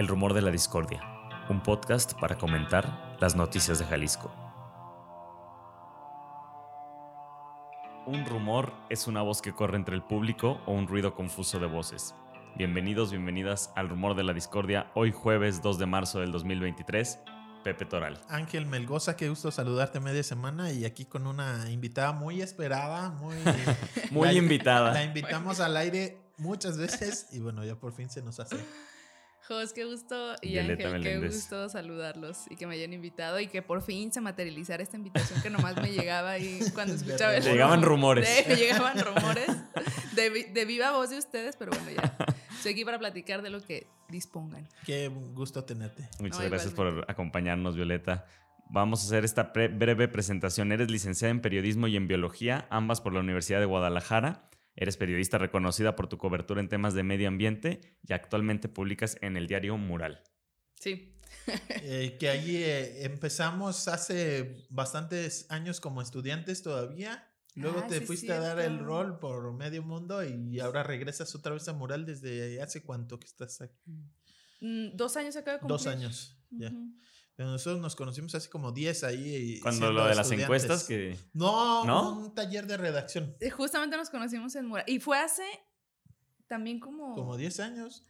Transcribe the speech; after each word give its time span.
El 0.00 0.08
Rumor 0.08 0.32
de 0.32 0.40
la 0.40 0.50
Discordia, 0.50 1.02
un 1.50 1.62
podcast 1.62 2.14
para 2.18 2.38
comentar 2.38 3.18
las 3.20 3.36
noticias 3.36 3.78
de 3.78 3.84
Jalisco. 3.84 4.32
Un 8.06 8.24
rumor 8.24 8.72
es 8.88 9.06
una 9.06 9.20
voz 9.20 9.42
que 9.42 9.52
corre 9.52 9.76
entre 9.76 9.94
el 9.94 10.02
público 10.02 10.62
o 10.64 10.72
un 10.72 10.88
ruido 10.88 11.14
confuso 11.14 11.58
de 11.58 11.66
voces. 11.66 12.14
Bienvenidos, 12.56 13.10
bienvenidas 13.10 13.74
al 13.76 13.90
Rumor 13.90 14.16
de 14.16 14.24
la 14.24 14.32
Discordia, 14.32 14.90
hoy 14.94 15.12
jueves 15.12 15.60
2 15.60 15.78
de 15.78 15.84
marzo 15.84 16.20
del 16.20 16.32
2023. 16.32 17.18
Pepe 17.62 17.84
Toral. 17.84 18.18
Ángel 18.30 18.64
Melgoza, 18.64 19.16
qué 19.16 19.28
gusto 19.28 19.50
saludarte 19.50 20.00
media 20.00 20.22
semana 20.22 20.72
y 20.72 20.86
aquí 20.86 21.04
con 21.04 21.26
una 21.26 21.70
invitada 21.70 22.12
muy 22.12 22.40
esperada, 22.40 23.10
muy... 23.10 23.36
muy 24.10 24.30
invitada. 24.30 24.94
La 24.94 25.04
invitamos 25.04 25.60
al 25.60 25.76
aire 25.76 26.22
muchas 26.38 26.78
veces 26.78 27.28
y 27.32 27.40
bueno, 27.40 27.66
ya 27.66 27.74
por 27.74 27.92
fin 27.92 28.08
se 28.08 28.22
nos 28.22 28.40
hace. 28.40 28.56
Jos, 29.50 29.72
qué 29.72 29.84
gusto 29.84 30.36
y 30.42 30.58
Ángel, 30.58 31.02
qué 31.02 31.18
gusto 31.18 31.68
saludarlos 31.68 32.44
y 32.50 32.54
que 32.54 32.68
me 32.68 32.76
hayan 32.76 32.92
invitado 32.92 33.40
y 33.40 33.48
que 33.48 33.62
por 33.62 33.82
fin 33.82 34.12
se 34.12 34.20
materializara 34.20 34.80
esta 34.80 34.96
invitación 34.96 35.42
que 35.42 35.50
nomás 35.50 35.74
me 35.74 35.90
llegaba 35.90 36.30
ahí 36.30 36.60
cuando 36.74 36.94
escuchaba 36.94 37.34
el 37.34 37.42
Llegaban 37.42 37.82
rumores. 37.82 38.46
llegaban 38.56 38.96
rumores 39.00 39.48
de, 40.14 40.64
viva 40.66 40.92
voz 40.92 41.10
de 41.10 41.18
ustedes, 41.18 41.56
pero 41.56 41.72
bueno, 41.72 41.90
ya. 41.90 42.16
Estoy 42.54 42.74
aquí 42.74 42.84
para 42.84 43.00
platicar 43.00 43.42
de 43.42 43.50
lo 43.50 43.60
que 43.60 43.88
dispongan. 44.08 44.68
Qué 44.86 45.08
gusto 45.08 45.64
tenerte. 45.64 46.08
Muchas 46.20 46.48
gracias 46.48 46.72
por 46.72 47.04
acompañarnos, 47.08 47.74
Violeta. 47.74 48.26
Vamos 48.68 49.02
a 49.02 49.06
hacer 49.06 49.24
esta 49.24 49.52
breve 49.52 50.06
presentación. 50.06 50.70
Eres 50.70 50.92
licenciada 50.92 51.32
en 51.32 51.40
periodismo 51.40 51.88
y 51.88 51.96
en 51.96 52.06
biología, 52.06 52.68
ambas 52.70 53.00
por 53.00 53.12
la 53.12 53.18
Universidad 53.18 53.58
de 53.58 53.66
Guadalajara. 53.66 54.48
Eres 54.76 54.96
periodista 54.96 55.38
reconocida 55.38 55.96
por 55.96 56.08
tu 56.08 56.18
cobertura 56.18 56.60
en 56.60 56.68
temas 56.68 56.94
de 56.94 57.02
medio 57.02 57.28
ambiente 57.28 57.80
y 58.06 58.12
actualmente 58.12 58.68
publicas 58.68 59.18
en 59.20 59.36
el 59.36 59.46
diario 59.46 59.76
Mural. 59.76 60.22
Sí. 60.78 61.16
Eh, 61.82 62.16
que 62.20 62.28
allí 62.28 62.56
eh, 62.56 63.04
empezamos 63.04 63.88
hace 63.88 64.66
bastantes 64.68 65.46
años 65.50 65.80
como 65.80 66.02
estudiantes 66.02 66.62
todavía. 66.62 67.26
Luego 67.54 67.80
ah, 67.84 67.86
te 67.86 68.00
fuiste 68.02 68.32
a 68.32 68.40
dar 68.40 68.60
el 68.60 68.78
rol 68.78 69.18
por 69.18 69.52
medio 69.54 69.82
mundo 69.82 70.22
y 70.22 70.60
ahora 70.60 70.82
regresas 70.82 71.34
otra 71.34 71.52
vez 71.52 71.66
a 71.68 71.72
Mural 71.72 72.04
desde 72.04 72.60
hace 72.60 72.82
cuánto 72.82 73.18
que 73.18 73.26
estás 73.26 73.60
aquí. 73.60 73.90
Mm, 74.60 74.96
dos 74.96 75.16
años 75.16 75.36
acaba 75.36 75.56
de 75.56 75.60
cumplir. 75.60 75.78
Dos 75.78 75.86
años, 75.86 76.36
ya. 76.50 76.72
Nosotros 77.44 77.80
nos 77.80 77.96
conocimos 77.96 78.34
hace 78.34 78.50
como 78.50 78.72
10 78.72 79.04
ahí. 79.04 79.60
Cuando 79.60 79.92
lo 79.92 80.06
de 80.06 80.14
las 80.14 80.30
encuestas 80.30 80.84
que... 80.84 81.16
No, 81.32 82.18
un 82.18 82.34
taller 82.34 82.66
de 82.66 82.76
redacción. 82.76 83.36
Eh, 83.40 83.50
justamente 83.50 83.96
nos 83.96 84.10
conocimos 84.10 84.54
en 84.56 84.66
Mural. 84.66 84.84
Y 84.86 85.00
fue 85.00 85.18
hace 85.18 85.44
también 86.46 86.80
como... 86.80 87.14
Como 87.14 87.36
10 87.36 87.60
años. 87.60 88.04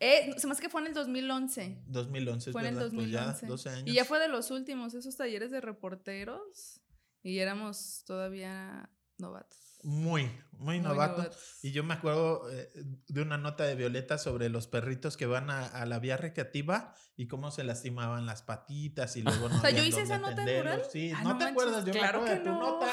Eh, 0.00 0.34
se 0.36 0.48
más 0.48 0.60
que 0.60 0.68
fue 0.68 0.80
en 0.80 0.88
el 0.88 0.94
2011. 0.94 1.82
2011, 1.86 2.50
Fue 2.50 2.62
en 2.62 2.66
el 2.68 2.74
2011. 2.74 3.22
Pues 3.22 3.40
ya 3.40 3.46
12 3.46 3.68
años. 3.68 3.84
Y 3.86 3.92
ya 3.92 4.04
fue 4.04 4.18
de 4.18 4.26
los 4.26 4.50
últimos, 4.50 4.94
esos 4.94 5.16
talleres 5.16 5.52
de 5.52 5.60
reporteros. 5.60 6.80
Y 7.22 7.38
éramos 7.38 8.02
todavía 8.04 8.90
novatos. 9.18 9.78
Muy, 9.84 10.30
muy, 10.52 10.80
novato. 10.80 11.28
Y 11.62 11.72
yo 11.72 11.82
me 11.82 11.94
acuerdo 11.94 12.50
eh, 12.50 12.70
de 13.08 13.22
una 13.22 13.36
nota 13.38 13.64
de 13.64 13.74
Violeta 13.74 14.16
sobre 14.16 14.48
los 14.48 14.66
perritos 14.66 15.16
que 15.16 15.26
van 15.26 15.50
a, 15.50 15.84
la 15.86 15.98
vía 15.98 16.16
recreativa 16.16 16.94
y 17.16 17.26
cómo 17.28 17.50
se 17.50 17.64
lastimaban 17.64 18.24
las 18.24 18.42
patitas 18.42 19.16
y 19.16 19.22
luego 19.22 19.48
no. 19.48 19.56
o 19.56 19.60
sea, 19.60 19.70
yo 19.70 19.82
hice 19.82 20.02
esa 20.02 20.18
nota 20.18 20.42
en 20.42 20.58
mural. 20.58 20.82
Sí, 20.90 21.12
ah, 21.14 21.22
no, 21.24 21.38
te 21.38 21.44
acuerdas, 21.44 21.84
yo 21.84 21.92
me 21.92 22.00
acuerdo 22.00 22.24
de 22.26 22.36
tu 22.38 22.50
nota. 22.50 22.88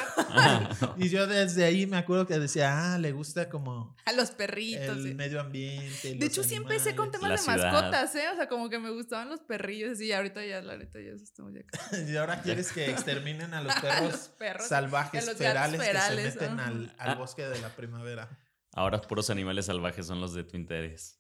y 0.97 1.09
yo 1.09 1.27
desde 1.27 1.65
ahí 1.65 1.85
me 1.87 1.97
acuerdo 1.97 2.25
que 2.27 2.39
decía, 2.39 2.93
ah, 2.93 2.97
le 2.97 3.11
gusta 3.11 3.49
como. 3.49 3.95
A 4.05 4.13
los 4.13 4.31
perritos. 4.31 4.97
El 4.97 5.15
medio 5.15 5.39
ambiente. 5.39 6.15
De 6.15 6.25
hecho, 6.25 6.43
sí 6.43 6.55
empecé 6.55 6.95
con 6.95 7.11
temas 7.11 7.41
de 7.41 7.47
mascotas, 7.47 8.15
¿eh? 8.15 8.29
O 8.33 8.35
sea, 8.35 8.47
como 8.47 8.69
que 8.69 8.79
me 8.79 8.89
gustaban 8.89 9.29
los 9.29 9.41
perrillos 9.41 10.01
y 10.01 10.11
ahorita 10.11 10.45
ya, 10.45 10.61
la 10.61 10.77
neta, 10.77 10.99
ya 10.99 11.11
estamos 11.11 11.53
ya. 11.91 11.99
y 11.99 12.17
ahora 12.17 12.41
quieres 12.41 12.71
que 12.71 12.89
exterminen 12.89 13.53
a 13.53 13.61
los 13.61 13.73
perros, 13.75 14.67
salvajes, 14.67 15.33
ferales, 15.35 15.81
que 15.81 15.99
se 15.99 16.15
meten 16.15 16.59
al 16.59 16.79
al, 16.97 17.09
ah. 17.09 17.15
bosque 17.15 17.43
de 17.43 17.59
la 17.59 17.69
primavera. 17.75 18.29
Ahora 18.73 19.01
puros 19.01 19.29
animales 19.29 19.65
salvajes 19.65 20.07
son 20.07 20.21
los 20.21 20.33
de 20.33 20.43
tu 20.43 20.55
interés. 20.55 21.18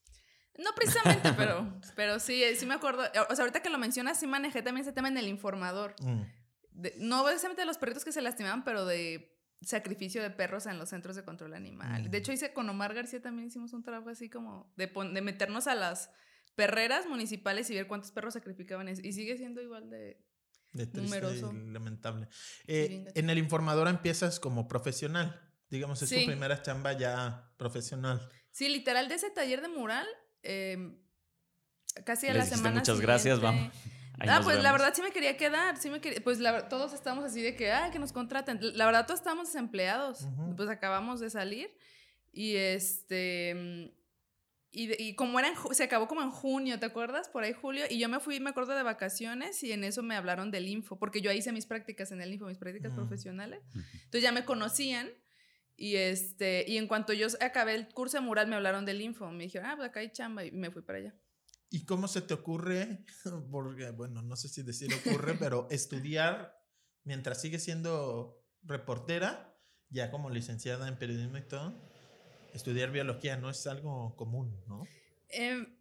No 0.59 0.75
precisamente, 0.75 1.33
pero, 1.33 1.79
pero 1.95 2.19
sí, 2.19 2.43
sí 2.55 2.65
me 2.65 2.73
acuerdo. 2.75 3.03
O 3.29 3.35
sea, 3.35 3.43
ahorita 3.43 3.61
que 3.61 3.69
lo 3.69 3.77
mencionas, 3.77 4.19
sí 4.19 4.27
manejé 4.27 4.61
también 4.61 4.83
ese 4.83 4.93
tema 4.93 5.07
en 5.07 5.17
el 5.17 5.27
informador. 5.27 5.95
Mm. 6.01 6.23
no 6.97 7.23
precisamente 7.23 7.61
de 7.61 7.65
los 7.65 7.77
perritos 7.77 8.05
que 8.05 8.11
se 8.11 8.21
lastimaban, 8.21 8.63
pero 8.63 8.85
de 8.85 9.35
sacrificio 9.61 10.21
de 10.21 10.29
perros 10.29 10.65
en 10.65 10.77
los 10.77 10.89
centros 10.89 11.15
de 11.15 11.23
control 11.23 11.53
animal. 11.53 12.03
De 12.03 12.09
mm. 12.09 12.21
hecho, 12.21 12.31
hice 12.31 12.53
con 12.53 12.69
Omar 12.69 12.93
García 12.93 13.21
también 13.21 13.47
hicimos 13.47 13.73
un 13.73 13.83
trabajo 13.83 14.09
así 14.09 14.29
como 14.29 14.71
de, 14.77 14.87
de 14.87 15.21
meternos 15.21 15.67
a 15.67 15.75
las 15.75 16.11
perreras 16.55 17.05
municipales 17.07 17.69
y 17.69 17.75
ver 17.75 17.87
cuántos 17.87 18.11
perros 18.11 18.33
sacrificaban. 18.33 18.89
Y 18.89 19.13
sigue 19.13 19.37
siendo 19.37 19.61
igual 19.61 19.89
de, 19.89 20.21
numeroso. 20.93 21.53
lamentable. 21.53 22.27
Eh, 22.67 23.05
en 23.15 23.29
el 23.29 23.37
informador 23.37 23.87
empiezas 23.87 24.39
como 24.39 24.67
profesional. 24.67 25.41
Digamos, 25.69 26.01
es 26.01 26.09
tu 26.09 26.25
primera 26.25 26.61
chamba 26.61 26.93
ya 26.93 27.53
profesional. 27.57 28.27
Sí, 28.51 28.69
literal, 28.69 29.07
de 29.07 29.15
ese 29.15 29.29
taller 29.29 29.61
de 29.61 29.67
mural, 29.67 30.07
em, 30.43 30.97
casi 32.05 32.27
a 32.27 32.33
la 32.33 32.45
semana. 32.45 32.79
Muchas 32.79 32.99
gracias, 32.99 33.39
vamos. 33.39 33.73
ah, 34.19 34.41
pues 34.43 34.61
la 34.61 34.71
verdad 34.71 34.93
sí 34.93 35.01
me 35.01 35.11
quería 35.11 35.37
quedar, 35.37 35.77
sí 35.77 35.89
me 35.89 36.01
quería, 36.01 36.21
pues 36.23 36.39
todos 36.69 36.93
estamos 36.93 37.23
así 37.23 37.41
de 37.41 37.55
que, 37.55 37.71
ah, 37.71 37.89
que 37.91 37.99
nos 37.99 38.11
contraten. 38.11 38.59
La 38.77 38.85
verdad 38.85 39.05
todos 39.05 39.19
estábamos 39.19 39.47
desempleados, 39.47 40.27
pues 40.55 40.69
acabamos 40.69 41.19
de 41.19 41.29
salir 41.29 41.69
y 42.31 42.55
este, 42.55 43.93
y, 44.71 45.15
como 45.15 45.39
era 45.39 45.51
se 45.71 45.83
acabó 45.83 46.07
como 46.07 46.21
en 46.21 46.29
junio, 46.29 46.79
¿te 46.79 46.85
acuerdas? 46.85 47.27
Por 47.27 47.43
ahí 47.43 47.53
julio, 47.53 47.85
y 47.89 47.97
yo 47.97 48.07
me 48.07 48.19
fui, 48.19 48.39
me 48.39 48.51
acuerdo 48.51 48.75
de 48.75 48.83
vacaciones 48.83 49.63
y 49.63 49.71
en 49.71 49.83
eso 49.83 50.03
me 50.03 50.15
hablaron 50.15 50.51
del 50.51 50.67
info, 50.67 50.99
porque 50.99 51.21
yo 51.21 51.31
hice 51.31 51.51
mis 51.51 51.65
prácticas 51.65 52.11
en 52.11 52.21
el 52.21 52.31
info, 52.33 52.45
mis 52.45 52.59
prácticas 52.59 52.93
profesionales, 52.93 53.61
entonces 53.73 54.21
ya 54.21 54.31
me 54.31 54.45
conocían 54.45 55.09
y, 55.79 55.95
este, 55.95 56.65
y 56.67 56.77
en 56.77 56.87
cuanto 56.87 57.13
yo 57.13 57.27
acabé 57.39 57.73
el 57.73 57.87
curso 57.87 58.17
de 58.17 58.21
mural, 58.21 58.47
me 58.47 58.57
hablaron 58.57 58.83
del 58.83 59.01
info. 59.01 59.31
Me 59.31 59.45
dijeron, 59.45 59.69
ah, 59.69 59.75
pues 59.77 59.87
acá 59.87 60.01
hay 60.01 60.11
chamba. 60.11 60.43
Y 60.43 60.51
me 60.51 60.71
fui 60.71 60.81
para 60.81 60.99
allá. 60.99 61.15
¿Y 61.69 61.85
cómo 61.85 62.09
se 62.09 62.21
te 62.21 62.33
ocurre? 62.33 63.05
Porque, 63.51 63.89
bueno, 63.91 64.21
no 64.21 64.35
sé 64.35 64.49
si 64.49 64.61
decir 64.61 64.89
ocurre, 64.93 65.35
pero 65.39 65.67
estudiar 65.71 66.53
mientras 67.05 67.41
sigues 67.41 67.63
siendo 67.63 68.43
reportera, 68.61 69.57
ya 69.89 70.11
como 70.11 70.29
licenciada 70.29 70.89
en 70.89 70.99
periodismo 70.99 71.37
y 71.37 71.47
todo, 71.47 71.73
estudiar 72.53 72.91
biología 72.91 73.37
no 73.37 73.49
es 73.49 73.65
algo 73.65 74.17
común, 74.17 74.61
¿no? 74.67 74.83
Em, 75.29 75.79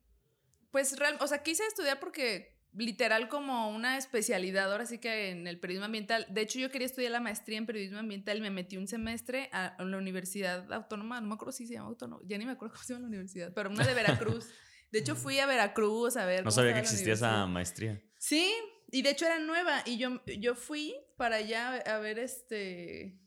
pues, 0.70 0.96
real, 0.96 1.16
o 1.20 1.26
sea, 1.26 1.42
quise 1.42 1.66
estudiar 1.66 1.98
porque 1.98 2.57
literal 2.74 3.28
como 3.28 3.70
una 3.70 3.96
especialidad 3.96 4.70
ahora 4.70 4.86
sí 4.86 4.98
que 4.98 5.30
en 5.30 5.46
el 5.46 5.58
periodismo 5.58 5.86
ambiental. 5.86 6.26
De 6.28 6.42
hecho, 6.42 6.58
yo 6.58 6.70
quería 6.70 6.86
estudiar 6.86 7.12
la 7.12 7.20
maestría 7.20 7.58
en 7.58 7.66
periodismo 7.66 7.98
ambiental 7.98 8.38
y 8.38 8.40
me 8.40 8.50
metí 8.50 8.76
un 8.76 8.86
semestre 8.86 9.48
a, 9.52 9.76
la 9.78 9.96
Universidad 9.96 10.72
Autónoma, 10.72 11.20
no 11.20 11.28
me 11.28 11.34
acuerdo 11.34 11.52
si 11.52 11.66
se 11.66 11.74
llama 11.74 11.88
Autónoma, 11.88 12.22
ya 12.26 12.38
ni 12.38 12.46
me 12.46 12.52
acuerdo 12.52 12.74
cómo 12.74 12.84
se 12.84 12.92
llama 12.92 13.02
la 13.02 13.08
universidad, 13.08 13.52
pero 13.54 13.70
una 13.70 13.86
de 13.86 13.94
Veracruz. 13.94 14.46
De 14.90 15.00
hecho, 15.00 15.16
fui 15.16 15.38
a 15.38 15.44
Veracruz 15.44 16.16
a 16.16 16.24
ver. 16.24 16.42
No 16.46 16.50
sabía 16.50 16.72
que 16.72 16.80
existía 16.80 17.12
esa 17.12 17.46
maestría. 17.46 18.02
Sí, 18.16 18.54
y 18.90 19.02
de 19.02 19.10
hecho 19.10 19.26
era 19.26 19.38
nueva 19.38 19.82
y 19.84 19.98
yo, 19.98 20.24
yo 20.38 20.54
fui 20.54 20.96
para 21.16 21.36
allá 21.36 21.76
a 21.76 21.98
ver 21.98 22.18
este... 22.18 23.20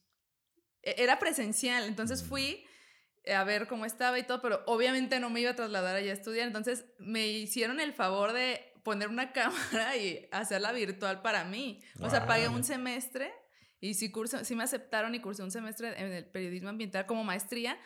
E, 0.82 0.96
era 0.98 1.20
presencial, 1.20 1.86
entonces 1.86 2.24
mm. 2.24 2.26
fui 2.26 2.66
a 3.32 3.44
ver 3.44 3.68
cómo 3.68 3.86
estaba 3.86 4.18
y 4.18 4.24
todo, 4.24 4.42
pero 4.42 4.64
obviamente 4.66 5.20
no 5.20 5.30
me 5.30 5.42
iba 5.42 5.52
a 5.52 5.56
trasladar 5.56 5.96
allá 5.96 6.12
a 6.12 6.16
estudiar, 6.16 6.48
entonces 6.48 6.86
me 6.98 7.28
hicieron 7.28 7.80
el 7.80 7.94
favor 7.94 8.34
de 8.34 8.71
poner 8.84 9.10
una 9.10 9.32
cámara 9.34 9.96
y 9.98 10.28
hacerla 10.32 10.72
virtual 10.72 11.22
para 11.22 11.44
mí. 11.44 11.82
O 12.00 12.10
sea, 12.10 12.26
pagué 12.26 12.48
un 12.48 12.64
semestre 12.64 13.32
y 13.80 13.96
sí, 13.96 14.12
curso, 14.12 14.46
sí 14.46 14.56
me 14.56 14.64
aceptaron 14.64 15.16
y 15.16 15.20
cursé 15.20 15.44
un 15.44 15.52
semestre 15.52 16.00
en 16.00 16.12
el 16.12 16.26
periodismo 16.26 16.70
ambiental 16.70 17.08
como 17.08 17.24
maestría, 17.24 17.80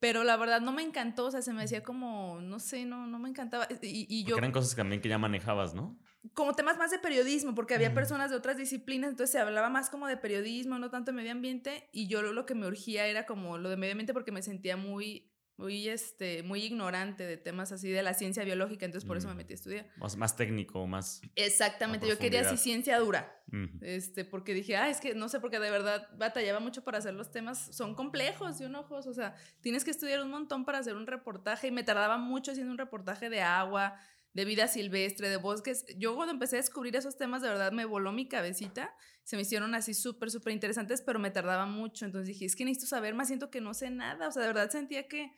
pero 0.00 0.24
la 0.24 0.36
verdad 0.36 0.62
no 0.62 0.72
me 0.72 0.82
encantó, 0.82 1.26
o 1.26 1.30
sea, 1.30 1.42
se 1.42 1.52
me 1.52 1.62
hacía 1.62 1.82
como, 1.82 2.40
no 2.40 2.58
sé, 2.58 2.86
no, 2.86 3.06
no 3.06 3.18
me 3.18 3.28
encantaba. 3.28 3.68
Y, 3.82 4.06
y 4.08 4.24
yo... 4.24 4.36
eran 4.38 4.50
cosas 4.50 4.74
también 4.74 5.02
que 5.02 5.10
ya 5.10 5.18
manejabas, 5.18 5.74
¿no? 5.74 5.98
Como 6.34 6.54
temas 6.54 6.78
más 6.78 6.90
de 6.90 6.98
periodismo, 6.98 7.54
porque 7.54 7.74
había 7.74 7.92
personas 7.92 8.30
de 8.30 8.36
otras 8.36 8.56
disciplinas, 8.56 9.10
entonces 9.10 9.32
se 9.32 9.38
hablaba 9.40 9.68
más 9.68 9.90
como 9.90 10.06
de 10.06 10.16
periodismo, 10.16 10.78
no 10.78 10.90
tanto 10.90 11.10
de 11.10 11.16
medio 11.16 11.32
ambiente, 11.32 11.88
y 11.92 12.08
yo 12.08 12.22
lo, 12.22 12.32
lo 12.32 12.46
que 12.46 12.54
me 12.54 12.66
urgía 12.66 13.06
era 13.06 13.26
como 13.26 13.58
lo 13.58 13.68
de 13.68 13.76
medio 13.76 13.92
ambiente 13.92 14.14
porque 14.14 14.32
me 14.32 14.42
sentía 14.42 14.76
muy 14.76 15.31
muy, 15.56 15.88
este, 15.88 16.42
muy 16.42 16.64
ignorante 16.64 17.24
de 17.24 17.36
temas 17.36 17.72
así 17.72 17.90
de 17.90 18.02
la 18.02 18.14
ciencia 18.14 18.44
biológica, 18.44 18.84
entonces 18.84 19.06
por 19.06 19.16
eso 19.16 19.28
me 19.28 19.34
mm. 19.34 19.36
metí 19.36 19.52
a 19.52 19.56
estudiar. 19.56 19.86
Más, 19.96 20.16
más 20.16 20.36
técnico, 20.36 20.86
más... 20.86 21.20
Exactamente, 21.36 22.08
yo 22.08 22.18
quería 22.18 22.42
así 22.42 22.56
ciencia 22.56 22.98
dura, 22.98 23.42
este, 23.82 24.24
porque 24.24 24.54
dije, 24.54 24.76
ah, 24.76 24.88
es 24.88 25.00
que 25.00 25.14
no 25.14 25.28
sé, 25.28 25.40
porque 25.40 25.58
de 25.58 25.70
verdad 25.70 26.08
batallaba 26.16 26.60
mucho 26.60 26.82
para 26.82 26.98
hacer 26.98 27.14
los 27.14 27.30
temas, 27.30 27.74
son 27.74 27.94
complejos 27.94 28.60
y 28.60 28.64
un 28.64 28.74
ojos, 28.74 29.06
o 29.06 29.14
sea, 29.14 29.34
tienes 29.60 29.84
que 29.84 29.90
estudiar 29.90 30.22
un 30.22 30.30
montón 30.30 30.64
para 30.64 30.78
hacer 30.78 30.96
un 30.96 31.06
reportaje 31.06 31.68
y 31.68 31.70
me 31.70 31.84
tardaba 31.84 32.16
mucho 32.18 32.52
haciendo 32.52 32.72
un 32.72 32.78
reportaje 32.78 33.28
de 33.28 33.42
agua, 33.42 33.96
de 34.34 34.44
vida 34.44 34.68
silvestre, 34.68 35.28
de 35.28 35.36
bosques. 35.36 35.84
Yo 35.96 36.14
cuando 36.16 36.32
empecé 36.32 36.56
a 36.56 36.60
descubrir 36.60 36.96
esos 36.96 37.16
temas, 37.16 37.42
de 37.42 37.48
verdad 37.48 37.72
me 37.72 37.84
voló 37.84 38.12
mi 38.12 38.28
cabecita. 38.28 38.94
Se 39.24 39.36
me 39.36 39.42
hicieron 39.42 39.74
así 39.74 39.94
súper, 39.94 40.30
súper 40.30 40.52
interesantes, 40.52 41.02
pero 41.02 41.18
me 41.18 41.30
tardaba 41.30 41.66
mucho. 41.66 42.06
Entonces 42.06 42.28
dije, 42.28 42.46
es 42.46 42.56
que 42.56 42.64
necesito 42.64 42.86
saber 42.86 43.14
más, 43.14 43.28
siento 43.28 43.50
que 43.50 43.60
no 43.60 43.74
sé 43.74 43.90
nada. 43.90 44.28
O 44.28 44.32
sea, 44.32 44.42
de 44.42 44.48
verdad 44.48 44.70
sentía 44.70 45.06
que 45.06 45.32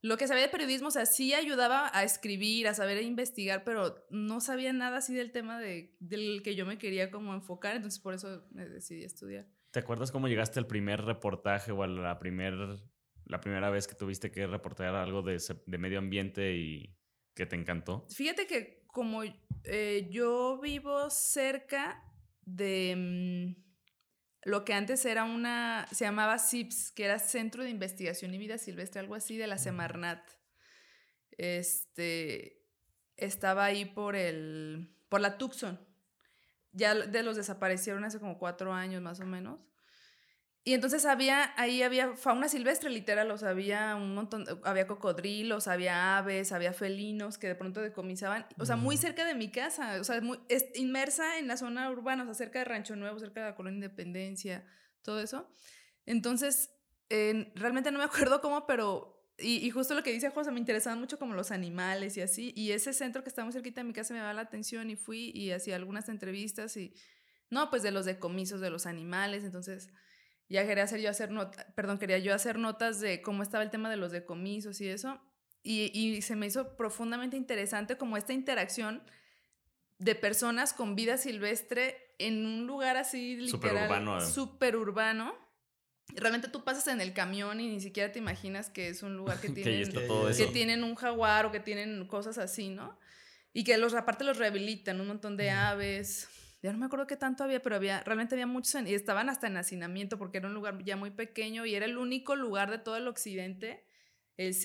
lo 0.00 0.16
que 0.16 0.28
sabía 0.28 0.44
de 0.44 0.48
periodismo, 0.48 0.88
o 0.88 0.92
sea, 0.92 1.06
sí 1.06 1.34
ayudaba 1.34 1.90
a 1.92 2.04
escribir, 2.04 2.68
a 2.68 2.74
saber 2.74 3.02
investigar, 3.02 3.64
pero 3.64 4.06
no 4.10 4.40
sabía 4.40 4.72
nada 4.72 4.98
así 4.98 5.12
del 5.12 5.32
tema 5.32 5.58
de, 5.58 5.96
del 5.98 6.42
que 6.44 6.54
yo 6.54 6.66
me 6.66 6.78
quería 6.78 7.10
como 7.10 7.34
enfocar, 7.34 7.74
entonces 7.74 7.98
por 7.98 8.14
eso 8.14 8.44
me 8.52 8.68
decidí 8.68 9.02
estudiar. 9.02 9.48
¿Te 9.72 9.80
acuerdas 9.80 10.12
cómo 10.12 10.28
llegaste 10.28 10.60
al 10.60 10.68
primer 10.68 11.02
reportaje 11.02 11.72
o 11.72 11.82
a 11.82 11.88
la, 11.88 12.18
primer, 12.20 12.54
la 13.24 13.40
primera 13.40 13.70
vez 13.70 13.88
que 13.88 13.96
tuviste 13.96 14.30
que 14.30 14.46
reportar 14.46 14.94
algo 14.94 15.22
de, 15.22 15.42
de 15.66 15.78
medio 15.78 15.98
ambiente 15.98 16.54
y 16.56 16.96
que 17.38 17.46
te 17.46 17.54
encantó? 17.54 18.04
Fíjate 18.10 18.48
que 18.48 18.84
como 18.88 19.22
eh, 19.64 20.08
yo 20.10 20.58
vivo 20.60 21.08
cerca 21.08 22.02
de... 22.42 23.54
Mm, 23.56 23.68
lo 24.42 24.64
que 24.64 24.72
antes 24.72 25.04
era 25.04 25.24
una, 25.24 25.86
se 25.92 26.04
llamaba 26.04 26.38
CIPS, 26.38 26.90
que 26.92 27.04
era 27.04 27.18
Centro 27.18 27.62
de 27.62 27.70
Investigación 27.70 28.32
y 28.34 28.38
Vida 28.38 28.56
Silvestre, 28.56 29.00
algo 29.00 29.14
así, 29.14 29.36
de 29.36 29.46
la 29.46 29.58
Semarnat. 29.58 30.22
Este, 31.32 32.64
estaba 33.16 33.64
ahí 33.64 33.84
por 33.84 34.16
el, 34.16 34.96
por 35.08 35.20
la 35.20 35.38
Tucson. 35.38 35.78
Ya 36.72 36.94
de 36.94 37.22
los 37.22 37.36
desaparecieron 37.36 38.04
hace 38.04 38.18
como 38.18 38.38
cuatro 38.38 38.72
años 38.72 39.02
más 39.02 39.20
o 39.20 39.26
menos. 39.26 39.60
Y 40.64 40.74
entonces 40.74 41.06
había, 41.06 41.54
ahí 41.56 41.82
había 41.82 42.14
fauna 42.16 42.48
silvestre, 42.48 42.90
literal, 42.90 43.30
o 43.30 43.38
sea, 43.38 43.50
había 43.50 43.96
un 43.96 44.14
montón, 44.14 44.44
había 44.64 44.86
cocodrilos, 44.86 45.66
había 45.66 46.18
aves, 46.18 46.52
había 46.52 46.74
felinos 46.74 47.38
que 47.38 47.46
de 47.46 47.54
pronto 47.54 47.80
decomisaban, 47.80 48.46
o 48.58 48.66
sea, 48.66 48.76
muy 48.76 48.98
cerca 48.98 49.24
de 49.24 49.34
mi 49.34 49.50
casa, 49.50 49.98
o 49.98 50.04
sea, 50.04 50.20
muy, 50.20 50.38
inmersa 50.74 51.38
en 51.38 51.46
la 51.48 51.56
zona 51.56 51.90
urbana, 51.90 52.24
o 52.24 52.26
sea, 52.26 52.34
cerca 52.34 52.58
de 52.58 52.66
Rancho 52.66 52.96
Nuevo, 52.96 53.18
cerca 53.18 53.40
de 53.40 53.50
la 53.50 53.56
Colonia 53.56 53.76
Independencia, 53.76 54.66
todo 55.02 55.20
eso. 55.20 55.48
Entonces, 56.04 56.70
realmente 57.08 57.90
no 57.90 57.98
me 57.98 58.04
acuerdo 58.28 58.42
cómo, 58.42 58.66
pero, 58.66 59.26
y, 59.38 59.70
justo 59.70 59.94
lo 59.94 60.02
que 60.02 60.12
dice 60.12 60.30
José, 60.30 60.50
me 60.50 60.60
interesaban 60.60 60.98
mucho 60.98 61.18
como 61.18 61.32
los 61.34 61.50
animales 61.50 62.16
y 62.18 62.20
así, 62.20 62.52
y 62.54 62.72
ese 62.72 62.92
centro 62.92 63.22
que 63.22 63.30
está 63.30 63.42
muy 63.42 63.54
cerquita 63.54 63.80
de 63.80 63.86
mi 63.86 63.94
casa 63.94 64.12
me 64.12 64.20
daba 64.20 64.34
la 64.34 64.42
atención 64.42 64.90
y 64.90 64.96
fui 64.96 65.30
y 65.34 65.52
hacía 65.52 65.76
algunas 65.76 66.10
entrevistas 66.10 66.76
y, 66.76 66.92
no, 67.48 67.70
pues 67.70 67.82
de 67.82 67.90
los 67.90 68.04
decomisos 68.04 68.60
de 68.60 68.68
los 68.68 68.84
animales, 68.84 69.44
entonces 69.44 69.88
ya 70.48 70.66
quería 70.66 70.84
hacer 70.84 71.00
yo 71.00 71.10
hacer 71.10 71.30
notas, 71.30 71.66
perdón, 71.74 71.98
quería 71.98 72.18
yo 72.18 72.34
hacer 72.34 72.58
notas 72.58 73.00
de 73.00 73.20
cómo 73.20 73.42
estaba 73.42 73.62
el 73.62 73.70
tema 73.70 73.90
de 73.90 73.96
los 73.96 74.12
decomisos 74.12 74.80
y 74.80 74.88
eso. 74.88 75.20
Y, 75.62 75.90
y, 75.92 76.22
se 76.22 76.36
me 76.36 76.46
hizo 76.46 76.76
profundamente 76.76 77.36
interesante 77.36 77.98
como 77.98 78.16
esta 78.16 78.32
interacción 78.32 79.02
de 79.98 80.14
personas 80.14 80.72
con 80.72 80.94
vida 80.94 81.18
silvestre 81.18 82.14
en 82.18 82.46
un 82.46 82.66
lugar 82.66 82.96
así 82.96 83.36
literal. 83.36 83.86
Urbano, 83.86 84.20
Súper 84.20 84.76
urbano. 84.76 85.34
Realmente 86.14 86.48
tú 86.48 86.64
pasas 86.64 86.86
en 86.86 87.00
el 87.02 87.12
camión 87.12 87.60
y 87.60 87.68
ni 87.68 87.80
siquiera 87.80 88.10
te 88.10 88.18
imaginas 88.18 88.70
que 88.70 88.88
es 88.88 89.02
un 89.02 89.16
lugar 89.16 89.40
que 89.40 89.48
tienen, 89.50 89.92
que 89.92 90.46
tienen 90.46 90.84
un 90.84 90.94
jaguar 90.94 91.44
o 91.46 91.52
que 91.52 91.60
tienen 91.60 92.06
cosas 92.06 92.38
así, 92.38 92.70
¿no? 92.70 92.98
Y 93.52 93.64
que 93.64 93.76
los, 93.76 93.92
aparte 93.94 94.24
los 94.24 94.38
rehabilitan, 94.38 95.00
un 95.00 95.08
montón 95.08 95.36
de 95.36 95.50
aves 95.50 96.28
ya 96.62 96.72
no 96.72 96.78
me 96.78 96.86
acuerdo 96.86 97.06
qué 97.06 97.16
tanto 97.16 97.44
había, 97.44 97.62
pero 97.62 97.76
había, 97.76 98.02
realmente 98.02 98.34
había 98.34 98.46
muchos, 98.46 98.82
y 98.82 98.94
estaban 98.94 99.28
hasta 99.28 99.46
en 99.46 99.56
hacinamiento 99.56 100.18
porque 100.18 100.38
era 100.38 100.48
un 100.48 100.54
lugar 100.54 100.82
ya 100.84 100.96
muy 100.96 101.10
pequeño 101.10 101.64
y 101.66 101.74
era 101.74 101.86
el 101.86 101.96
único 101.98 102.34
lugar 102.34 102.70
de 102.70 102.78
todo 102.78 102.96
el 102.96 103.06
occidente. 103.06 103.84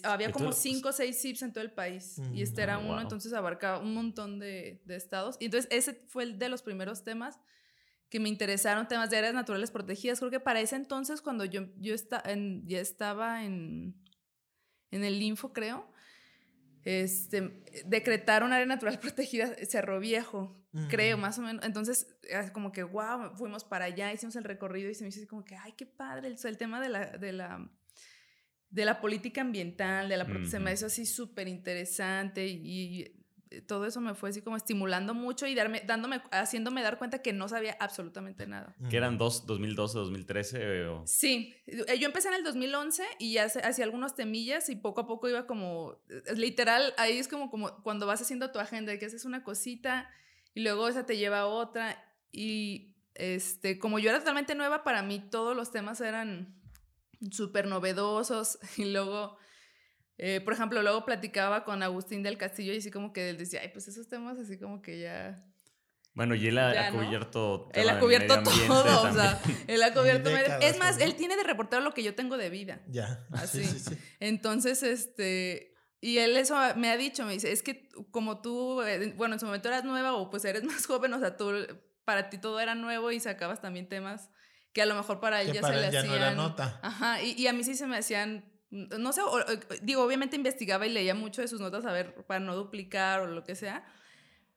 había 0.03 0.31
como 0.31 0.51
cinco 0.53 0.89
o 0.89 0.91
seis 0.91 1.21
SIPs 1.21 1.43
en 1.43 1.53
todo 1.53 1.63
el 1.63 1.71
país 1.71 2.19
y 2.33 2.41
este 2.41 2.63
era 2.63 2.79
uno, 2.79 2.99
entonces 2.99 3.33
abarcaba 3.33 3.79
un 3.79 3.93
montón 3.93 4.39
de, 4.39 4.81
de, 4.85 4.95
estados. 4.95 5.37
Y 5.39 5.45
entonces 5.45 5.69
ese 5.71 6.03
fue 6.07 6.23
el 6.23 6.39
de 6.39 6.49
los 6.49 6.63
primeros 6.63 7.03
temas 7.03 7.39
que 8.09 8.19
me 8.19 8.29
interesaron, 8.29 8.87
temas 8.87 9.09
de 9.09 9.17
áreas 9.17 9.33
naturales 9.33 9.71
protegidas. 9.71 10.19
Creo 10.19 10.29
que 10.29 10.39
para 10.39 10.61
ese 10.61 10.75
entonces, 10.75 11.21
cuando 11.21 11.45
yo, 11.45 11.63
yo 11.79 11.95
en, 12.25 12.63
ya 12.67 12.79
estaba 12.79 13.43
en, 13.43 13.95
en 14.91 15.03
el 15.03 15.19
Info, 15.21 15.51
creo, 15.51 15.91
este, 16.85 17.63
decretaron 17.85 18.53
área 18.53 18.65
natural 18.65 18.99
protegida 19.01 19.53
Cerro 19.65 19.99
Viejo, 19.99 20.59
creo, 20.89 21.17
más 21.17 21.37
o 21.39 21.41
menos. 21.41 21.63
Entonces, 21.65 22.07
como 22.51 22.71
que, 22.71 22.83
wow, 22.83 23.35
fuimos 23.35 23.63
para 23.63 23.85
allá, 23.85 24.11
hicimos 24.11 24.35
el 24.35 24.43
recorrido 24.43 24.89
y 24.89 24.95
se 24.95 25.03
me 25.03 25.09
hizo 25.09 25.25
como 25.27 25.45
que, 25.45 25.55
ay, 25.55 25.73
qué 25.73 25.85
padre, 25.85 26.27
el, 26.27 26.37
el 26.43 26.57
tema 26.57 26.81
de 26.81 26.89
la, 26.89 27.05
de 27.17 27.31
la, 27.31 27.69
de 28.69 28.85
la 28.85 28.99
política 28.99 29.41
ambiental, 29.41 30.09
de 30.09 30.17
la, 30.17 30.27
se 30.45 30.59
me 30.59 30.73
hizo 30.73 30.87
así 30.87 31.05
súper 31.05 31.47
interesante 31.47 32.47
y 32.47 33.22
todo 33.61 33.85
eso 33.85 34.01
me 34.01 34.13
fue 34.13 34.29
así 34.29 34.41
como 34.41 34.57
estimulando 34.57 35.13
mucho 35.13 35.47
y 35.47 35.55
darme, 35.55 35.81
dándome, 35.85 36.21
haciéndome 36.31 36.81
dar 36.81 36.97
cuenta 36.97 37.21
que 37.21 37.33
no 37.33 37.47
sabía 37.47 37.77
absolutamente 37.79 38.47
nada. 38.47 38.75
¿Que 38.89 38.97
eran 38.97 39.17
dos, 39.17 39.45
2012, 39.45 39.97
2013? 39.97 40.85
O... 40.87 41.03
Sí, 41.05 41.55
eh, 41.67 41.97
yo 41.99 42.07
empecé 42.07 42.29
en 42.29 42.35
el 42.35 42.43
2011 42.43 43.03
y 43.19 43.33
ya 43.33 43.45
hacía 43.45 43.85
algunos 43.85 44.15
temillas 44.15 44.69
y 44.69 44.75
poco 44.75 45.01
a 45.01 45.07
poco 45.07 45.29
iba 45.29 45.45
como, 45.45 45.97
eh, 46.09 46.35
literal, 46.35 46.93
ahí 46.97 47.17
es 47.17 47.27
como, 47.27 47.49
como 47.49 47.81
cuando 47.83 48.05
vas 48.05 48.21
haciendo 48.21 48.51
tu 48.51 48.59
agenda, 48.59 48.97
que 48.97 49.05
haces 49.05 49.25
una 49.25 49.43
cosita 49.43 50.09
y 50.53 50.61
luego 50.61 50.87
esa 50.87 51.05
te 51.05 51.17
lleva 51.17 51.41
a 51.41 51.45
otra 51.47 52.03
y 52.31 52.95
este, 53.15 53.77
como 53.77 53.99
yo 53.99 54.09
era 54.09 54.19
totalmente 54.19 54.55
nueva, 54.55 54.83
para 54.83 55.03
mí 55.03 55.19
todos 55.19 55.55
los 55.55 55.71
temas 55.71 56.01
eran 56.01 56.59
súper 57.31 57.67
novedosos 57.67 58.59
y 58.77 58.85
luego 58.85 59.37
eh, 60.17 60.41
por 60.41 60.53
ejemplo, 60.53 60.81
luego 60.81 61.05
platicaba 61.05 61.63
con 61.63 61.81
Agustín 61.81 62.23
del 62.23 62.37
Castillo 62.37 62.73
y 62.73 62.77
así 62.77 62.91
como 62.91 63.13
que 63.13 63.29
él 63.29 63.37
decía, 63.37 63.61
ay, 63.61 63.69
pues 63.69 63.87
esos 63.87 64.07
temas 64.07 64.37
así 64.37 64.57
como 64.57 64.81
que 64.81 64.99
ya... 64.99 65.43
Bueno, 66.13 66.35
y 66.35 66.47
él 66.47 66.59
ha, 66.59 66.91
cubierto... 66.91 67.69
Él 67.73 67.89
ha 67.89 67.99
cubierto 67.99 68.43
todo, 68.67 69.09
o 69.09 69.13
sea, 69.13 69.41
él 69.65 69.81
ha 69.81 69.93
cubierto... 69.93 70.29
es 70.29 70.77
más, 70.77 70.99
él 70.99 71.15
tiene 71.15 71.35
de 71.35 71.43
reportero 71.43 71.81
lo 71.81 71.93
que 71.93 72.03
yo 72.03 72.13
tengo 72.13 72.37
de 72.37 72.51
vida. 72.51 72.81
Ya. 72.87 73.25
Así. 73.31 73.63
Entonces, 74.19 74.83
este... 74.83 75.71
Y 75.99 76.17
él 76.17 76.35
eso 76.35 76.57
me 76.75 76.89
ha 76.89 76.97
dicho, 76.97 77.25
me 77.25 77.31
dice, 77.31 77.53
es 77.53 77.63
que 77.63 77.87
como 78.11 78.41
tú, 78.41 78.81
eh, 78.81 79.13
bueno, 79.15 79.35
en 79.35 79.39
su 79.39 79.45
momento 79.45 79.69
eras 79.69 79.85
nueva 79.85 80.11
o 80.13 80.29
pues 80.29 80.43
eres 80.43 80.63
más 80.65 80.85
joven, 80.85 81.13
o 81.13 81.19
sea, 81.19 81.37
tú, 81.37 81.53
para 82.03 82.29
ti 82.29 82.37
todo 82.37 82.59
era 82.59 82.75
nuevo 82.75 83.09
y 83.11 83.21
sacabas 83.21 83.61
también 83.61 83.87
temas 83.87 84.29
que 84.73 84.81
a 84.81 84.85
lo 84.85 84.95
mejor 84.95 85.21
para 85.21 85.41
él 85.41 85.53
ya 85.53 85.63
se 85.63 85.71
le 85.71 85.87
hacían... 85.87 86.07
no 86.07 86.15
era 86.15 86.31
nota. 86.31 86.79
Ajá, 86.83 87.21
y, 87.21 87.31
y 87.33 87.47
a 87.47 87.53
mí 87.53 87.63
sí 87.63 87.75
se 87.75 87.87
me 87.87 87.97
hacían 87.97 88.52
no 88.73 89.13
sé, 89.13 89.21
digo, 89.83 90.03
obviamente 90.03 90.35
investigaba 90.35 90.87
y 90.87 90.89
leía 90.89 91.13
mucho 91.13 91.41
de 91.41 91.47
sus 91.47 91.61
notas 91.61 91.85
a 91.85 91.91
ver 91.91 92.25
para 92.25 92.39
no 92.39 92.55
duplicar 92.55 93.21
o 93.21 93.27
lo 93.27 93.43
que 93.43 93.55
sea, 93.55 93.85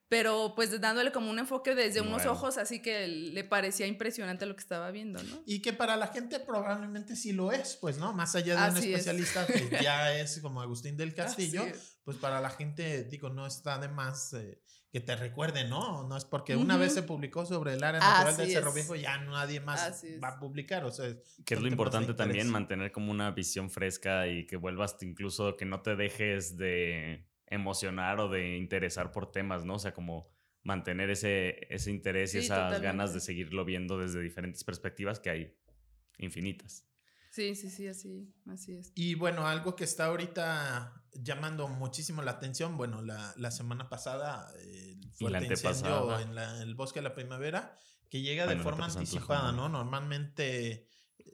pero 0.09 0.55
pues 0.55 0.81
dándole 0.81 1.13
como 1.13 1.31
un 1.31 1.39
enfoque 1.39 1.75
desde 1.75 2.01
unos 2.01 2.25
ojos 2.27 2.57
así 2.59 2.81
que 2.81 3.09
le 3.09 3.45
parecía 3.45 3.87
impresionante 3.87 4.47
lo 4.47 4.55
que 4.55 4.63
estaba 4.63 4.91
viendo, 4.91 5.23
¿no? 5.23 5.43
Y 5.45 5.61
que 5.61 5.73
para 5.73 5.97
la 5.97 6.07
gente 6.07 6.41
probablemente 6.41 7.15
sí 7.15 7.33
lo 7.33 7.53
es, 7.53 7.77
pues, 7.77 7.99
¿no? 7.99 8.13
Más 8.15 8.35
allá 8.37 8.65
de 8.65 8.71
un 8.71 8.77
especialista 8.79 9.47
que 9.47 9.69
ya 9.83 10.17
es 10.17 10.41
como 10.41 10.63
Agustín 10.63 10.97
del 10.97 11.15
Castillo, 11.15 11.65
pues 12.05 12.17
para 12.17 12.41
la 12.41 12.51
gente, 12.51 13.05
digo, 13.05 13.29
no 13.29 13.47
está 13.47 13.79
de 13.79 13.89
más 13.89 14.33
eh, 14.33 14.63
que 14.97 15.01
te 15.03 15.15
recuerde, 15.15 15.69
¿no? 15.69 16.09
No 16.09 16.17
es 16.17 16.25
porque 16.25 16.57
una 16.57 16.79
vez 16.79 16.95
se 16.95 17.03
publicó 17.03 17.45
sobre 17.45 17.75
el 17.75 17.85
área 17.85 18.01
natural 18.01 18.35
del 18.35 18.51
Cerro 18.51 18.73
Viejo, 18.73 18.97
ya 18.97 19.19
nadie 19.19 19.61
más 19.61 20.03
va 20.25 20.29
a 20.29 20.39
publicar, 20.39 20.87
o 20.87 20.91
sea. 20.91 21.15
Que 21.45 21.53
es 21.53 21.61
lo 21.61 21.69
importante 21.69 22.15
también, 22.15 22.49
mantener 22.49 22.93
como 22.93 23.11
una 23.11 23.31
visión 23.31 23.69
fresca 23.69 24.27
y 24.27 24.47
que 24.47 24.57
vuelvas 24.57 24.97
incluso, 25.03 25.55
que 25.59 25.67
no 25.67 25.83
te 25.83 25.97
dejes 25.97 26.57
de 26.57 27.29
emocionar 27.47 28.21
o 28.21 28.31
de 28.31 28.57
interesar 28.57 29.13
por 29.13 29.31
temas, 29.31 29.67
¿no? 29.67 29.75
O 29.75 29.79
sea, 29.79 29.93
como 29.93 30.31
mantener 30.63 31.11
ese, 31.11 31.67
ese 31.69 31.91
interés 31.91 32.35
y 32.35 32.39
esas 32.39 32.81
ganas 32.81 33.13
de 33.13 33.21
seguirlo 33.21 33.67
viendo 33.67 33.99
desde 33.99 34.23
diferentes 34.23 34.65
perspectivas 34.65 35.21
que 35.21 35.29
hay 35.29 35.55
infinitas. 36.17 36.87
Sí, 37.33 37.55
sí, 37.55 37.69
sí, 37.69 37.87
así, 37.87 38.33
así 38.47 38.73
es. 38.73 38.93
Y 38.95 39.15
bueno, 39.15 39.47
algo 39.47 39.77
que 39.77 39.85
está 39.85 40.07
ahorita 40.07 41.06
llamando 41.23 41.69
muchísimo 41.69 42.23
la 42.23 42.33
atención, 42.33 42.77
bueno, 42.77 43.03
la, 43.03 43.35
la 43.37 43.51
semana 43.51 43.89
pasada, 43.89 44.53
el 44.59 45.45
incendio 45.45 46.19
en, 46.21 46.39
el 46.39 46.75
bosque 46.75 47.01
de 47.01 47.05
la 47.05 47.15
primavera, 47.15 47.79
que 48.09 48.23
llega 48.23 48.47
de 48.47 48.57
forma 48.57 48.87
anticipada, 48.87 49.53
¿no? 49.53 49.69
Normalmente 49.69 50.73
eh, 50.73 50.89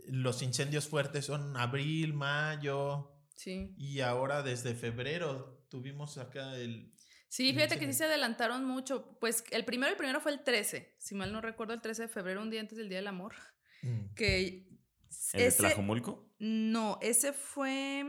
los 0.09 0.43
incendios 0.43 0.89
fuertes 0.89 1.27
son 1.27 1.57
abril, 1.57 2.15
mayo. 2.15 3.13
Sí. 3.37 3.75
Y 3.77 4.01
ahora 4.01 4.43
desde 4.43 4.75
febrero 4.75 5.65
tuvimos 5.69 6.19
acá 6.19 6.57
el... 6.57 6.93
Sí, 7.29 7.53
fíjate 7.55 7.79
que 7.79 7.87
sí 7.87 7.95
se 7.95 8.05
adelantaron 8.05 8.65
mucho. 8.65 9.17
Pues 9.19 9.45
el 9.53 9.65
primero, 9.65 9.91
el 9.91 9.97
primero 9.97 10.21
fue 10.21 10.33
el 10.33 10.45
13, 10.45 10.97
si 10.99 11.15
mal 11.15 11.33
no 11.33 11.41
recuerdo, 11.41 11.73
el 11.73 11.81
13 11.81 12.03
de 12.03 12.09
febrero, 12.09 12.43
un 12.43 12.51
día 12.51 12.61
antes 12.61 12.77
del 12.77 12.89
Día 12.89 12.99
del 12.99 13.07
Amor. 13.07 13.35
Mm. 13.83 14.15
Que 14.15 14.69
¿El 15.33 15.41
de 15.41 15.53
Tlajomulco? 15.53 16.31
No, 16.39 16.99
ese 17.01 17.33
fue 17.33 18.05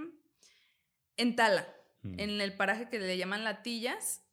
en 1.17 1.35
Tala, 1.35 1.67
mm. 2.01 2.19
en 2.19 2.41
el 2.41 2.55
paraje 2.55 2.89
que 2.89 2.99
le 2.99 3.17
llaman 3.17 3.43
Latillas, 3.43 4.23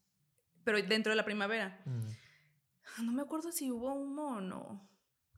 pero 0.65 0.81
dentro 0.83 1.11
de 1.13 1.17
la 1.17 1.25
primavera. 1.25 1.81
Mm. 1.85 3.05
No 3.05 3.13
me 3.13 3.23
acuerdo 3.23 3.53
si 3.53 3.71
hubo 3.71 3.93
humo 3.95 4.37
o 4.37 4.41
no. 4.41 4.89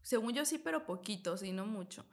Según 0.02 0.32
yo 0.32 0.44
sí, 0.44 0.58
pero 0.58 0.84
poquito, 0.84 1.36
sí, 1.36 1.52
no 1.52 1.66
mucho. 1.66 2.06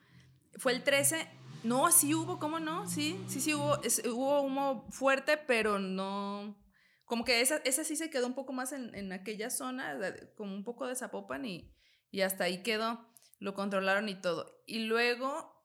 Fue 0.57 0.74
el 0.74 0.83
13. 0.83 1.27
No, 1.63 1.91
sí 1.91 2.13
hubo, 2.13 2.39
¿cómo 2.39 2.59
no? 2.59 2.88
Sí, 2.88 3.19
sí, 3.27 3.41
sí 3.41 3.53
hubo, 3.53 3.79
hubo 4.13 4.41
humo 4.41 4.88
fuerte, 4.91 5.38
pero 5.38 5.79
no... 5.79 6.57
Como 7.05 7.25
que 7.25 7.41
esa, 7.41 7.57
esa 7.57 7.83
sí 7.83 7.95
se 7.95 8.12
quedó 8.12 8.27
un 8.27 8.36
poco 8.36 8.53
más 8.53 8.71
en, 8.71 8.93
en 8.93 9.12
aquella 9.12 9.50
zona, 9.50 9.98
como 10.38 10.53
un 10.53 10.63
poco 10.63 10.86
de 10.86 10.95
Zapopan 10.95 11.43
y, 11.43 11.74
y 12.12 12.21
hasta 12.21 12.43
ahí 12.43 12.62
quedó 12.62 13.09
lo 13.39 13.53
controlaron 13.53 14.09
y 14.09 14.15
todo. 14.15 14.62
Y 14.65 14.79
luego 14.79 15.55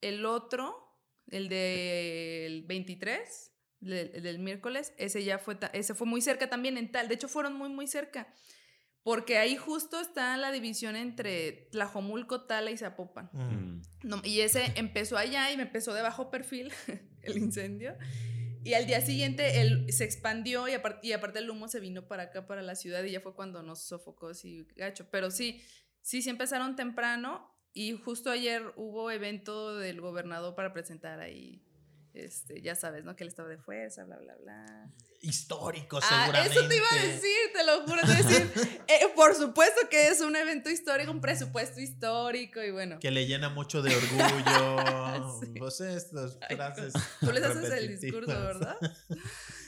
el 0.00 0.26
otro, 0.26 0.83
el 1.30 1.48
del 1.48 2.62
23, 2.62 3.52
el 3.82 4.22
del 4.22 4.38
miércoles, 4.38 4.94
ese 4.98 5.24
ya 5.24 5.38
fue, 5.38 5.58
ese 5.72 5.94
fue 5.94 6.06
muy 6.06 6.20
cerca 6.20 6.48
también 6.48 6.76
en 6.78 6.90
tal. 6.90 7.08
De 7.08 7.14
hecho, 7.14 7.28
fueron 7.28 7.54
muy, 7.54 7.68
muy 7.68 7.86
cerca. 7.86 8.28
Porque 9.02 9.36
ahí 9.36 9.54
justo 9.56 10.00
está 10.00 10.34
la 10.38 10.50
división 10.50 10.96
entre 10.96 11.68
Tlajomulco, 11.72 12.46
Tala 12.46 12.70
y 12.70 12.78
Zapopan. 12.78 13.28
Mm. 13.32 13.82
No, 14.02 14.22
y 14.24 14.40
ese 14.40 14.72
empezó 14.76 15.18
allá 15.18 15.52
y 15.52 15.58
me 15.58 15.64
empezó 15.64 15.92
de 15.92 16.00
bajo 16.00 16.30
perfil 16.30 16.72
el 17.22 17.36
incendio. 17.36 17.96
Y 18.64 18.72
al 18.72 18.86
día 18.86 19.02
siguiente 19.02 19.60
él 19.60 19.92
se 19.92 20.04
expandió 20.04 20.68
y, 20.68 20.72
aparte 20.72 21.06
y 21.06 21.12
aparte 21.12 21.40
el 21.40 21.50
humo 21.50 21.68
se 21.68 21.80
vino 21.80 22.08
para 22.08 22.24
acá, 22.24 22.46
para 22.46 22.62
la 22.62 22.74
ciudad, 22.74 23.04
y 23.04 23.10
ya 23.10 23.20
fue 23.20 23.34
cuando 23.34 23.62
nos 23.62 23.82
sofocó 23.82 24.28
así 24.28 24.66
gacho. 24.74 25.06
Pero 25.10 25.30
sí, 25.30 25.62
sí, 26.00 26.22
sí 26.22 26.30
empezaron 26.30 26.74
temprano 26.74 27.53
y 27.74 27.92
justo 27.92 28.30
ayer 28.30 28.72
hubo 28.76 29.10
evento 29.10 29.76
del 29.76 30.00
gobernador 30.00 30.54
para 30.54 30.72
presentar 30.72 31.20
ahí, 31.20 31.60
este, 32.14 32.62
ya 32.62 32.76
sabes, 32.76 33.04
¿no? 33.04 33.16
Que 33.16 33.24
él 33.24 33.28
estaba 33.28 33.48
de 33.48 33.58
fuerza, 33.58 34.04
bla, 34.04 34.16
bla, 34.18 34.36
bla. 34.36 34.92
Histórico, 35.20 35.98
Ah, 36.02 36.26
seguramente. 36.26 36.58
eso 36.58 36.68
te 36.68 36.76
iba 36.76 36.86
a 36.88 36.96
decir, 37.06 37.36
te 37.52 37.64
lo 37.64 37.80
juro, 37.82 38.00
te 38.02 38.06
iba 38.12 38.14
a 38.14 38.22
decir. 38.22 38.82
eh, 38.88 39.00
por 39.16 39.34
supuesto 39.34 39.88
que 39.90 40.08
es 40.08 40.20
un 40.20 40.36
evento 40.36 40.70
histórico, 40.70 41.10
un 41.10 41.20
presupuesto 41.20 41.80
histórico 41.80 42.62
y 42.62 42.70
bueno. 42.70 43.00
Que 43.00 43.10
le 43.10 43.26
llena 43.26 43.48
mucho 43.48 43.82
de 43.82 43.94
orgullo. 43.96 45.40
Sí. 45.40 45.54
Pues 45.58 45.80
estas 45.80 46.38
frases. 46.48 46.92
Tú 47.20 47.32
les 47.32 47.42
haces 47.42 47.70
el 47.72 47.98
discurso, 47.98 48.30
¿verdad? 48.30 48.76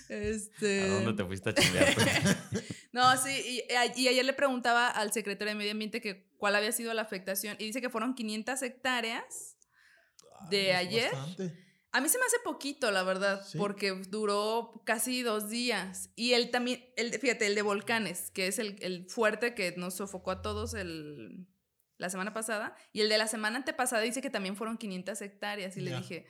Este... 0.08 0.82
¿A 0.82 0.86
dónde 0.86 1.12
te 1.14 1.24
fuiste 1.24 1.50
a 1.50 1.54
chingar? 1.54 1.86
No, 2.92 3.14
sí, 3.18 3.62
y, 3.68 3.72
a- 3.74 3.94
y 3.94 4.08
ayer 4.08 4.24
le 4.24 4.32
preguntaba 4.32 4.88
al 4.88 5.12
secretario 5.12 5.52
de 5.52 5.58
Medio 5.58 5.72
Ambiente 5.72 6.00
que 6.00 6.30
cuál 6.38 6.56
había 6.56 6.72
sido 6.72 6.94
la 6.94 7.02
afectación 7.02 7.54
y 7.58 7.66
dice 7.66 7.82
que 7.82 7.90
fueron 7.90 8.14
500 8.14 8.62
hectáreas. 8.62 9.58
¿De 10.50 10.70
es 10.70 10.76
ayer? 10.76 11.12
bastante. 11.12 11.66
A 11.92 12.00
mí 12.00 12.08
se 12.08 12.18
me 12.18 12.24
hace 12.24 12.36
poquito, 12.44 12.90
la 12.90 13.02
verdad, 13.02 13.44
Sí. 13.46 13.58
porque 13.58 13.90
duró 14.08 14.82
casi 14.84 15.22
dos 15.22 15.48
días. 15.50 16.10
Y 16.16 16.32
él 16.32 16.50
también, 16.50 16.84
el, 16.96 17.10
de- 17.10 17.18
fíjate, 17.18 17.46
el 17.46 17.54
de 17.54 17.62
volcanes, 17.62 18.30
que 18.30 18.46
es 18.46 18.58
el, 18.58 18.76
el 18.80 19.06
fuerte 19.10 19.54
que 19.54 19.74
nos 19.76 19.94
sofocó 19.94 20.30
a 20.30 20.40
todos 20.42 20.72
el, 20.74 21.46
la 21.98 22.08
semana 22.10 22.32
pasada. 22.32 22.76
Y 22.92 23.00
el 23.02 23.08
de 23.08 23.18
la 23.18 23.26
semana 23.28 23.56
antepasada 23.58 24.02
dice 24.02 24.20
que 24.22 24.30
también 24.30 24.56
fueron 24.56 24.76
500 24.78 25.20
hectáreas. 25.22 25.76
Y 25.76 25.80
le 25.80 25.96
dije, 25.96 26.26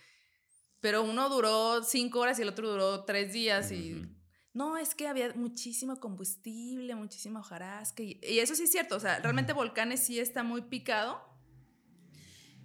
pero 0.80 1.02
uno 1.02 1.28
duró 1.28 1.82
cinco 1.82 2.20
horas 2.20 2.38
y 2.38 2.42
el 2.42 2.48
otro 2.48 2.68
duró 2.70 3.04
tres 3.04 3.32
días. 3.32 3.72
Y 3.72 4.06
no, 4.52 4.76
es 4.76 4.94
que 4.94 5.08
había 5.08 5.32
muchísimo 5.34 5.98
combustible, 6.00 6.94
muchísima 6.94 7.40
hojarasca. 7.40 8.02
Y, 8.02 8.20
y 8.22 8.38
eso 8.38 8.54
sí 8.54 8.64
es 8.64 8.70
cierto, 8.72 8.96
o 8.96 9.00
sea, 9.00 9.18
realmente 9.20 9.52
volcanes 9.52 10.00
sí 10.00 10.18
está 10.18 10.42
muy 10.42 10.62
picado. 10.62 11.20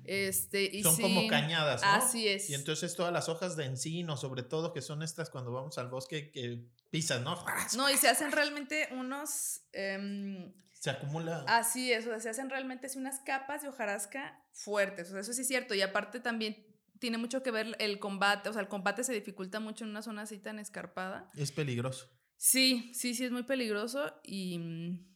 Este, 0.03 0.63
y 0.63 0.81
Son 0.81 0.95
sí- 0.95 1.01
como 1.03 1.27
cañadas, 1.27 1.81
¿no? 1.83 1.87
Así 1.89 2.27
es. 2.27 2.49
Y 2.49 2.55
entonces 2.55 2.95
todas 2.95 3.13
las 3.13 3.29
hojas 3.29 3.55
de 3.55 3.65
encino, 3.65 4.17
sobre 4.17 4.41
todo, 4.43 4.73
que 4.73 4.81
son 4.81 5.03
estas 5.03 5.29
cuando 5.29 5.51
vamos 5.51 5.77
al 5.77 5.89
bosque 5.89 6.31
que 6.31 6.65
pisan, 6.89 7.23
¿no? 7.23 7.43
No, 7.77 7.89
y 7.89 7.97
se 7.97 8.09
hacen 8.09 8.31
realmente 8.31 8.89
unos. 8.91 9.61
em, 9.73 10.53
Se 10.73 10.89
acumula. 10.89 11.45
así 11.47 11.91
es, 11.93 12.05
o 12.07 12.09
sea, 12.09 12.19
se 12.19 12.29
hacen 12.29 12.49
realmente 12.49 12.87
así 12.87 12.97
unas 12.97 13.19
capas 13.19 13.61
de 13.61 13.69
hojarasca 13.69 14.43
fuertes. 14.53 15.09
O 15.09 15.11
sea, 15.11 15.19
eso 15.21 15.33
sí 15.33 15.41
es 15.41 15.47
cierto. 15.47 15.75
Y 15.75 15.81
aparte 15.83 16.19
también 16.19 16.65
tiene 17.01 17.17
mucho 17.17 17.41
que 17.43 17.51
ver 17.51 17.75
el 17.79 17.99
combate. 17.99 18.47
O 18.47 18.53
sea, 18.53 18.61
el 18.61 18.67
combate 18.69 19.03
se 19.03 19.11
dificulta 19.13 19.59
mucho 19.59 19.83
en 19.83 19.89
una 19.89 20.01
zona 20.03 20.21
así 20.21 20.37
tan 20.37 20.59
escarpada. 20.59 21.29
Es 21.35 21.51
peligroso. 21.51 22.07
Sí, 22.37 22.91
sí, 22.93 23.13
sí, 23.15 23.25
es 23.25 23.31
muy 23.31 23.43
peligroso. 23.43 24.13
Y, 24.23 24.59
mm, 24.59 25.07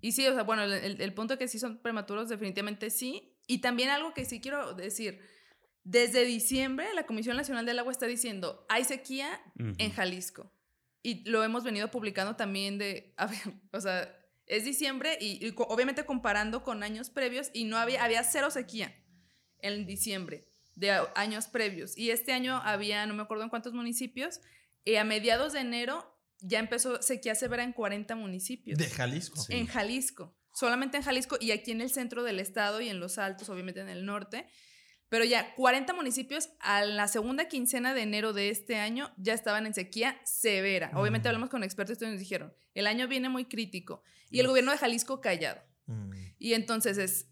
y 0.00 0.12
sí, 0.12 0.26
o 0.26 0.34
sea, 0.34 0.42
bueno, 0.42 0.64
el, 0.64 0.72
el- 0.72 1.00
el 1.00 1.14
punto 1.14 1.38
que 1.38 1.48
sí 1.48 1.58
son 1.58 1.78
prematuros, 1.80 2.28
definitivamente 2.28 2.90
sí. 2.90 3.36
Y 3.46 3.58
también 3.60 3.88
algo 3.88 4.12
que 4.14 4.24
sí 4.24 4.40
quiero 4.40 4.74
decir. 4.74 5.20
Desde 5.84 6.24
diciembre, 6.24 6.86
la 6.94 7.06
Comisión 7.06 7.36
Nacional 7.36 7.64
del 7.64 7.78
Agua 7.78 7.92
está 7.92 8.06
diciendo, 8.06 8.66
hay 8.68 8.84
sequía 8.84 9.40
en 9.58 9.70
Ujú. 9.86 9.96
Jalisco. 9.96 10.52
Y 11.02 11.24
lo 11.30 11.42
hemos 11.44 11.64
venido 11.64 11.90
publicando 11.90 12.36
también 12.36 12.76
de, 12.78 13.14
a 13.16 13.26
ver, 13.26 13.38
o 13.72 13.80
sea, 13.80 14.14
es 14.46 14.64
diciembre 14.64 15.16
y, 15.20 15.46
y 15.46 15.54
obviamente 15.56 16.04
comparando 16.04 16.62
con 16.64 16.82
años 16.82 17.10
previos 17.10 17.50
y 17.54 17.64
no 17.64 17.76
había, 17.76 18.04
había 18.04 18.22
cero 18.24 18.50
sequía 18.50 18.94
en 19.60 19.86
diciembre 19.86 20.46
de 20.78 20.92
años 21.14 21.48
previos. 21.48 21.96
Y 21.98 22.10
este 22.10 22.32
año 22.32 22.60
había, 22.64 23.04
no 23.06 23.14
me 23.14 23.22
acuerdo 23.22 23.44
en 23.44 23.50
cuántos 23.50 23.72
municipios, 23.74 24.40
y 24.84 24.94
a 24.94 25.04
mediados 25.04 25.52
de 25.52 25.60
enero 25.60 26.16
ya 26.40 26.60
empezó 26.60 27.02
sequía 27.02 27.34
severa 27.34 27.64
en 27.64 27.72
40 27.72 28.14
municipios. 28.14 28.78
De 28.78 28.88
Jalisco. 28.88 29.40
Sí. 29.40 29.54
En 29.54 29.66
Jalisco. 29.66 30.36
Solamente 30.52 30.96
en 30.96 31.02
Jalisco 31.02 31.36
y 31.40 31.50
aquí 31.50 31.72
en 31.72 31.80
el 31.80 31.90
centro 31.90 32.22
del 32.22 32.38
estado 32.40 32.80
y 32.80 32.88
en 32.88 33.00
los 33.00 33.18
altos, 33.18 33.48
obviamente 33.48 33.80
en 33.80 33.88
el 33.88 34.06
norte. 34.06 34.46
Pero 35.08 35.24
ya 35.24 35.54
40 35.56 35.94
municipios 35.94 36.50
a 36.60 36.84
la 36.84 37.08
segunda 37.08 37.48
quincena 37.48 37.94
de 37.94 38.02
enero 38.02 38.32
de 38.32 38.50
este 38.50 38.76
año 38.76 39.12
ya 39.16 39.34
estaban 39.34 39.66
en 39.66 39.74
sequía 39.74 40.20
severa. 40.24 40.90
Obviamente 40.94 41.28
hablamos 41.28 41.48
con 41.48 41.64
expertos 41.64 42.00
y 42.02 42.06
nos 42.06 42.18
dijeron, 42.18 42.52
el 42.74 42.86
año 42.86 43.08
viene 43.08 43.28
muy 43.28 43.46
crítico. 43.46 44.02
Y 44.30 44.40
el 44.40 44.46
gobierno 44.46 44.70
de 44.70 44.78
Jalisco 44.78 45.20
callado. 45.20 45.60
Mm. 45.86 46.12
Y 46.38 46.52
entonces 46.52 46.98
es, 46.98 47.26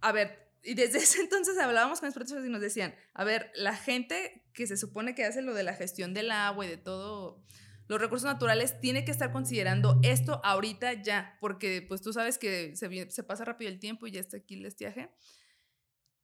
a 0.00 0.12
ver, 0.12 0.49
y 0.62 0.74
desde 0.74 0.98
ese 1.04 1.20
entonces 1.20 1.58
hablábamos 1.58 2.00
con 2.00 2.08
expertos 2.08 2.44
y 2.44 2.48
nos 2.48 2.60
decían, 2.60 2.94
a 3.14 3.24
ver, 3.24 3.50
la 3.54 3.76
gente 3.76 4.44
que 4.54 4.66
se 4.66 4.76
supone 4.76 5.14
que 5.14 5.24
hace 5.24 5.42
lo 5.42 5.54
de 5.54 5.62
la 5.62 5.74
gestión 5.74 6.14
del 6.14 6.30
agua 6.30 6.66
y 6.66 6.68
de 6.68 6.76
todo 6.76 7.42
los 7.90 8.00
recursos 8.00 8.26
naturales 8.26 8.80
tiene 8.80 9.04
que 9.04 9.10
estar 9.10 9.32
considerando 9.32 9.98
esto 10.04 10.40
ahorita 10.44 11.02
ya, 11.02 11.36
porque 11.40 11.84
pues 11.88 12.00
tú 12.00 12.12
sabes 12.12 12.38
que 12.38 12.76
se, 12.76 13.24
pasa 13.24 13.44
rápido 13.44 13.68
el 13.68 13.80
tiempo 13.80 14.06
y 14.06 14.12
ya 14.12 14.20
está 14.20 14.36
aquí 14.36 14.54
el 14.54 14.64
estiaje. 14.64 15.10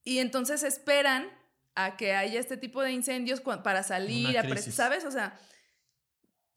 Y 0.05 0.19
entonces 0.19 0.63
esperan 0.63 1.29
a 1.75 1.97
que 1.97 2.15
haya 2.15 2.39
este 2.39 2.57
tipo 2.57 2.83
de 2.83 2.93
incendios 2.93 3.41
para 3.41 3.83
salir, 3.83 4.39
a. 4.39 4.57
¿sabes? 4.63 5.05
O 5.05 5.11
sea, 5.11 5.37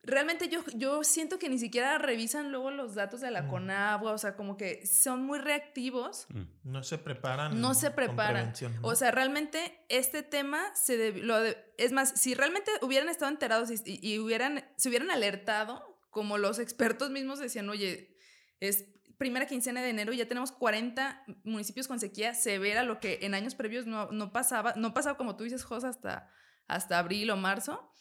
realmente 0.01 0.47
yo, 0.49 0.63
yo 0.75 1.03
siento 1.03 1.37
que 1.39 1.49
ni 1.49 1.59
siquiera 1.59 1.97
revisan 1.97 2.51
luego 2.51 2.71
los 2.71 2.95
datos 2.95 3.21
de 3.21 3.31
la 3.31 3.43
Mm. 3.43 3.49
Conagua, 3.49 4.11
o 4.13 4.17
sea, 4.17 4.35
como 4.35 4.55
que 4.57 4.85
son 4.87 5.23
muy 5.23 5.39
reactivos. 5.39 6.25
Mm. 6.29 6.43
No 6.63 6.83
se 6.83 6.97
preparan. 6.97 7.59
No 7.59 7.73
se 7.73 7.91
preparan. 7.91 8.53
¿no? 8.81 8.87
O 8.87 8.95
sea, 8.95 9.11
realmente 9.11 9.85
este 9.89 10.23
tema 10.23 10.73
se 10.75 10.97
deb- 10.97 11.21
lo 11.21 11.39
de- 11.39 11.57
es 11.77 11.91
más, 11.91 12.11
si 12.19 12.33
realmente 12.33 12.71
hubieran 12.81 13.09
estado 13.09 13.29
enterados 13.31 13.69
y, 13.71 13.75
y- 13.85 14.13
y 14.13 14.19
hubieran, 14.19 14.63
se 14.77 14.89
hubieran 14.89 15.11
alertado, 15.11 15.99
como 16.09 16.37
los 16.37 16.59
expertos 16.59 17.11
mismos 17.11 17.37
decían, 17.39 17.69
oye, 17.69 18.15
es 18.59 18.85
primera 19.17 19.45
quincena 19.47 19.81
de 19.83 19.89
enero 19.89 20.13
y 20.13 20.17
ya 20.17 20.27
tenemos 20.29 20.51
40 20.53 21.23
municipios 21.43 21.87
con 21.89 21.99
sequía 21.99 22.33
severa, 22.33 22.83
lo 22.83 22.99
que 23.01 23.19
en 23.23 23.33
años 23.33 23.53
previos 23.53 23.85
no, 23.85 24.09
no 24.11 24.31
pasaba, 24.31 24.73
no 24.77 24.93
pasaba 24.93 25.17
como 25.17 25.35
tú 25.35 25.43
dices, 25.43 25.63
Jos, 25.65 25.83
hasta, 25.83 26.31
hasta 26.67 26.97
abril 26.99 27.29
o 27.31 27.35
marzo. 27.35 27.91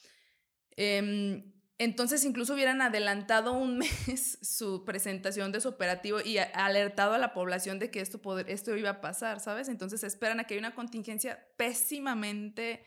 Em, 0.77 1.51
entonces 1.79 2.23
incluso 2.23 2.53
hubieran 2.53 2.81
adelantado 2.81 3.53
un 3.53 3.77
mes 3.79 4.37
su 4.41 4.85
presentación 4.85 5.51
de 5.51 5.61
su 5.61 5.69
operativo 5.69 6.19
y 6.21 6.37
alertado 6.37 7.13
a 7.13 7.17
la 7.17 7.33
población 7.33 7.79
de 7.79 7.89
que 7.89 8.01
esto, 8.01 8.21
poder, 8.21 8.49
esto 8.49 8.75
iba 8.77 8.89
a 8.91 9.01
pasar, 9.01 9.39
¿sabes? 9.39 9.69
Entonces 9.69 10.03
esperan 10.03 10.39
a 10.39 10.43
que 10.43 10.53
haya 10.53 10.61
una 10.61 10.75
contingencia 10.75 11.47
pésimamente 11.57 12.85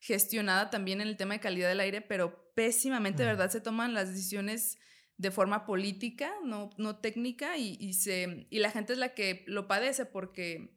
gestionada 0.00 0.68
también 0.68 1.00
en 1.00 1.08
el 1.08 1.16
tema 1.16 1.34
de 1.34 1.40
calidad 1.40 1.68
del 1.68 1.80
aire, 1.80 2.00
pero 2.00 2.52
pésimamente. 2.54 3.24
¿verdad? 3.24 3.50
Se 3.50 3.60
toman 3.60 3.94
las 3.94 4.10
decisiones 4.10 4.78
de 5.16 5.30
forma 5.30 5.64
política, 5.64 6.32
no, 6.44 6.70
no 6.76 6.96
técnica, 6.96 7.56
y, 7.56 7.76
y 7.78 7.94
se, 7.94 8.48
y 8.50 8.58
la 8.58 8.70
gente 8.70 8.92
es 8.92 8.98
la 8.98 9.14
que 9.14 9.44
lo 9.46 9.68
padece 9.68 10.04
porque 10.04 10.76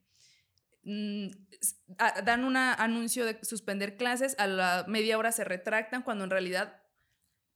mm, 0.83 1.27
dan 2.23 2.43
un 2.43 2.55
anuncio 2.55 3.25
de 3.25 3.39
suspender 3.43 3.97
clases, 3.97 4.35
a 4.37 4.45
la 4.45 4.85
media 4.87 5.17
hora 5.17 5.31
se 5.31 5.43
retractan, 5.43 6.03
cuando 6.03 6.23
en 6.25 6.29
realidad, 6.29 6.83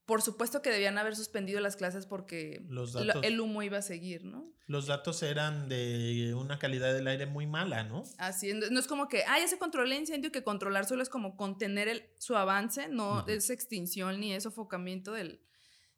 por 0.10 0.24
supuesto 0.24 0.64
que 0.64 0.72
debían 0.72 0.98
haber 0.98 1.16
suspendido 1.16 1.60
las 1.62 1.76
clases 1.76 2.08
porque 2.08 2.66
Los 2.68 2.96
lo- 2.96 3.06
datos. 3.06 3.24
el 3.24 3.40
humo 3.40 3.62
iba 3.62 3.78
a 3.78 3.82
seguir, 3.84 4.26
¿no? 4.26 4.52
Los 4.66 4.88
datos 4.88 5.22
eran 5.22 5.70
de 5.70 6.34
una 6.36 6.58
calidad 6.58 6.92
del 6.96 7.08
aire 7.08 7.28
muy 7.28 7.46
mala, 7.46 7.84
¿no? 7.84 8.04
Así, 8.18 8.52
no 8.54 8.80
es 8.80 8.88
como 8.88 9.08
que, 9.08 9.24
ah, 9.28 9.38
ya 9.40 9.48
se 9.48 9.60
controla 9.60 9.94
el 9.94 10.02
incendio, 10.02 10.32
que 10.32 10.44
controlar 10.44 10.86
solo 10.86 11.04
es 11.04 11.10
como 11.10 11.38
contener 11.38 11.88
el, 11.88 12.04
su 12.18 12.36
avance, 12.36 12.88
no 12.90 13.24
es 13.28 13.52
extinción 13.52 14.20
ni 14.20 14.34
es 14.34 14.42
sofocamiento 14.44 15.12
del, 15.14 15.42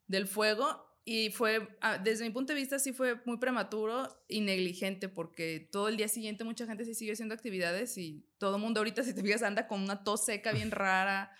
del 0.06 0.26
fuego. 0.26 0.86
Y 1.04 1.30
fue, 1.30 1.76
ah, 1.80 1.96
desde 1.98 2.24
mi 2.24 2.30
punto 2.30 2.52
de 2.52 2.60
vista, 2.60 2.78
sí 2.78 2.92
fue 2.92 3.20
muy 3.24 3.38
prematuro 3.38 4.24
y 4.28 4.40
negligente, 4.42 5.08
porque 5.08 5.68
todo 5.72 5.88
el 5.88 5.96
día 5.96 6.06
siguiente 6.08 6.44
mucha 6.44 6.66
gente 6.66 6.84
sí 6.84 6.94
sigue 6.94 7.12
haciendo 7.12 7.34
actividades 7.34 7.96
y 7.98 8.24
todo 8.38 8.56
el 8.56 8.62
mundo 8.62 8.78
ahorita, 8.80 9.02
si 9.02 9.14
te 9.14 9.22
fijas, 9.22 9.42
anda 9.42 9.66
con 9.66 9.80
una 9.80 10.04
tos 10.04 10.24
seca 10.26 10.52
bien 10.52 10.70
rara. 10.82 11.32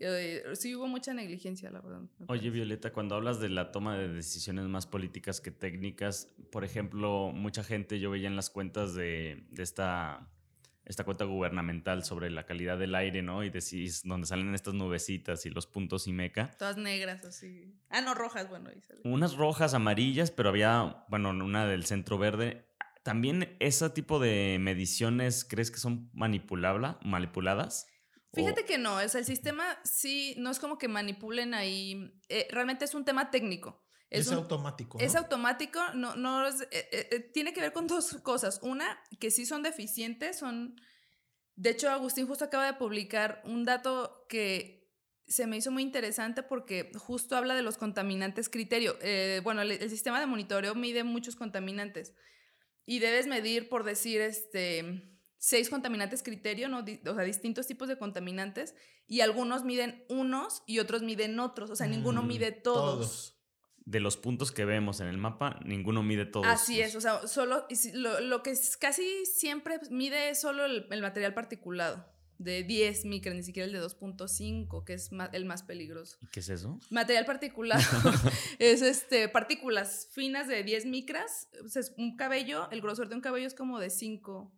Eh, 0.00 0.42
sí 0.54 0.74
hubo 0.76 0.86
mucha 0.86 1.12
negligencia, 1.12 1.70
la 1.70 1.80
verdad. 1.80 2.02
Oye. 2.28 2.50
Violeta, 2.50 2.92
cuando 2.92 3.14
hablas 3.16 3.40
de 3.40 3.48
la 3.48 3.72
toma 3.72 3.98
de 3.98 4.08
decisiones 4.08 4.64
más 4.66 4.86
políticas 4.86 5.40
que 5.40 5.50
técnicas, 5.50 6.32
por 6.50 6.64
ejemplo, 6.64 7.32
mucha 7.32 7.64
gente 7.64 7.98
yo 7.98 8.10
veía 8.10 8.28
en 8.28 8.36
las 8.36 8.48
cuentas 8.48 8.94
de, 8.94 9.44
de 9.50 9.62
esta, 9.62 10.30
esta 10.84 11.04
cuenta 11.04 11.24
gubernamental 11.24 12.04
sobre 12.04 12.30
la 12.30 12.46
calidad 12.46 12.78
del 12.78 12.94
aire, 12.94 13.22
¿no? 13.22 13.42
Y 13.44 13.50
decís, 13.50 14.02
donde 14.04 14.26
salen 14.26 14.54
estas 14.54 14.74
nubecitas 14.74 15.44
y 15.46 15.50
los 15.50 15.66
puntos 15.66 16.06
y 16.06 16.12
meca. 16.12 16.50
Todas 16.58 16.76
negras, 16.76 17.24
así. 17.24 17.74
Ah, 17.90 18.00
no, 18.00 18.14
rojas, 18.14 18.48
bueno, 18.48 18.70
ahí 18.70 18.80
sale. 18.80 19.00
Unas 19.04 19.36
rojas, 19.36 19.74
amarillas, 19.74 20.30
pero 20.30 20.48
había, 20.48 21.04
bueno, 21.08 21.30
una 21.30 21.66
del 21.66 21.84
centro 21.84 22.18
verde. 22.18 22.66
También 23.02 23.56
ese 23.58 23.90
tipo 23.90 24.18
de 24.18 24.58
mediciones, 24.60 25.44
¿crees 25.44 25.70
que 25.70 25.78
son 25.78 26.10
manipulabla, 26.12 26.98
manipuladas? 27.02 27.86
Fíjate 28.32 28.64
que 28.64 28.78
no, 28.78 28.96
o 28.96 29.08
sea, 29.08 29.20
el 29.20 29.26
sistema 29.26 29.78
sí, 29.84 30.34
no 30.38 30.50
es 30.50 30.58
como 30.58 30.76
que 30.78 30.86
manipulen 30.88 31.54
ahí, 31.54 32.12
eh, 32.28 32.46
realmente 32.50 32.84
es 32.84 32.94
un 32.94 33.04
tema 33.04 33.30
técnico. 33.30 33.84
Es, 34.10 34.28
un- 34.28 34.34
automático. 34.34 34.98
¿no? 34.98 35.04
Es 35.04 35.14
automático, 35.16 35.80
no, 35.94 36.14
no 36.16 36.46
es- 36.46 36.62
eh, 36.62 36.88
eh, 36.92 37.08
eh, 37.10 37.20
tiene 37.32 37.52
que 37.52 37.60
ver 37.60 37.72
con 37.72 37.86
dos 37.86 38.14
cosas. 38.22 38.60
Una, 38.62 38.98
que 39.20 39.30
sí 39.30 39.46
son 39.46 39.62
deficientes, 39.62 40.38
son... 40.38 40.76
De 41.56 41.70
hecho, 41.70 41.90
Agustín 41.90 42.26
justo 42.26 42.44
acaba 42.44 42.66
de 42.66 42.74
publicar 42.74 43.42
un 43.44 43.64
dato 43.64 44.24
que 44.28 44.88
se 45.26 45.46
me 45.46 45.56
hizo 45.56 45.70
muy 45.70 45.82
interesante 45.82 46.42
porque 46.42 46.90
justo 46.96 47.36
habla 47.36 47.54
de 47.54 47.62
los 47.62 47.76
contaminantes 47.76 48.48
criterio. 48.48 48.96
Eh, 49.02 49.40
bueno, 49.42 49.62
el, 49.62 49.72
el 49.72 49.90
sistema 49.90 50.20
de 50.20 50.26
monitoreo 50.26 50.74
mide 50.74 51.02
muchos 51.04 51.34
contaminantes 51.36 52.14
y 52.86 53.00
debes 53.00 53.26
medir, 53.26 53.68
por 53.68 53.84
decir, 53.84 54.20
este, 54.20 55.17
seis 55.38 55.70
contaminantes 55.70 56.22
criterio, 56.22 56.68
¿no? 56.68 56.80
O 56.80 57.14
sea, 57.14 57.24
distintos 57.24 57.66
tipos 57.66 57.88
de 57.88 57.96
contaminantes 57.96 58.74
y 59.06 59.20
algunos 59.20 59.64
miden 59.64 60.04
unos 60.08 60.62
y 60.66 60.80
otros 60.80 61.02
miden 61.02 61.38
otros. 61.40 61.70
O 61.70 61.76
sea, 61.76 61.86
ninguno 61.86 62.22
Mm, 62.22 62.26
mide 62.26 62.52
todos. 62.52 62.94
todos. 62.98 63.34
De 63.86 64.00
los 64.00 64.18
puntos 64.18 64.52
que 64.52 64.66
vemos 64.66 65.00
en 65.00 65.06
el 65.06 65.16
mapa, 65.16 65.58
ninguno 65.64 66.02
mide 66.02 66.26
todos. 66.26 66.46
Así 66.46 66.80
es, 66.82 66.94
o 66.94 67.00
sea, 67.00 67.26
solo 67.26 67.66
lo, 67.94 68.20
lo 68.20 68.42
que 68.42 68.54
casi 68.78 69.24
siempre 69.24 69.80
mide 69.90 70.28
es 70.28 70.42
solo 70.42 70.66
el, 70.66 70.86
el 70.90 71.00
material 71.00 71.32
particulado 71.32 72.04
de 72.38 72.62
10 72.62 73.04
micras, 73.06 73.34
ni 73.34 73.42
siquiera 73.42 73.66
el 73.66 73.72
de 73.72 73.82
2.5, 73.82 74.84
que 74.84 74.94
es 74.94 75.10
el 75.32 75.44
más 75.44 75.62
peligroso. 75.62 76.18
¿Y 76.20 76.26
qué 76.28 76.40
es 76.40 76.48
eso? 76.48 76.78
Material 76.90 77.24
particulado 77.24 77.82
es 78.58 78.82
este 78.82 79.28
partículas 79.28 80.08
finas 80.12 80.46
de 80.48 80.62
10 80.62 80.86
micras, 80.86 81.48
o 81.64 81.68
sea, 81.68 81.80
es 81.80 81.94
un 81.96 82.16
cabello, 82.16 82.68
el 82.70 82.80
grosor 82.80 83.08
de 83.08 83.16
un 83.16 83.20
cabello 83.20 83.46
es 83.46 83.54
como 83.54 83.80
de 83.80 83.90
5 83.90 84.52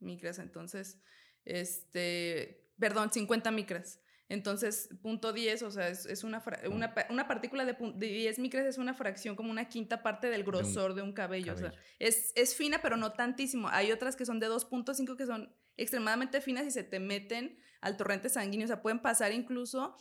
micras, 0.00 0.38
entonces 0.38 1.00
este, 1.44 2.68
perdón, 2.78 3.12
50 3.12 3.50
micras. 3.50 4.00
Entonces, 4.28 4.88
punto 5.02 5.32
10, 5.32 5.62
o 5.62 5.70
sea, 5.70 5.88
es, 5.88 6.04
es 6.06 6.24
una, 6.24 6.40
fra- 6.40 6.60
una, 6.68 6.92
una 7.10 7.28
partícula 7.28 7.64
de, 7.64 7.78
pun- 7.78 7.94
de 7.96 8.08
10 8.08 8.40
micras 8.40 8.66
es 8.66 8.76
una 8.76 8.92
fracción 8.92 9.36
como 9.36 9.52
una 9.52 9.68
quinta 9.68 10.02
parte 10.02 10.28
del 10.30 10.42
grosor 10.42 10.94
de 10.94 11.02
un, 11.02 11.12
cabello. 11.12 11.52
O 11.52 11.56
sea, 11.56 11.72
es, 12.00 12.32
es 12.34 12.56
fina, 12.56 12.80
pero 12.82 12.96
no 12.96 13.12
tantísimo. 13.12 13.68
Hay 13.68 13.92
otras 13.92 14.16
que 14.16 14.26
son 14.26 14.40
de 14.40 14.48
2.5 14.48 15.16
que 15.16 15.26
son 15.26 15.54
extremadamente 15.76 16.40
finas 16.40 16.66
y 16.66 16.72
se 16.72 16.82
te 16.82 16.98
meten 16.98 17.56
al 17.80 17.96
torrente 17.96 18.28
sanguíneo. 18.28 18.64
O 18.64 18.68
sea, 18.68 18.82
pueden 18.82 18.98
pasar 19.00 19.30
incluso 19.32 19.94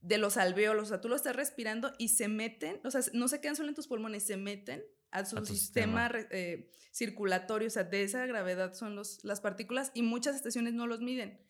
de 0.00 0.16
los 0.16 0.38
alvéolos. 0.38 0.84
O 0.84 0.88
sea, 0.88 1.02
tú 1.02 1.10
lo 1.10 1.16
estás 1.16 1.36
respirando 1.36 1.92
y 1.98 2.08
se 2.08 2.28
meten, 2.28 2.80
o 2.82 2.90
sea, 2.90 3.02
no 3.12 3.28
se 3.28 3.42
quedan 3.42 3.56
solo 3.56 3.68
en 3.68 3.74
tus 3.74 3.88
pulmones, 3.88 4.24
se 4.24 4.38
meten 4.38 4.82
a 5.10 5.24
su 5.24 5.36
A 5.36 5.40
tu 5.40 5.46
sistema, 5.46 6.08
sistema. 6.08 6.28
eh, 6.32 6.70
circulatorio. 6.92 7.68
O 7.68 7.70
sea, 7.70 7.84
de 7.84 8.02
esa 8.02 8.24
gravedad 8.26 8.74
son 8.74 8.94
los, 8.96 9.22
las 9.24 9.40
partículas 9.40 9.90
y 9.94 10.02
muchas 10.02 10.36
estaciones 10.36 10.74
no 10.74 10.86
los 10.86 11.00
miden. 11.00 11.40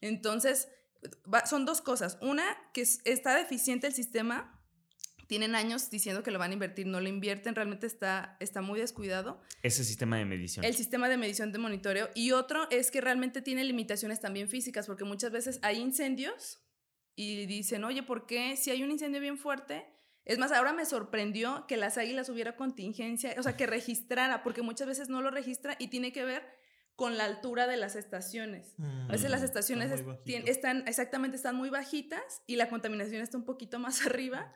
Entonces, 0.00 0.68
va- 1.32 1.46
son 1.46 1.64
dos 1.66 1.80
cosas. 1.80 2.18
Una, 2.20 2.44
que 2.72 2.82
es- 2.82 3.00
está 3.04 3.36
deficiente 3.36 3.86
el 3.86 3.92
sistema. 3.94 4.56
Tienen 5.26 5.54
años 5.54 5.90
diciendo 5.90 6.24
que 6.24 6.32
lo 6.32 6.40
van 6.40 6.50
a 6.50 6.54
invertir, 6.54 6.86
no 6.88 7.00
lo 7.00 7.08
invierten, 7.08 7.54
realmente 7.54 7.86
está, 7.86 8.36
está 8.40 8.62
muy 8.62 8.80
descuidado. 8.80 9.40
Ese 9.62 9.84
sistema 9.84 10.18
de 10.18 10.24
medición. 10.24 10.64
El 10.64 10.74
sistema 10.74 11.08
de 11.08 11.16
medición 11.16 11.52
de 11.52 11.58
monitoreo. 11.58 12.10
Y 12.16 12.32
otro 12.32 12.68
es 12.70 12.90
que 12.90 13.00
realmente 13.00 13.40
tiene 13.40 13.62
limitaciones 13.62 14.20
también 14.20 14.48
físicas, 14.48 14.86
porque 14.88 15.04
muchas 15.04 15.30
veces 15.30 15.60
hay 15.62 15.78
incendios 15.78 16.60
y 17.14 17.46
dicen, 17.46 17.84
oye, 17.84 18.02
¿por 18.02 18.26
qué 18.26 18.56
si 18.56 18.72
hay 18.72 18.82
un 18.82 18.90
incendio 18.90 19.20
bien 19.20 19.38
fuerte? 19.38 19.86
Es 20.24 20.38
más, 20.38 20.52
ahora 20.52 20.72
me 20.72 20.84
sorprendió 20.84 21.66
que 21.66 21.76
las 21.76 21.98
águilas 21.98 22.28
hubiera 22.28 22.54
contingencia, 22.56 23.34
o 23.38 23.42
sea, 23.42 23.56
que 23.56 23.66
registrara, 23.66 24.42
porque 24.42 24.62
muchas 24.62 24.86
veces 24.86 25.08
no 25.08 25.22
lo 25.22 25.30
registra 25.30 25.76
y 25.78 25.88
tiene 25.88 26.12
que 26.12 26.24
ver 26.24 26.46
con 26.94 27.16
la 27.16 27.24
altura 27.24 27.66
de 27.66 27.78
las 27.78 27.96
estaciones. 27.96 28.74
A 29.08 29.12
veces 29.12 29.30
las 29.30 29.40
Mm, 29.40 29.44
estaciones 29.44 30.04
están, 30.46 30.84
exactamente, 30.86 31.36
están 31.36 31.56
muy 31.56 31.70
bajitas 31.70 32.42
y 32.46 32.56
la 32.56 32.68
contaminación 32.68 33.22
está 33.22 33.38
un 33.38 33.44
poquito 33.46 33.78
más 33.78 34.00
arriba 34.06 34.52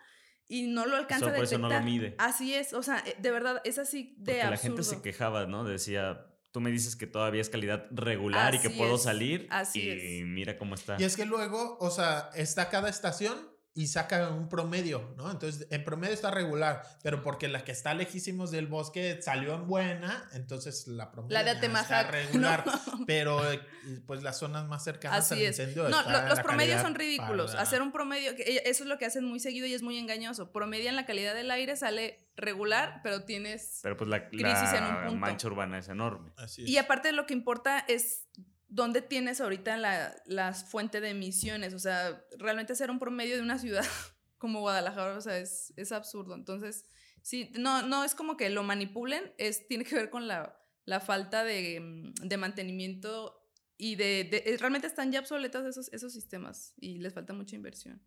y 0.46 0.66
no 0.66 0.84
lo 0.84 0.96
alcanza 0.96 1.30
a 1.30 1.34
por 1.34 1.44
eso 1.44 1.56
no 1.58 1.68
detectar. 1.68 1.80
lo 1.88 1.90
mide. 1.90 2.14
Así 2.18 2.52
es, 2.54 2.74
o 2.74 2.82
sea, 2.82 3.02
eh, 3.06 3.16
de 3.18 3.30
verdad, 3.30 3.62
es 3.64 3.78
así 3.78 4.14
de 4.18 4.32
Porque 4.32 4.38
la 4.38 4.48
absurdo. 4.50 4.76
gente 4.76 4.82
se 4.82 5.00
quejaba, 5.00 5.46
¿no? 5.46 5.64
Decía, 5.64 6.26
tú 6.52 6.60
me 6.60 6.70
dices 6.70 6.96
que 6.96 7.06
todavía 7.06 7.40
es 7.40 7.48
calidad 7.48 7.86
regular 7.92 8.54
y 8.54 8.58
que 8.60 8.68
puedo 8.68 8.96
es, 8.96 9.02
salir. 9.04 9.46
así 9.50 9.80
y 9.80 10.20
es. 10.20 10.26
mira 10.26 10.58
cómo 10.58 10.74
está. 10.74 10.96
Y 11.00 11.04
es 11.04 11.16
que 11.16 11.24
luego, 11.24 11.78
o 11.80 11.90
sea, 11.90 12.28
está 12.34 12.68
cada 12.68 12.90
estación 12.90 13.53
y 13.76 13.88
saca 13.88 14.28
un 14.30 14.48
promedio, 14.48 15.12
¿no? 15.16 15.28
Entonces, 15.32 15.66
en 15.70 15.82
promedio 15.84 16.14
está 16.14 16.30
regular, 16.30 16.82
pero 17.02 17.24
porque 17.24 17.48
la 17.48 17.64
que 17.64 17.72
está 17.72 17.92
lejísimos 17.92 18.52
del 18.52 18.68
bosque 18.68 19.20
salió 19.20 19.52
en 19.54 19.66
buena, 19.66 20.28
entonces 20.32 20.86
la 20.86 21.10
promedio 21.10 21.34
La 21.34 21.42
de 21.42 21.50
está 21.66 22.02
regular. 22.10 22.64
no. 22.66 23.04
Pero, 23.04 23.50
eh, 23.52 23.60
pues 24.06 24.22
las 24.22 24.38
zonas 24.38 24.68
más 24.68 24.84
cercanas 24.84 25.32
al 25.32 25.38
es. 25.40 25.48
incendio 25.58 25.88
No, 25.88 26.02
lo- 26.08 26.28
los 26.28 26.38
promedios 26.40 26.80
son 26.82 26.94
ridículos. 26.94 27.50
para- 27.50 27.62
Hacer 27.62 27.82
un 27.82 27.90
promedio, 27.90 28.30
eh, 28.38 28.62
eso 28.66 28.84
es 28.84 28.88
lo 28.88 28.96
que 28.96 29.06
hacen 29.06 29.24
muy 29.24 29.40
seguido 29.40 29.66
y 29.66 29.74
es 29.74 29.82
muy 29.82 29.98
engañoso. 29.98 30.52
Promedian 30.52 30.94
la 30.94 31.04
calidad 31.04 31.34
del 31.34 31.50
aire, 31.50 31.74
sale 31.76 32.28
regular, 32.36 33.00
pero 33.02 33.24
tienes... 33.24 33.80
Pero 33.82 33.96
pues 33.96 34.08
la, 34.08 34.28
Crisis 34.28 34.72
en 34.72 34.84
un 34.84 34.90
la 34.94 35.00
punto. 35.06 35.16
mancha 35.16 35.48
urbana 35.48 35.78
es 35.78 35.88
enorme. 35.88 36.30
Así 36.36 36.62
es. 36.62 36.68
Y 36.70 36.78
aparte 36.78 37.10
lo 37.10 37.26
que 37.26 37.34
importa 37.34 37.80
es 37.88 38.28
dónde 38.74 39.02
tienes 39.02 39.40
ahorita 39.40 39.76
la, 39.76 40.14
las 40.26 40.64
fuentes 40.64 41.00
de 41.00 41.10
emisiones. 41.10 41.74
O 41.74 41.78
sea, 41.78 42.24
realmente 42.38 42.72
hacer 42.72 42.90
un 42.90 42.98
promedio 42.98 43.36
de 43.36 43.42
una 43.42 43.58
ciudad 43.58 43.84
como 44.38 44.60
Guadalajara, 44.60 45.16
o 45.16 45.20
sea, 45.20 45.38
es, 45.38 45.72
es 45.76 45.92
absurdo. 45.92 46.34
Entonces, 46.34 46.84
sí, 47.22 47.50
no, 47.54 47.82
no 47.82 48.04
es 48.04 48.14
como 48.14 48.36
que 48.36 48.50
lo 48.50 48.64
manipulen, 48.64 49.32
es, 49.38 49.66
tiene 49.68 49.84
que 49.84 49.94
ver 49.94 50.10
con 50.10 50.26
la, 50.26 50.58
la 50.84 51.00
falta 51.00 51.44
de, 51.44 51.80
mm, 51.80 52.26
de 52.26 52.36
mantenimiento 52.36 53.40
y 53.76 53.96
de, 53.96 54.20
eh, 54.32 54.56
Realmente 54.58 54.86
están 54.86 55.12
ya 55.12 55.20
obsoletos 55.20 55.64
esos, 55.66 55.92
esos 55.92 56.12
sistemas 56.12 56.74
y 56.76 56.98
les 56.98 57.14
falta 57.14 57.32
mucha 57.32 57.56
inversión. 57.56 58.02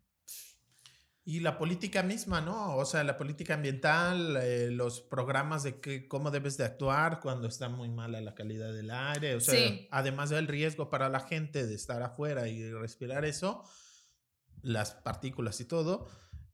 Y 1.30 1.40
la 1.40 1.58
política 1.58 2.02
misma, 2.02 2.40
¿no? 2.40 2.74
O 2.76 2.86
sea, 2.86 3.04
la 3.04 3.18
política 3.18 3.52
ambiental, 3.52 4.38
eh, 4.40 4.70
los 4.70 5.02
programas 5.02 5.62
de 5.62 5.78
que, 5.78 6.08
cómo 6.08 6.30
debes 6.30 6.56
de 6.56 6.64
actuar 6.64 7.20
cuando 7.20 7.48
está 7.48 7.68
muy 7.68 7.90
mala 7.90 8.22
la 8.22 8.34
calidad 8.34 8.72
del 8.72 8.90
aire. 8.90 9.34
O 9.34 9.40
sea, 9.40 9.54
Sí. 9.54 9.88
además 9.90 10.30
del 10.30 10.46
riesgo 10.46 10.88
para 10.88 11.10
la 11.10 11.20
gente 11.20 11.66
de 11.66 11.74
estar 11.74 12.02
afuera 12.02 12.48
y 12.48 12.72
respirar 12.72 13.26
eso, 13.26 13.62
las 14.62 14.92
partículas 14.92 15.60
y 15.60 15.66
todo, 15.66 16.08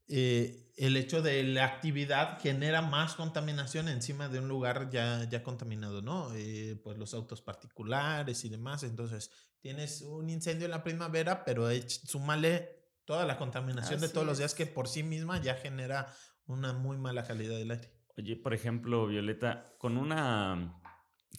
eh, 0.08 0.72
el 0.76 0.96
hecho 0.96 1.22
de 1.22 1.44
la 1.44 1.66
actividad 1.66 2.40
genera 2.40 2.82
más 2.82 3.14
contaminación 3.14 3.88
encima 3.88 4.28
de 4.28 4.40
un 4.40 4.48
lugar 4.48 4.90
ya, 4.90 5.22
ya 5.30 5.44
contaminado, 5.44 6.02
¿no? 6.02 6.34
Eh, 6.34 6.80
pues 6.82 6.98
los 6.98 7.14
autos 7.14 7.40
particulares 7.42 8.44
y 8.44 8.48
demás. 8.48 8.82
Entonces, 8.82 9.30
tienes 9.60 10.02
un 10.02 10.28
incendio 10.30 10.64
en 10.64 10.72
la 10.72 10.82
primavera, 10.82 11.44
pero 11.44 11.68
súmale 11.88 12.83
toda 13.04 13.26
la 13.26 13.36
contaminación 13.36 14.00
de 14.00 14.08
todos 14.08 14.26
los 14.26 14.38
días 14.38 14.54
que 14.54 14.66
por 14.66 14.88
sí 14.88 15.02
misma 15.02 15.40
ya 15.40 15.54
genera 15.54 16.12
una 16.46 16.72
muy 16.72 16.96
mala 16.96 17.24
calidad 17.24 17.56
del 17.56 17.70
aire. 17.70 17.90
Oye, 18.16 18.36
por 18.36 18.54
ejemplo, 18.54 19.06
Violeta, 19.06 19.64
con 19.78 19.96
una 19.96 20.80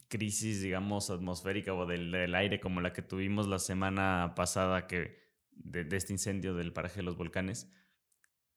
crisis, 0.07 0.61
digamos, 0.61 1.09
atmosférica 1.09 1.73
o 1.73 1.85
del, 1.85 2.11
del 2.11 2.35
aire 2.35 2.59
como 2.59 2.81
la 2.81 2.93
que 2.93 3.01
tuvimos 3.01 3.47
la 3.47 3.59
semana 3.59 4.33
pasada 4.35 4.87
que 4.87 5.23
de, 5.51 5.83
de 5.85 5.97
este 5.97 6.13
incendio 6.13 6.53
del 6.53 6.73
paraje 6.73 6.97
de 6.97 7.03
los 7.03 7.17
volcanes, 7.17 7.71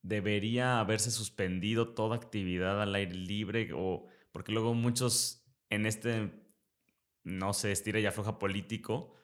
¿debería 0.02 0.80
haberse 0.80 1.10
suspendido 1.10 1.94
toda 1.94 2.16
actividad 2.16 2.82
al 2.82 2.94
aire 2.94 3.14
libre? 3.14 3.70
O 3.74 4.06
porque 4.32 4.52
luego 4.52 4.74
muchos 4.74 5.44
en 5.70 5.86
este, 5.86 6.32
no 7.24 7.52
sé, 7.52 7.72
estira 7.72 8.00
y 8.00 8.06
afloja 8.06 8.38
político, 8.38 9.14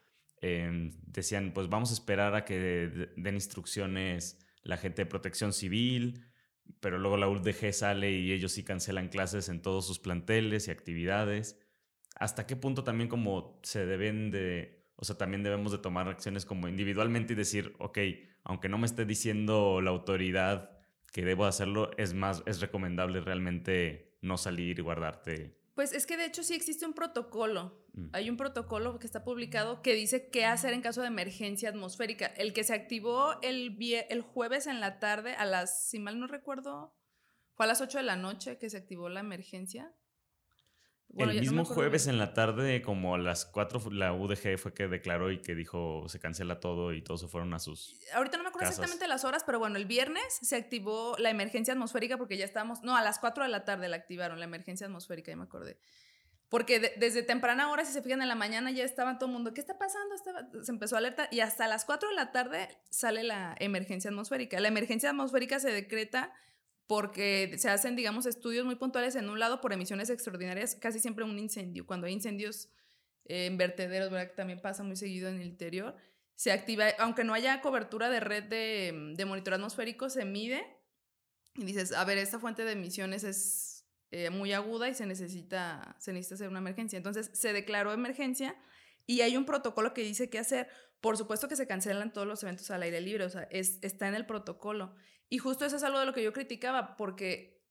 eh, 0.44 0.90
decían, 1.07 1.52
pues 1.54 1.68
vamos 1.68 1.90
a 1.90 1.94
esperar 1.94 2.35
a 2.35 2.44
que 2.44 2.59
de- 2.59 3.07
den 3.16 3.35
instrucciones 3.37 4.38
la 4.62 4.76
gente 4.76 5.02
de 5.02 5.07
protección 5.07 5.52
civil, 5.52 6.24
pero 6.80 6.98
luego 6.98 7.16
la 7.16 7.28
UDG 7.28 7.72
sale 7.72 8.12
y 8.12 8.33
ellos 8.33 8.52
sí 8.52 8.64
cancelan 8.64 9.09
clases 9.09 9.48
en 9.48 9.62
todos 9.62 9.87
sus 9.87 9.98
planteles 9.98 10.68
y 10.68 10.70
actividades. 10.70 11.59
¿Hasta 12.16 12.46
qué 12.46 12.57
punto 12.57 12.85
también 12.85 13.09
como 13.09 13.61
se 13.64 13.87
deben 13.87 14.30
de, 14.30 14.87
o 14.96 15.04
sea, 15.04 15.16
también 15.18 15.42
debemos 15.42 15.72
de 15.72 15.78
tomar 15.78 16.09
acciones 16.09 16.44
como 16.46 16.68
individualmente 16.68 17.33
y 17.33 17.37
decir, 17.37 17.74
ok, 17.78 17.98
aunque 18.44 18.68
no 18.68 18.78
me 18.78 18.87
esté 18.87 19.04
diciendo 19.04 19.80
la 19.80 19.90
autoridad 19.90 20.70
que 21.12 21.24
debo 21.24 21.44
hacerlo, 21.46 21.90
es 21.98 22.14
más, 22.14 22.42
es 22.46 22.61
recomendable 22.61 23.20
realmente 23.20 24.16
no 24.22 24.37
salir 24.38 24.78
y 24.78 24.83
guardarte. 24.83 25.57
Pues 25.74 25.92
es 25.92 26.06
que 26.06 26.16
de 26.16 26.24
hecho 26.24 26.44
sí 26.44 26.54
existe 26.54 26.87
un 26.87 26.94
protocolo. 26.94 27.84
Mm. 27.94 28.08
Hay 28.12 28.30
un 28.30 28.37
protocolo 28.37 28.98
que 28.98 29.06
está 29.06 29.24
publicado 29.24 29.82
que 29.82 29.94
dice 29.94 30.28
qué 30.30 30.44
hacer 30.44 30.72
en 30.72 30.82
caso 30.82 31.00
de 31.00 31.08
emergencia 31.08 31.68
atmosférica. 31.68 32.26
El 32.26 32.52
que 32.52 32.64
se 32.64 32.74
activó 32.74 33.40
el, 33.42 33.76
el 33.80 34.22
jueves 34.22 34.66
en 34.66 34.80
la 34.80 34.98
tarde 35.00 35.34
a 35.34 35.44
las, 35.44 35.88
si 35.88 35.98
mal 35.98 36.20
no 36.20 36.26
recuerdo, 36.28 36.94
fue 37.54 37.66
a 37.66 37.68
las 37.68 37.80
8 37.80 37.98
de 37.98 38.04
la 38.04 38.16
noche 38.16 38.58
que 38.58 38.70
se 38.70 38.76
activó 38.76 39.08
la 39.08 39.20
emergencia. 39.20 39.92
Bueno, 41.08 41.30
el 41.30 41.36
no 41.36 41.42
mismo 41.42 41.64
jueves 41.64 42.08
en 42.08 42.18
la 42.18 42.34
tarde, 42.34 42.82
como 42.82 43.14
a 43.14 43.18
las 43.18 43.46
4, 43.46 43.90
la 43.92 44.12
UDG 44.12 44.58
fue 44.58 44.74
que 44.74 44.88
declaró 44.88 45.30
y 45.30 45.40
que 45.40 45.54
dijo 45.54 46.04
se 46.08 46.18
cancela 46.18 46.58
todo 46.58 46.92
y 46.92 47.02
todos 47.02 47.20
se 47.20 47.28
fueron 47.28 47.54
a 47.54 47.60
sus... 47.60 47.96
Ahorita 48.14 48.36
no 48.36 48.42
me 48.42 48.48
acuerdo 48.48 48.66
casas. 48.66 48.78
exactamente 48.78 49.06
las 49.06 49.24
horas, 49.24 49.44
pero 49.44 49.60
bueno, 49.60 49.76
el 49.76 49.86
viernes 49.86 50.24
se 50.28 50.56
activó 50.56 51.14
la 51.18 51.30
emergencia 51.30 51.72
atmosférica 51.72 52.18
porque 52.18 52.36
ya 52.36 52.44
estábamos, 52.44 52.82
no, 52.82 52.96
a 52.96 53.02
las 53.02 53.20
4 53.20 53.44
de 53.44 53.50
la 53.50 53.64
tarde 53.64 53.88
la 53.88 53.96
activaron, 53.96 54.40
la 54.40 54.46
emergencia 54.46 54.86
atmosférica, 54.86 55.30
ya 55.30 55.36
me 55.36 55.44
acordé. 55.44 55.78
porque 56.48 56.94
desde 56.98 57.22
temprana 57.22 57.70
hora, 57.70 57.84
si 57.84 57.92
se 57.92 58.02
fijan 58.02 58.22
en 58.22 58.28
la 58.28 58.34
mañana, 58.34 58.70
ya 58.72 58.84
estaba 58.84 59.18
todo 59.18 59.26
el 59.28 59.34
mundo, 59.34 59.54
¿qué 59.54 59.60
está 59.60 59.78
pasando? 59.78 60.14
se 60.62 60.72
empezó 60.72 60.96
a 60.96 60.98
alertar 60.98 61.28
y 61.30 61.40
hasta 61.40 61.68
las 61.68 61.84
4 61.84 62.08
de 62.08 62.14
la 62.16 62.32
tarde 62.32 62.68
sale 62.90 63.22
la 63.22 63.54
emergencia 63.60 64.10
atmosférica. 64.10 64.58
La 64.58 64.68
emergencia 64.68 65.10
atmosférica 65.10 65.60
se 65.60 65.70
decreta 65.70 66.32
porque 66.86 67.54
se 67.58 67.70
hacen, 67.70 67.96
digamos, 67.96 68.26
estudios 68.26 68.64
muy 68.64 68.76
puntuales 68.76 69.16
en 69.16 69.28
un 69.28 69.38
lado 69.38 69.60
por 69.60 69.72
emisiones 69.72 70.10
extraordinarias, 70.10 70.74
casi 70.74 71.00
siempre 71.00 71.24
un 71.24 71.38
incendio. 71.38 71.86
Cuando 71.86 72.06
hay 72.06 72.12
incendios 72.12 72.68
en 73.24 73.56
vertederos, 73.56 74.10
¿verdad? 74.10 74.28
Que 74.28 74.36
también 74.36 74.60
pasa 74.60 74.82
muy 74.82 74.96
seguido 74.96 75.28
en 75.28 75.36
el 75.36 75.46
interior, 75.46 75.96
se 76.34 76.52
activa, 76.52 76.86
aunque 76.98 77.24
no 77.24 77.32
haya 77.32 77.60
cobertura 77.60 78.10
de 78.10 78.20
red 78.20 78.44
de, 78.44 79.12
de 79.16 79.24
monitoreo 79.24 79.56
atmosférico, 79.56 80.10
se 80.10 80.24
mide 80.24 80.64
y 81.56 81.64
dices, 81.64 81.92
a 81.92 82.04
ver, 82.04 82.18
esta 82.18 82.38
fuente 82.38 82.64
de 82.64 82.72
emisiones 82.72 83.24
es 83.24 83.86
eh, 84.10 84.30
muy 84.30 84.52
aguda 84.52 84.88
y 84.88 84.94
se 84.94 85.06
necesita, 85.06 85.96
se 85.98 86.12
necesita 86.12 86.34
hacer 86.36 86.48
una 86.48 86.58
emergencia. 86.58 86.96
Entonces 86.96 87.30
se 87.32 87.52
declaró 87.52 87.92
emergencia 87.92 88.56
y 89.06 89.20
hay 89.20 89.36
un 89.36 89.44
protocolo 89.44 89.94
que 89.94 90.02
dice 90.02 90.30
qué 90.30 90.38
hacer. 90.38 90.68
Por 91.00 91.16
supuesto 91.16 91.48
que 91.48 91.56
se 91.56 91.66
cancelan 91.66 92.12
todos 92.12 92.26
los 92.26 92.42
eventos 92.42 92.70
al 92.70 92.82
aire 92.82 93.00
libre, 93.00 93.24
o 93.24 93.28
sea, 93.28 93.42
es, 93.50 93.78
está 93.82 94.08
en 94.08 94.14
el 94.14 94.26
protocolo. 94.26 94.94
Y 95.28 95.38
justo 95.38 95.64
eso 95.64 95.76
es 95.76 95.82
algo 95.82 95.98
de 95.98 96.06
lo 96.06 96.12
que 96.12 96.22
yo 96.22 96.32
criticaba, 96.32 96.96
porque, 96.96 97.62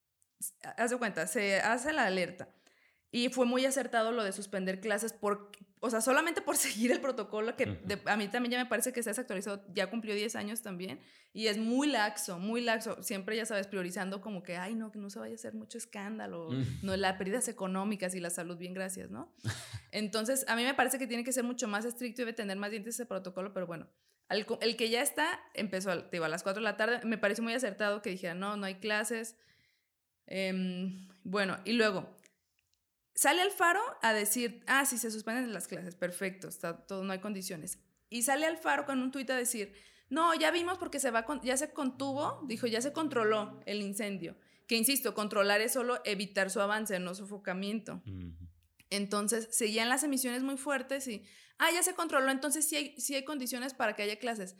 haz 0.78 0.92
de 0.92 0.98
cuenta, 0.98 1.28
se 1.28 1.60
hace 1.60 1.94
la 1.94 2.06
alerta. 2.06 2.50
Y 3.12 3.30
fue 3.30 3.46
muy 3.46 3.64
acertado 3.64 4.12
lo 4.12 4.24
de 4.24 4.32
suspender 4.32 4.82
clases, 4.82 5.14
por, 5.14 5.52
o 5.82 5.90
sea, 5.92 6.02
solamente 6.02 6.42
por 6.42 6.58
seguir 6.58 6.92
el 6.92 7.00
protocolo, 7.00 7.56
que 7.56 7.80
a 8.06 8.18
mí 8.18 8.28
también 8.28 8.54
ya 8.54 8.58
me 8.58 8.66
parece 8.66 8.92
que 8.92 9.04
se 9.04 9.12
ha 9.12 9.14
actualizado, 9.14 9.64
ya 9.72 9.92
cumplió 9.92 10.16
10 10.16 10.36
años 10.36 10.64
también, 10.64 11.00
y 11.32 11.46
es 11.46 11.60
muy 11.60 11.88
laxo, 11.88 12.40
muy 12.40 12.62
laxo, 12.62 13.04
siempre 13.04 13.36
ya 13.36 13.46
sabes, 13.46 13.68
priorizando 13.68 14.20
como 14.20 14.42
que, 14.42 14.58
ay, 14.58 14.74
no, 14.74 14.92
que 14.92 14.98
no 14.98 15.12
se 15.12 15.20
vaya 15.20 15.34
a 15.34 15.36
hacer 15.36 15.54
mucho 15.54 15.78
escándalo, 15.78 16.50
no, 16.82 16.98
las 16.98 17.18
pérdidas 17.18 17.48
económicas 17.48 18.16
y 18.16 18.20
la 18.20 18.32
salud, 18.32 18.58
bien, 18.58 18.74
gracias, 18.74 19.12
¿no? 19.12 19.32
Entonces, 19.92 20.44
a 20.48 20.56
mí 20.56 20.64
me 20.64 20.74
parece 20.74 20.98
que 20.98 21.06
tiene 21.06 21.24
que 21.24 21.34
ser 21.34 21.44
mucho 21.44 21.68
más 21.68 21.86
estricto 21.86 22.24
y 22.24 22.26
debe 22.26 22.34
tener 22.34 22.58
más 22.58 22.72
dientes 22.72 22.96
ese 22.96 23.06
protocolo, 23.06 23.54
pero 23.54 23.68
bueno, 23.68 23.88
el, 24.34 24.76
que 24.76 24.90
ya 24.90 25.02
está, 25.02 25.40
empezó 25.54 25.96
digo, 26.12 26.26
a 26.26 26.30
las 26.30 26.44
4 26.44 26.62
de 26.62 26.64
la 26.64 26.78
tarde. 26.78 27.02
Me 27.06 27.18
parece 27.18 27.42
muy 27.42 27.54
acertado 27.54 28.02
que 28.02 28.10
dijera, 28.10 28.34
no, 28.34 28.58
no 28.58 28.66
hay 28.66 28.76
clases. 28.76 29.36
Em, 30.28 31.08
bueno, 31.24 31.60
y 31.66 31.74
luego 31.74 32.18
sale 33.16 33.42
Alfaro 33.42 33.82
a 34.02 34.14
decir, 34.14 34.64
ah, 34.68 34.86
sí, 34.86 34.98
se 34.98 35.12
suspenden 35.12 35.54
las 35.54 35.68
clases, 35.68 35.96
perfecto, 35.96 36.48
está 36.48 36.86
todo, 36.86 37.04
no 37.04 37.14
hay 37.14 37.20
condiciones. 37.20 37.80
Y 38.10 38.24
sale 38.24 38.46
Alfaro 38.46 38.86
con 38.86 39.02
un 39.02 39.12
tuit 39.12 39.30
a 39.30 39.38
decir, 39.38 39.74
no, 40.10 40.34
ya 40.36 40.52
vimos 40.52 40.78
porque 40.78 41.00
se 41.00 41.12
va, 41.12 41.26
ya 41.44 41.58
se 41.58 41.72
contuvo, 41.72 42.42
dijo, 42.48 42.68
ya 42.68 42.82
se 42.82 42.94
controló 42.94 43.60
el 43.66 43.82
incendio. 43.82 44.36
Que 44.68 44.76
insisto, 44.78 45.14
controlar 45.14 45.62
es 45.62 45.74
solo 45.74 46.00
evitar 46.06 46.50
su 46.50 46.62
avance, 46.62 46.98
no 47.00 47.16
sofocamiento. 47.16 48.02
Entonces, 48.94 49.48
seguían 49.52 49.90
las 49.90 50.04
emisiones 50.04 50.44
muy 50.44 50.58
fuertes 50.58 51.08
y 51.08 51.24
ah, 51.58 51.72
ya 51.72 51.84
se 51.84 51.96
controló, 51.96 52.32
entonces 52.32 52.68
sí 52.68 52.76
hay, 52.76 53.00
sí 53.00 53.16
hay 53.16 53.24
condiciones 53.24 53.74
para 53.74 53.96
que 53.96 54.04
haya 54.04 54.20
clases. 54.20 54.56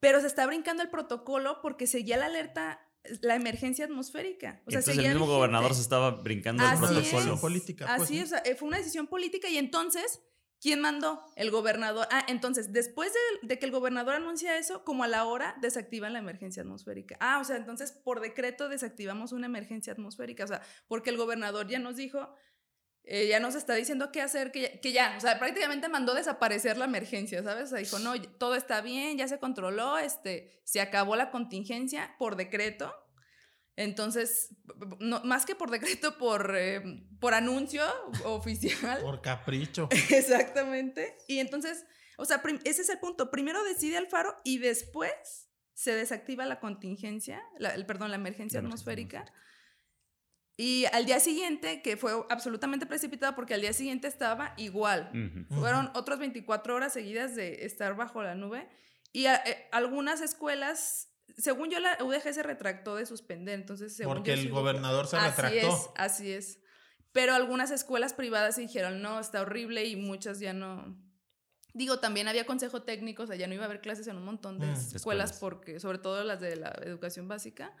Pero 0.00 0.20
se 0.20 0.26
está 0.26 0.46
brincando 0.46 0.82
el 0.82 0.90
protocolo 0.90 1.60
porque 1.62 1.86
seguía 1.86 2.16
la 2.16 2.26
alerta, 2.26 2.80
la 3.22 3.34
emergencia 3.34 3.84
atmosférica. 3.84 4.62
O 4.66 4.70
sea, 4.70 4.80
entonces 4.80 5.04
el 5.04 5.10
mismo 5.10 5.26
gobernador 5.26 5.74
se 5.74 5.80
estaba 5.80 6.10
brincando 6.10 6.64
el 6.64 6.78
protocolo. 6.78 7.34
Es, 7.34 7.40
política. 7.40 7.86
Pues, 7.86 8.02
Así 8.02 8.18
es, 8.18 8.32
eh, 8.32 8.54
fue 8.54 8.68
una 8.68 8.78
decisión 8.78 9.06
política 9.06 9.48
y 9.48 9.56
entonces, 9.56 10.20
¿quién 10.60 10.80
mandó? 10.80 11.22
El 11.34 11.50
gobernador. 11.50 12.06
Ah, 12.10 12.24
entonces, 12.28 12.72
después 12.72 13.12
de, 13.12 13.48
de, 13.48 13.58
que 13.58 13.64
el 13.64 13.72
gobernador 13.72 14.14
anuncia 14.14 14.58
eso, 14.58 14.84
como 14.84 15.04
a 15.04 15.08
la 15.08 15.24
hora, 15.24 15.56
desactivan 15.62 16.12
la 16.12 16.18
emergencia 16.18 16.62
atmosférica. 16.62 17.16
Ah, 17.20 17.38
o 17.40 17.44
sea, 17.44 17.56
entonces 17.56 17.92
por 17.92 18.20
decreto 18.20 18.68
desactivamos 18.68 19.32
una 19.32 19.46
emergencia 19.46 19.92
atmosférica. 19.94 20.44
O 20.44 20.48
sea, 20.48 20.62
porque 20.88 21.10
el 21.10 21.16
gobernador 21.16 21.68
ya 21.68 21.78
nos 21.78 21.96
dijo, 21.96 22.34
eh, 23.08 23.28
ya 23.28 23.38
nos 23.38 23.54
está 23.54 23.74
diciendo 23.74 24.10
qué 24.10 24.20
hacer, 24.20 24.50
que 24.50 24.92
ya, 24.92 25.14
o 25.16 25.20
sea, 25.20 25.38
prácticamente 25.38 25.88
mandó 25.88 26.12
desaparecer 26.12 26.76
la 26.76 26.86
emergencia, 26.86 27.40
¿sabes? 27.44 27.64
O 27.64 27.66
sea, 27.68 27.78
dijo, 27.78 28.00
no, 28.00 28.20
todo 28.20 28.56
está 28.56 28.80
bien, 28.80 29.16
ya 29.16 29.28
se 29.28 29.38
controló, 29.38 29.96
este, 29.96 30.60
se 30.64 30.80
acabó 30.80 31.14
la 31.14 31.30
contingencia 31.30 32.16
por 32.18 32.34
decreto. 32.34 32.92
Entonces, 33.76 34.56
no, 34.98 35.22
más 35.22 35.46
que 35.46 35.54
por 35.54 35.70
decreto, 35.70 36.18
por, 36.18 36.56
eh, 36.56 36.82
por 37.20 37.34
anuncio 37.34 37.84
oficial. 38.24 39.00
Por 39.02 39.20
capricho. 39.20 39.88
Exactamente. 40.10 41.16
Y 41.28 41.38
entonces, 41.38 41.86
o 42.16 42.24
sea, 42.24 42.42
ese 42.64 42.82
es 42.82 42.88
el 42.88 42.98
punto. 42.98 43.30
Primero 43.30 43.62
decide 43.62 43.98
Alfaro 43.98 44.34
y 44.44 44.58
después 44.58 45.12
se 45.74 45.94
desactiva 45.94 46.46
la 46.46 46.58
contingencia, 46.58 47.40
el, 47.60 47.86
perdón, 47.86 48.10
la 48.10 48.16
emergencia 48.16 48.60
atmosférica. 48.60 49.30
Y 50.58 50.86
al 50.92 51.04
día 51.04 51.20
siguiente, 51.20 51.82
que 51.82 51.98
fue 51.98 52.12
absolutamente 52.30 52.86
precipitado 52.86 53.34
porque 53.34 53.52
al 53.52 53.60
día 53.60 53.74
siguiente 53.74 54.08
estaba 54.08 54.54
igual. 54.56 55.10
Fueron 55.50 55.90
otras 55.94 56.18
24 56.18 56.74
horas 56.74 56.94
seguidas 56.94 57.36
de 57.36 57.66
estar 57.66 57.94
bajo 57.94 58.22
la 58.22 58.34
nube. 58.34 58.66
Y 59.12 59.26
eh, 59.26 59.68
algunas 59.70 60.22
escuelas, 60.22 61.08
según 61.36 61.70
yo, 61.70 61.78
la 61.78 61.98
UDG 62.02 62.32
se 62.32 62.42
retractó 62.42 62.96
de 62.96 63.04
suspender. 63.04 63.58
Entonces, 63.60 64.00
porque 64.04 64.32
el 64.32 64.50
gobernador 64.50 65.06
se 65.06 65.20
retractó. 65.20 65.46
Así 65.46 65.66
es, 65.66 65.90
así 65.96 66.32
es. 66.32 66.58
Pero 67.12 67.34
algunas 67.34 67.70
escuelas 67.70 68.14
privadas 68.14 68.56
dijeron, 68.56 69.02
no, 69.02 69.20
está 69.20 69.42
horrible 69.42 69.84
y 69.84 69.96
muchas 69.96 70.38
ya 70.40 70.52
no. 70.54 70.98
Digo, 71.74 71.98
también 71.98 72.28
había 72.28 72.46
consejo 72.46 72.82
técnico, 72.82 73.24
o 73.24 73.26
sea, 73.26 73.36
ya 73.36 73.46
no 73.46 73.54
iba 73.54 73.64
a 73.64 73.66
haber 73.66 73.82
clases 73.82 74.06
en 74.06 74.16
un 74.16 74.24
montón 74.24 74.58
de 74.58 74.66
mm. 74.66 74.96
escuelas, 74.96 75.34
porque, 75.34 75.80
sobre 75.80 75.98
todo 75.98 76.24
las 76.24 76.40
de 76.40 76.56
la 76.56 76.70
educación 76.82 77.28
básica. 77.28 77.74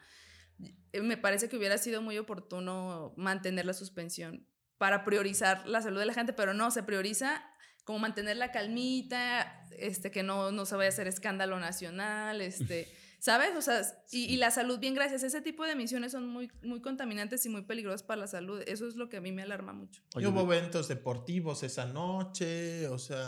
Eh, 0.92 1.02
me 1.02 1.16
parece 1.16 1.48
que 1.48 1.56
hubiera 1.56 1.78
sido 1.78 2.02
muy 2.02 2.18
oportuno 2.18 3.14
mantener 3.16 3.66
la 3.66 3.72
suspensión 3.72 4.46
para 4.78 5.04
priorizar 5.04 5.66
la 5.66 5.80
salud 5.80 5.98
de 5.98 6.06
la 6.06 6.14
gente, 6.14 6.32
pero 6.32 6.54
no, 6.54 6.70
se 6.70 6.82
prioriza 6.82 7.42
como 7.84 8.00
mantener 8.00 8.36
la 8.36 8.50
calmita, 8.50 9.64
este, 9.78 10.10
que 10.10 10.22
no, 10.22 10.50
no 10.50 10.66
se 10.66 10.74
vaya 10.74 10.88
a 10.88 10.92
hacer 10.92 11.06
escándalo 11.06 11.58
nacional, 11.60 12.40
este, 12.40 12.88
¿sabes? 13.18 13.56
O 13.56 13.62
sea, 13.62 13.82
y, 14.10 14.36
la 14.36 14.50
salud, 14.50 14.78
bien, 14.78 14.94
gracias. 14.94 15.22
Ese 15.22 15.40
tipo 15.40 15.64
de 15.64 15.72
emisiones 15.72 16.12
son 16.12 16.28
muy, 16.28 16.50
muy 16.62 16.80
contaminantes 16.80 17.44
y 17.46 17.48
muy 17.48 17.62
peligrosas 17.62 18.02
para 18.02 18.20
la 18.20 18.26
salud. 18.26 18.62
Eso 18.66 18.86
es 18.86 18.96
lo 18.96 19.08
que 19.08 19.16
a 19.16 19.20
mí 19.20 19.32
me 19.32 19.42
alarma 19.42 19.72
mucho. 19.72 20.02
hubo 20.14 20.52
eventos 20.52 20.88
deportivos 20.88 21.62
esa 21.62 21.86
noche, 21.86 22.88
o 22.88 22.98
sea... 22.98 23.26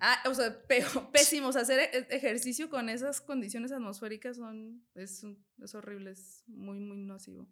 Ah, 0.00 0.22
o 0.28 0.34
sea, 0.34 0.56
pésimos. 1.12 1.56
Hacer 1.56 1.78
e, 1.78 2.06
ejercicio 2.10 2.70
con 2.70 2.88
esas 2.88 3.20
condiciones 3.20 3.72
atmosféricas 3.72 4.36
son, 4.36 4.82
es, 4.94 5.24
es 5.62 5.74
horrible, 5.74 6.12
es 6.12 6.42
muy, 6.46 6.78
muy 6.78 6.98
nocivo. 6.98 7.48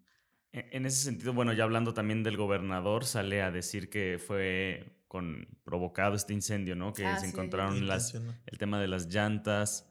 E, 0.53 0.69
en 0.73 0.87
ese 0.87 1.03
sentido, 1.03 1.33
bueno, 1.33 1.53
ya 1.53 1.65
hablando 1.65 1.95
también 1.95 2.23
del 2.23 2.37
gobernador, 2.37 3.05
sale 3.05 3.43
a 3.43 3.51
decir 3.51 3.91
que 3.91 4.19
fue 4.25 5.05
con 5.09 5.47
provocado 5.63 6.17
este 6.17 6.33
incendio, 6.33 6.75
¿no? 6.75 6.93
Que 6.93 7.07
ah, 7.07 7.19
se 7.19 7.27
encontraron 7.27 7.87
las, 7.87 8.15
el 8.15 8.59
tema 8.59 8.81
de 8.81 8.89
las 8.89 9.07
llantas. 9.07 9.89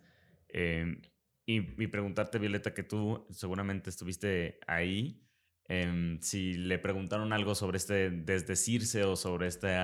Eh, 0.50 1.02
y, 1.46 1.88
preguntarte, 1.88 2.40
Violeta, 2.40 2.74
que 2.74 2.84
tú 2.84 3.28
seguramente 3.30 3.90
estuviste 3.90 4.60
ahí, 4.66 5.28
em, 5.66 6.20
si 6.22 6.54
le 6.54 6.80
preguntaron 6.80 7.34
algo 7.34 7.54
sobre 7.54 7.78
este 7.78 8.10
desdecirse 8.12 9.04
o 9.04 9.16
sobre 9.16 9.48
este, 9.48 9.76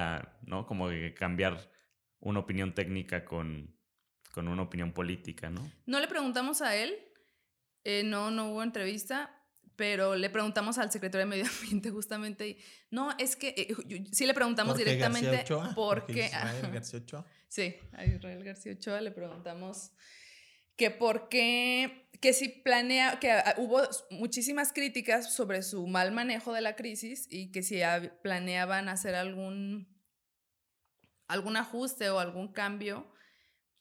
¿no? 0.43 0.65
Como 0.65 0.89
de 0.89 1.13
cambiar 1.13 1.69
una 2.21 2.39
opinión 2.39 2.73
técnica 2.73 3.25
con, 3.25 3.75
con 4.33 4.47
una 4.47 4.61
opinión 4.61 4.93
política, 4.93 5.49
¿no? 5.49 5.69
No 5.85 5.99
le 5.99 6.07
preguntamos 6.07 6.61
a 6.61 6.75
él, 6.75 6.97
eh, 7.83 8.03
no, 8.03 8.31
no 8.31 8.51
hubo 8.51 8.63
entrevista, 8.63 9.35
pero 9.75 10.15
le 10.15 10.29
preguntamos 10.29 10.77
al 10.77 10.91
secretario 10.91 11.25
de 11.25 11.29
Medio 11.29 11.45
Ambiente 11.61 11.91
justamente, 11.91 12.47
y, 12.47 12.57
no, 12.89 13.11
es 13.17 13.35
que 13.35 13.49
eh, 13.49 13.75
sí 14.11 14.25
le 14.25 14.33
preguntamos 14.33 14.77
directamente 14.77 15.43
por 15.75 16.05
qué... 16.05 16.25
Israel 16.27 16.71
García 16.71 16.99
Ochoa. 16.99 17.25
Sí, 17.49 17.75
a 17.93 18.05
Israel 18.05 18.43
García 18.45 18.73
Ochoa 18.73 19.01
le 19.01 19.11
preguntamos 19.11 19.91
que 20.79 20.91
por 20.91 21.27
qué, 21.27 22.09
que 22.21 22.31
si 22.31 22.47
planea, 22.47 23.19
que 23.19 23.37
hubo 23.57 23.81
muchísimas 24.11 24.71
críticas 24.71 25.33
sobre 25.33 25.61
su 25.61 25.85
mal 25.87 26.13
manejo 26.13 26.53
de 26.53 26.61
la 26.61 26.77
crisis 26.77 27.27
y 27.29 27.51
que 27.51 27.63
si 27.63 27.81
planeaban 28.23 28.87
hacer 28.87 29.13
algún, 29.13 29.93
algún 31.27 31.57
ajuste 31.57 32.09
o 32.09 32.19
algún 32.19 32.53
cambio 32.53 33.11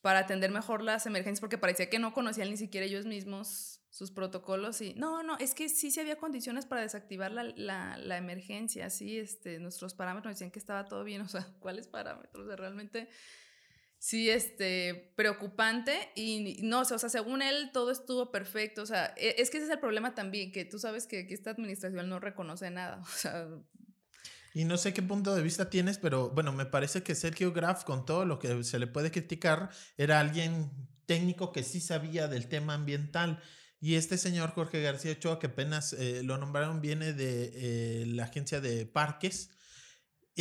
para 0.00 0.18
atender 0.18 0.50
mejor 0.50 0.82
las 0.82 1.06
emergencias, 1.06 1.40
porque 1.40 1.56
parecía 1.56 1.88
que 1.88 2.00
no 2.00 2.12
conocían 2.12 2.50
ni 2.50 2.56
siquiera 2.56 2.84
ellos 2.84 3.06
mismos 3.06 3.80
sus 3.90 4.10
protocolos 4.10 4.80
y 4.80 4.94
no, 4.94 5.22
no, 5.22 5.38
es 5.38 5.54
que 5.54 5.68
sí 5.68 5.92
se 5.92 6.00
había 6.00 6.16
condiciones 6.16 6.66
para 6.66 6.82
desactivar 6.82 7.30
la, 7.30 7.44
la, 7.96 8.16
emergencia, 8.16 8.90
sí, 8.90 9.18
este, 9.18 9.60
nuestros 9.60 9.94
parámetros 9.94 10.34
decían 10.34 10.50
que 10.50 10.58
estaba 10.58 10.84
todo 10.84 11.04
bien, 11.04 11.22
o 11.22 11.28
sea, 11.28 11.46
¿cuáles 11.60 11.86
parámetros? 11.86 12.44
realmente 12.56 13.08
sí, 13.98 14.30
este, 14.30 15.12
preocupante 15.16 16.10
y 16.14 16.58
no, 16.62 16.80
o 16.80 16.84
sea, 16.84 16.98
según 17.08 17.42
él 17.42 17.70
todo 17.72 17.90
estuvo 17.90 18.30
perfecto, 18.30 18.82
o 18.82 18.86
sea, 18.86 19.14
e, 19.16 19.36
es 19.38 19.50
que 19.50 19.58
ese 19.58 19.66
es 19.66 19.72
el 19.72 19.80
problema 19.80 20.14
también, 20.14 20.52
que 20.52 20.64
tú 20.64 20.78
sabes 20.78 21.06
que, 21.06 21.26
esta 21.30 21.50
administración 21.50 22.08
no 22.08 22.20
reconoce 22.20 22.70
nada. 22.70 23.02
Y 24.54 24.64
no 24.64 24.76
sé 24.76 24.92
qué 24.92 25.02
punto 25.02 25.36
de 25.36 25.42
vista 25.42 25.70
tienes, 25.70 25.98
pero 25.98 26.30
bueno, 26.30 26.52
me 26.52 26.66
parece 26.66 27.02
que 27.02 27.14
Sergio 27.14 27.52
Graf, 27.52 27.84
con 27.84 28.04
todo 28.04 28.24
lo 28.24 28.40
que 28.40 28.64
se 28.64 28.78
le 28.80 28.88
puede 28.88 29.12
criticar, 29.12 29.70
era 29.96 30.18
alguien 30.18 30.72
técnico 31.06 31.52
que 31.52 31.62
sí 31.62 31.80
sabía 31.80 32.26
del 32.28 32.48
tema 32.48 32.74
ambiental. 32.74 33.40
Y 33.78 33.94
este 33.94 34.18
señor 34.18 34.50
Jorge 34.50 34.82
García 34.82 35.12
Ochoa, 35.12 35.38
que 35.38 35.48
apenas 35.48 35.92
eh, 35.92 36.22
lo 36.24 36.38
nombraron, 36.38 36.80
viene 36.80 37.12
de 37.12 37.52
eh, 37.54 38.06
la 38.06 38.24
agencia 38.24 38.60
de 38.60 38.86
parques 38.86 39.50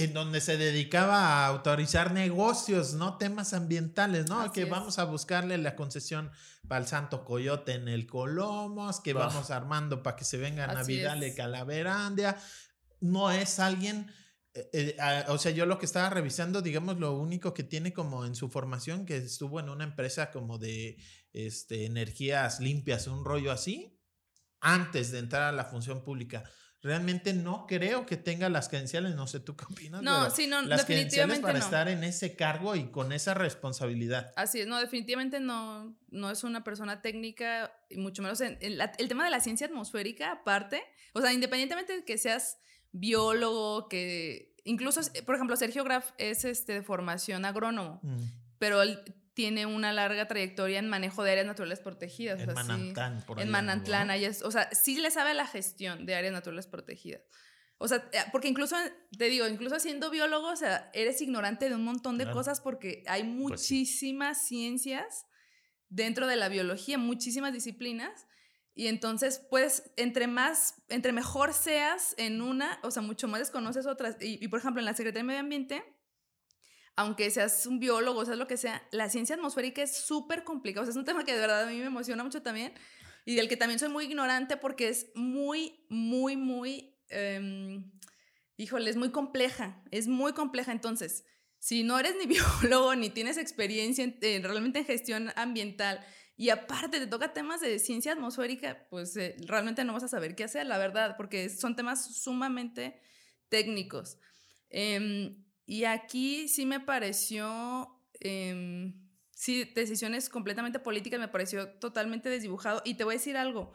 en 0.04 0.14
donde 0.14 0.42
se 0.42 0.58
dedicaba 0.58 1.18
a 1.18 1.48
autorizar 1.48 2.14
negocios, 2.14 2.94
no 2.94 3.18
temas 3.18 3.54
ambientales, 3.54 4.30
¿no? 4.30 4.42
Así 4.42 4.52
que 4.52 4.64
es. 4.64 4.70
vamos 4.70 5.00
a 5.00 5.06
buscarle 5.06 5.58
la 5.58 5.76
concesión 5.76 6.32
para 6.68 6.82
el 6.82 6.88
Santo 6.88 7.26
Coyote 7.26 7.74
en 7.74 7.88
el 7.88 8.06
Colomos, 8.06 9.00
que 9.00 9.14
vamos 9.14 9.50
armando 9.50 10.04
para 10.04 10.16
que 10.16 10.24
se 10.24 10.38
vengan 10.38 10.70
a 10.70 10.82
Así 10.82 10.98
Vidal 10.98 11.24
y 11.24 11.28
es. 11.28 11.36
Calaverandia. 11.36 12.38
No 13.00 13.32
es 13.32 13.60
alguien, 13.60 14.12
eh, 14.54 14.70
eh, 14.74 15.26
o 15.30 15.38
sea, 15.38 15.52
yo 15.52 15.66
lo 15.66 15.80
que 15.80 15.86
estaba 15.86 16.10
revisando, 16.10 16.62
digamos, 16.62 16.98
lo 17.00 17.14
único 17.14 17.54
que 17.54 17.64
tiene 17.64 17.94
como 17.94 18.26
en 18.26 18.36
su 18.36 18.50
formación, 18.50 19.06
que 19.06 19.18
estuvo 19.18 19.60
en 19.60 19.70
una 19.70 19.84
empresa 19.84 20.32
como 20.32 20.58
de 20.58 20.98
este, 21.34 21.86
energías 21.86 22.60
limpias, 22.60 23.08
un 23.08 23.26
rollo 23.26 23.52
así, 23.52 24.00
antes 24.60 25.12
de 25.12 25.20
entrar 25.20 25.44
a 25.44 25.52
la 25.52 25.66
función 25.66 26.04
pública. 26.04 26.44
Realmente 26.88 27.34
no 27.34 27.68
creo 27.68 28.06
que 28.06 28.16
tenga 28.18 28.48
las 28.50 28.70
credenciales, 28.70 29.14
no 29.16 29.28
sé 29.28 29.40
tú 29.42 29.56
qué 29.58 29.66
opinas. 29.66 30.02
No, 30.02 30.30
sí, 30.32 30.48
no, 30.48 30.62
las 30.62 30.86
credenciales 30.86 31.38
definitivamente 31.38 31.42
para 31.42 31.60
no. 31.60 31.66
estar 31.66 31.88
en 31.90 32.04
ese 32.06 32.36
cargo 32.38 32.76
y 32.76 32.90
con 32.90 33.12
esa 33.12 33.34
responsabilidad. 33.34 34.32
Así 34.38 34.62
es, 34.62 34.68
no, 34.68 34.80
definitivamente 34.80 35.40
no, 35.42 35.98
no 36.10 36.32
es 36.32 36.44
una 36.46 36.64
persona 36.64 37.02
técnica, 37.02 37.74
y 37.90 37.98
mucho 37.98 38.22
menos 38.22 38.40
en, 38.42 38.58
en 38.62 38.78
la- 38.78 38.94
el 38.98 39.08
tema 39.10 39.26
de 39.26 39.32
la 39.32 39.42
ciencia 39.42 39.68
atmosférica, 39.68 40.32
aparte, 40.32 40.82
o 41.14 41.20
sea, 41.22 41.34
independientemente 41.34 41.94
de 41.98 42.06
que 42.06 42.18
seas 42.18 42.58
biólogo, 42.94 43.88
que 43.90 44.56
incluso, 44.64 45.02
por 45.26 45.36
ejemplo, 45.36 45.56
Sergio 45.58 45.84
Graf 45.84 46.12
es 46.18 46.46
este, 46.46 46.74
de 46.74 46.82
formación 46.84 47.46
agrónomo, 47.46 48.00
Mm, 48.04 48.18
pero 48.60 48.82
él 48.82 49.00
tiene 49.38 49.68
una 49.68 49.94
larga 49.94 50.28
trayectoria 50.28 50.80
en 50.80 50.90
manejo 50.90 51.24
de 51.24 51.30
áreas 51.34 51.46
naturales 51.46 51.80
protegidas. 51.80 52.40
o 52.40 52.42
En 52.42 52.46
sea, 52.48 52.56
sí. 52.56 52.68
Manantlán, 52.68 53.22
por 53.28 53.40
en 53.40 53.50
Manantlán, 53.52 54.10
ahí 54.10 54.26
es, 54.26 54.42
o 54.42 54.50
sea, 54.50 54.68
sí 54.74 54.98
le 55.00 55.12
sabe 55.12 55.30
a 55.30 55.34
la 55.36 55.46
gestión 55.46 56.08
de 56.08 56.16
áreas 56.16 56.34
naturales 56.34 56.66
protegidas. 56.66 57.22
O 57.78 57.88
sea, 57.88 57.98
eh, 58.14 58.18
porque 58.32 58.48
incluso, 58.48 58.76
te 59.16 59.26
digo, 59.26 59.48
incluso 59.48 59.80
siendo 59.80 60.10
biólogo, 60.10 60.48
o 60.50 60.56
sea, 60.56 60.90
eres 60.96 61.22
ignorante 61.22 61.70
de 61.70 61.76
un 61.76 61.84
montón 61.84 62.18
de 62.18 62.24
Claro. 62.24 62.36
cosas 62.36 62.62
porque 62.62 63.04
hay 63.06 63.22
Pues 63.22 63.62
sí. 63.62 63.76
muchísimas 63.76 64.42
ciencias 64.44 65.28
dentro 65.88 66.26
de 66.26 66.36
la 66.36 66.50
biología, 66.50 66.98
muchísimas 66.98 67.54
disciplinas. 67.54 68.26
Y 68.74 68.88
entonces, 68.88 69.46
pues, 69.52 69.92
entre 69.98 70.26
más, 70.26 70.82
entre 70.90 71.12
mejor 71.12 71.54
seas 71.54 72.16
en 72.18 72.42
una, 72.42 72.80
o 72.82 72.90
sea, 72.90 73.04
mucho 73.04 73.28
más 73.28 73.40
desconoces 73.40 73.86
otras. 73.86 74.18
Y, 74.20 74.44
y, 74.44 74.48
por 74.48 74.58
ejemplo, 74.60 74.80
en 74.82 74.86
la 74.86 74.96
Secretaría 74.96 75.20
de 75.22 75.28
Medio 75.28 75.40
Ambiente, 75.42 75.84
aunque 76.98 77.32
seas 77.32 77.66
un 77.68 77.80
biólogo, 77.80 78.26
seas 78.26 78.38
lo 78.38 78.48
que 78.48 78.58
sea, 78.58 78.84
la 78.92 79.10
ciencia 79.10 79.36
atmosférica 79.36 79.84
es 79.84 79.96
súper 79.98 80.44
complicada. 80.44 80.84
O 80.84 80.86
sea, 80.86 80.92
es 80.92 80.98
un 80.98 81.06
tema 81.06 81.24
que 81.26 81.34
de 81.34 81.40
verdad 81.42 81.64
a 81.64 81.72
mí 81.72 81.78
me 81.78 81.86
emociona 81.86 82.24
mucho 82.24 82.42
también 82.44 82.74
y 83.26 83.36
del 83.36 83.50
que 83.50 83.58
también 83.58 83.80
soy 83.80 83.90
muy 83.90 84.06
ignorante 84.06 84.58
porque 84.58 84.90
es 84.90 85.12
muy, 85.16 85.86
muy, 85.90 86.38
muy, 86.38 86.98
em, 87.10 87.92
híjole, 88.58 88.90
es 88.90 88.96
muy 88.98 89.12
compleja, 89.12 89.84
es 89.92 90.08
muy 90.08 90.34
compleja. 90.34 90.72
Entonces, 90.72 91.26
si 91.60 91.84
no 91.84 92.00
eres 92.00 92.16
ni 92.20 92.26
biólogo 92.28 92.96
ni 92.96 93.10
tienes 93.10 93.38
experiencia 93.38 94.04
en- 94.04 94.18
en- 94.22 94.44
realmente 94.44 94.80
en 94.80 94.86
gestión 94.86 95.32
ambiental 95.36 96.06
y 96.36 96.50
aparte 96.50 97.00
te 97.00 97.08
toca 97.08 97.34
temas 97.34 97.62
de 97.62 97.80
ciencia 97.80 98.14
atmosférica, 98.14 98.88
pues 98.90 99.16
eh, 99.18 99.36
realmente 99.48 99.84
no 99.84 99.94
vas 99.94 100.04
a 100.04 100.08
saber 100.08 100.36
qué 100.36 100.44
hacer, 100.44 100.68
la 100.68 100.78
verdad, 100.78 101.16
porque 101.18 101.50
son 101.50 101.76
temas 101.76 102.16
sumamente 102.16 103.00
técnicos. 103.50 104.20
Em, 104.70 105.44
y 105.68 105.84
aquí 105.84 106.48
sí 106.48 106.66
me 106.66 106.80
pareció, 106.80 108.02
em, 108.22 108.94
sí, 109.32 109.66
decisiones 109.76 110.30
completamente 110.30 110.80
políticas, 110.80 111.20
me 111.20 111.28
pareció 111.28 111.78
totalmente 111.78 112.30
desdibujado. 112.30 112.82
Y 112.86 112.96
te 112.96 113.04
voy 113.04 113.16
a 113.16 113.18
decir 113.18 113.36
algo, 113.36 113.74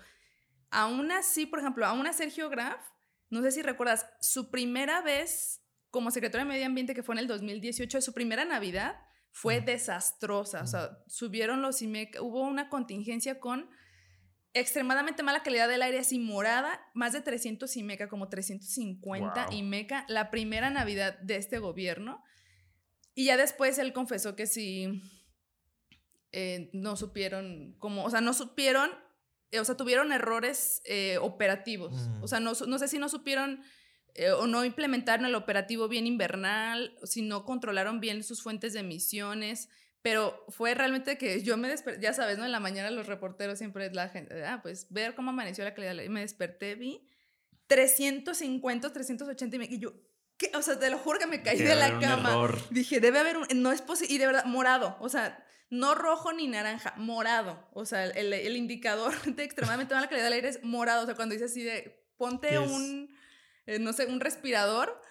aún 0.70 1.12
así, 1.12 1.44
por 1.44 1.58
ejemplo, 1.58 1.84
aún 1.84 2.06
a 2.06 2.14
Sergio 2.14 2.48
Graf, 2.48 2.80
no 3.28 3.42
sé 3.42 3.52
si 3.52 3.60
recuerdas, 3.60 4.06
su 4.20 4.50
primera 4.50 5.02
vez 5.02 5.62
como 5.90 6.10
secretario 6.10 6.46
de 6.46 6.52
Medio 6.54 6.66
Ambiente, 6.66 6.94
que 6.94 7.02
fue 7.02 7.14
en 7.14 7.18
el 7.18 7.26
2018, 7.26 8.00
su 8.00 8.14
primera 8.14 8.46
Navidad 8.46 8.96
fue 9.30 9.60
desastrosa. 9.60 10.62
O 10.62 10.66
sea, 10.66 10.98
subieron 11.08 11.60
los 11.60 11.82
IMEC, 11.82 12.22
hubo 12.22 12.40
una 12.42 12.70
contingencia 12.70 13.38
con 13.38 13.68
extremadamente 14.54 15.22
mala 15.22 15.42
calidad 15.42 15.68
del 15.68 15.82
aire, 15.82 15.98
así 15.98 16.18
morada, 16.18 16.80
más 16.94 17.12
de 17.12 17.20
300 17.20 17.74
IMECA, 17.76 18.08
como 18.08 18.28
350 18.28 19.46
Wow. 19.46 19.52
IMECA, 19.56 20.04
la 20.08 20.30
primera 20.30 20.70
Navidad 20.70 21.18
de 21.20 21.36
este 21.36 21.58
gobierno. 21.58 22.22
Y 23.14 23.26
ya 23.26 23.36
después 23.36 23.78
él 23.78 23.92
confesó 23.92 24.36
que 24.36 24.46
sí, 24.46 25.02
eh, 26.32 26.70
no 26.72 26.96
supieron, 26.96 27.76
como, 27.78 28.04
o 28.04 28.10
sea, 28.10 28.20
no 28.20 28.32
supieron, 28.34 28.90
eh, 29.50 29.60
o 29.60 29.64
sea, 29.64 29.76
tuvieron 29.76 30.12
errores 30.12 30.82
eh, 30.84 31.18
operativos. 31.20 32.08
Mm. 32.08 32.22
O 32.22 32.28
sea, 32.28 32.40
no, 32.40 32.52
no 32.66 32.78
sé 32.78 32.88
si 32.88 32.98
no 32.98 33.08
supieron 33.08 33.62
o 34.38 34.46
no 34.46 34.62
implementaron 34.66 35.24
el 35.24 35.34
operativo 35.34 35.88
bien 35.88 36.06
invernal, 36.06 36.98
si 37.02 37.22
no 37.22 37.46
controlaron 37.46 37.98
bien 37.98 38.22
sus 38.22 38.42
fuentes 38.42 38.74
de 38.74 38.80
emisiones. 38.80 39.70
Pero 40.02 40.44
fue 40.48 40.74
realmente 40.74 41.16
que 41.16 41.42
yo 41.42 41.56
me 41.56 41.68
desperté, 41.68 42.00
ya 42.00 42.12
sabes, 42.12 42.36
¿no? 42.36 42.44
En 42.44 42.52
la 42.52 42.60
mañana 42.60 42.90
los 42.90 43.06
reporteros 43.06 43.58
siempre 43.58 43.86
es 43.86 43.94
la 43.94 44.08
gente, 44.08 44.44
ah, 44.44 44.60
pues 44.62 44.88
ver 44.90 45.14
cómo 45.14 45.30
amaneció 45.30 45.64
la 45.64 45.74
calidad. 45.74 46.02
Y 46.02 46.08
me 46.08 46.20
desperté, 46.20 46.74
vi 46.74 47.08
350, 47.68 48.92
380 48.92 49.56
y, 49.56 49.78
yo, 49.78 49.94
¿qué? 50.36 50.50
O 50.54 50.62
sea, 50.62 50.78
te 50.78 50.90
lo 50.90 50.98
juro 50.98 51.18
que 51.18 51.26
me 51.26 51.42
caí 51.42 51.58
de 51.58 51.76
la 51.76 52.00
cama. 52.00 52.30
error. 52.30 52.58
Dije, 52.70 52.98
debe 53.00 53.20
haber 53.20 53.36
un, 53.36 53.46
no 53.54 53.70
es 53.70 53.80
posible, 53.80 54.14
y 54.14 54.18
de 54.18 54.26
verdad, 54.26 54.44
morado, 54.44 54.96
o 55.00 55.08
sea, 55.08 55.44
no 55.70 55.94
rojo 55.94 56.32
ni 56.32 56.48
naranja, 56.48 56.94
morado. 56.98 57.66
O 57.72 57.86
sea, 57.86 58.04
el, 58.04 58.32
el 58.32 58.56
indicador 58.56 59.14
de 59.24 59.42
extremadamente 59.42 59.94
mala 59.94 60.08
calidad 60.08 60.26
del 60.26 60.34
aire 60.34 60.48
es 60.48 60.62
morado. 60.62 61.04
O 61.04 61.06
sea, 61.06 61.14
cuando 61.14 61.32
dice 61.32 61.46
así 61.46 61.62
de, 61.62 62.04
ponte 62.18 62.58
un, 62.58 63.12
eh, 63.66 63.78
no 63.78 63.92
sé, 63.92 64.06
un 64.06 64.20
respirador, 64.20 65.01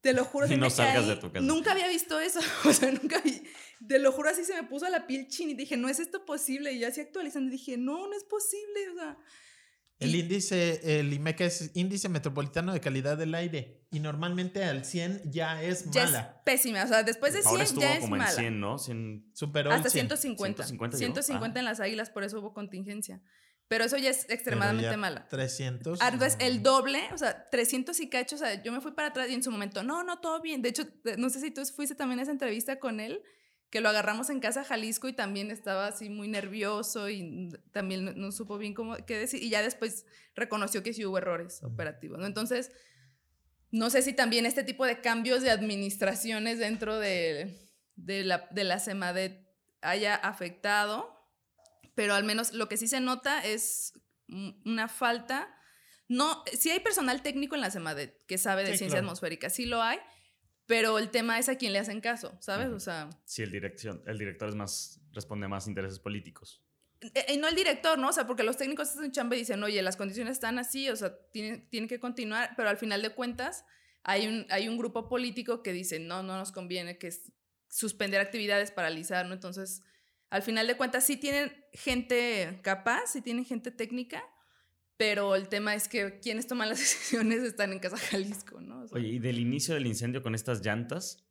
te 0.00 0.12
lo 0.14 0.24
juro. 0.24 0.46
Y 0.52 0.56
no 0.56 0.70
salgas 0.70 1.04
caí. 1.04 1.08
de 1.08 1.16
tu 1.16 1.30
casa. 1.32 1.44
Nunca 1.44 1.72
había 1.72 1.88
visto 1.88 2.18
eso, 2.20 2.40
o 2.64 2.72
sea, 2.72 2.90
nunca 2.92 3.20
vi. 3.20 3.42
Te 3.86 3.98
lo 3.98 4.12
juro, 4.12 4.28
así 4.30 4.44
se 4.44 4.54
me 4.54 4.68
puso 4.68 4.88
la 4.88 5.06
piel 5.06 5.28
chin 5.28 5.50
y 5.50 5.54
dije, 5.54 5.76
no 5.76 5.88
es 5.88 6.00
esto 6.00 6.24
posible. 6.24 6.72
Y 6.72 6.80
yo 6.80 6.88
así 6.88 7.00
actualizando 7.00 7.48
y 7.48 7.52
dije, 7.52 7.76
no, 7.78 8.06
no 8.08 8.14
es 8.16 8.24
posible. 8.24 8.90
O 8.90 8.94
sea, 8.94 9.18
El 9.98 10.14
índice, 10.14 10.98
el 11.00 11.12
IMECA 11.12 11.44
es 11.44 11.70
índice 11.74 12.08
metropolitano 12.08 12.72
de 12.72 12.80
calidad 12.80 13.18
del 13.18 13.34
aire 13.34 13.86
y 13.90 14.00
normalmente 14.00 14.64
al 14.64 14.84
100 14.84 15.22
ya 15.30 15.62
es 15.62 15.90
ya 15.90 16.04
es 16.04 16.10
mala. 16.12 16.42
pésima. 16.44 16.84
O 16.84 16.88
sea, 16.88 17.02
después 17.02 17.32
de 17.34 17.40
100 17.42 17.50
Ahora 17.50 17.64
estuvo 17.64 17.80
ya 17.82 17.94
es 17.94 18.00
como 18.00 18.16
mala. 18.16 18.30
en 18.30 18.36
100, 18.36 18.60
¿no? 18.60 18.78
100. 18.78 19.30
Superó 19.34 19.70
Hasta 19.72 19.88
el 19.88 19.92
100. 19.92 20.06
150. 20.08 20.62
150 20.64 20.96
150, 20.96 21.46
llegó. 21.46 21.58
en 21.58 21.64
las 21.66 21.80
águilas, 21.80 22.10
por 22.10 22.24
eso 22.24 22.38
hubo 22.40 22.52
contingencia. 22.54 23.20
Pero 23.70 23.84
eso 23.84 23.96
ya 23.96 24.10
es 24.10 24.28
extremadamente 24.28 24.96
mala. 24.96 25.28
300. 25.28 26.00
Ah, 26.02 26.08
Entonces, 26.12 26.36
no. 26.40 26.44
el 26.44 26.60
doble, 26.60 27.04
o 27.14 27.18
sea, 27.18 27.48
300 27.50 28.00
y 28.00 28.08
cacho, 28.08 28.34
o 28.34 28.38
sea, 28.40 28.60
yo 28.60 28.72
me 28.72 28.80
fui 28.80 28.90
para 28.90 29.10
atrás 29.10 29.28
y 29.30 29.34
en 29.34 29.44
su 29.44 29.52
momento, 29.52 29.84
no, 29.84 30.02
no, 30.02 30.18
todo 30.18 30.40
bien. 30.40 30.60
De 30.60 30.70
hecho, 30.70 30.88
no 31.18 31.30
sé 31.30 31.38
si 31.38 31.52
tú 31.52 31.64
fuiste 31.66 31.94
también 31.94 32.18
a 32.18 32.24
esa 32.24 32.32
entrevista 32.32 32.80
con 32.80 32.98
él, 32.98 33.22
que 33.70 33.80
lo 33.80 33.88
agarramos 33.88 34.28
en 34.28 34.40
casa 34.40 34.64
Jalisco 34.64 35.06
y 35.06 35.12
también 35.12 35.52
estaba 35.52 35.86
así 35.86 36.10
muy 36.10 36.26
nervioso 36.26 37.08
y 37.08 37.48
también 37.70 38.06
no, 38.06 38.12
no 38.14 38.32
supo 38.32 38.58
bien 38.58 38.74
cómo 38.74 38.96
qué 39.06 39.16
decir. 39.16 39.40
Y 39.40 39.50
ya 39.50 39.62
después 39.62 40.04
reconoció 40.34 40.82
que 40.82 40.92
sí 40.92 41.06
hubo 41.06 41.18
errores 41.18 41.62
operativos, 41.62 42.18
¿no? 42.18 42.26
Entonces, 42.26 42.72
no 43.70 43.88
sé 43.88 44.02
si 44.02 44.12
también 44.12 44.46
este 44.46 44.64
tipo 44.64 44.84
de 44.84 45.00
cambios 45.00 45.42
de 45.42 45.50
administraciones 45.52 46.58
dentro 46.58 46.98
de, 46.98 47.70
de 47.94 48.24
la, 48.24 48.48
de 48.50 48.64
la 48.64 48.80
CEMADET 48.80 49.46
haya 49.80 50.16
afectado, 50.16 51.19
pero 51.94 52.14
al 52.14 52.24
menos 52.24 52.52
lo 52.52 52.68
que 52.68 52.76
sí 52.76 52.88
se 52.88 53.00
nota 53.00 53.44
es 53.44 53.94
una 54.64 54.88
falta. 54.88 55.54
No, 56.08 56.42
sí 56.58 56.70
hay 56.70 56.80
personal 56.80 57.22
técnico 57.22 57.54
en 57.54 57.60
la 57.60 57.70
CEMADET 57.70 58.24
que 58.26 58.38
sabe 58.38 58.62
de 58.64 58.72
Sí, 58.72 58.78
ciencia 58.78 58.98
claro. 58.98 59.06
atmosférica, 59.08 59.48
sí 59.50 59.64
lo 59.66 59.82
hay, 59.82 59.98
pero 60.66 60.98
el 60.98 61.10
tema 61.10 61.38
es 61.38 61.48
a 61.48 61.56
quién 61.56 61.72
le 61.72 61.78
hacen 61.78 62.00
caso, 62.00 62.36
¿sabes? 62.40 62.68
Ujú. 62.68 62.76
O 62.76 62.80
sea, 62.80 63.10
Sí, 63.24 63.42
el, 63.42 63.50
dirección, 63.52 64.02
el 64.06 64.18
director 64.18 64.48
es 64.48 64.54
más, 64.54 65.00
responde 65.12 65.46
a 65.46 65.48
más 65.48 65.66
intereses 65.68 65.98
políticos. 65.98 66.62
eh, 67.00 67.26
y 67.34 67.36
no 67.38 67.48
el 67.48 67.54
director, 67.54 67.98
¿no? 67.98 68.08
O 68.08 68.12
sea, 68.12 68.26
porque 68.26 68.42
los 68.42 68.56
técnicos 68.56 68.88
hacen 68.90 69.04
un 69.04 69.12
chamba 69.12 69.36
y 69.36 69.40
dicen, 69.40 69.62
oye, 69.62 69.80
las 69.82 69.96
condiciones 69.96 70.32
están 70.32 70.58
así, 70.58 70.88
o 70.90 70.96
sea, 70.96 71.16
tienen, 71.32 71.68
tienen 71.70 71.88
que 71.88 71.98
continuar, 72.00 72.54
pero 72.56 72.68
al 72.68 72.76
final 72.76 73.02
de 73.02 73.10
cuentas 73.10 73.64
hay 74.02 74.26
un, 74.26 74.46
hay 74.50 74.68
un 74.68 74.78
grupo 74.78 75.08
político 75.08 75.62
que 75.62 75.72
dice, 75.72 75.98
no, 76.00 76.22
no 76.22 76.36
nos 76.36 76.52
conviene, 76.52 76.98
que 76.98 77.10
suspender 77.68 78.20
actividades, 78.20 78.70
paralizar, 78.72 79.26
¿no? 79.26 79.34
Entonces, 79.34 79.82
al 80.30 80.42
final 80.42 80.66
de 80.66 80.76
cuentas 80.76 81.04
sí 81.04 81.16
tienen 81.16 81.52
gente 81.72 82.60
capaz, 82.62 83.08
sí 83.12 83.20
tienen 83.22 83.44
gente 83.44 83.70
técnica, 83.70 84.22
pero 84.96 85.34
el 85.34 85.48
tema 85.48 85.74
es 85.74 85.88
que 85.88 86.20
quienes 86.20 86.46
toman 86.46 86.68
las 86.68 86.78
decisiones 86.80 87.42
están 87.42 87.72
en 87.72 87.78
Casa 87.80 87.96
Jalisco, 87.96 88.60
¿no? 88.60 88.82
O 88.82 88.88
sea, 88.88 88.96
Oye, 88.98 89.08
y 89.08 89.18
del 89.18 89.38
inicio 89.38 89.74
del 89.74 89.86
incendio 89.86 90.22
con 90.22 90.34
estas 90.34 90.64
llantas, 90.64 91.24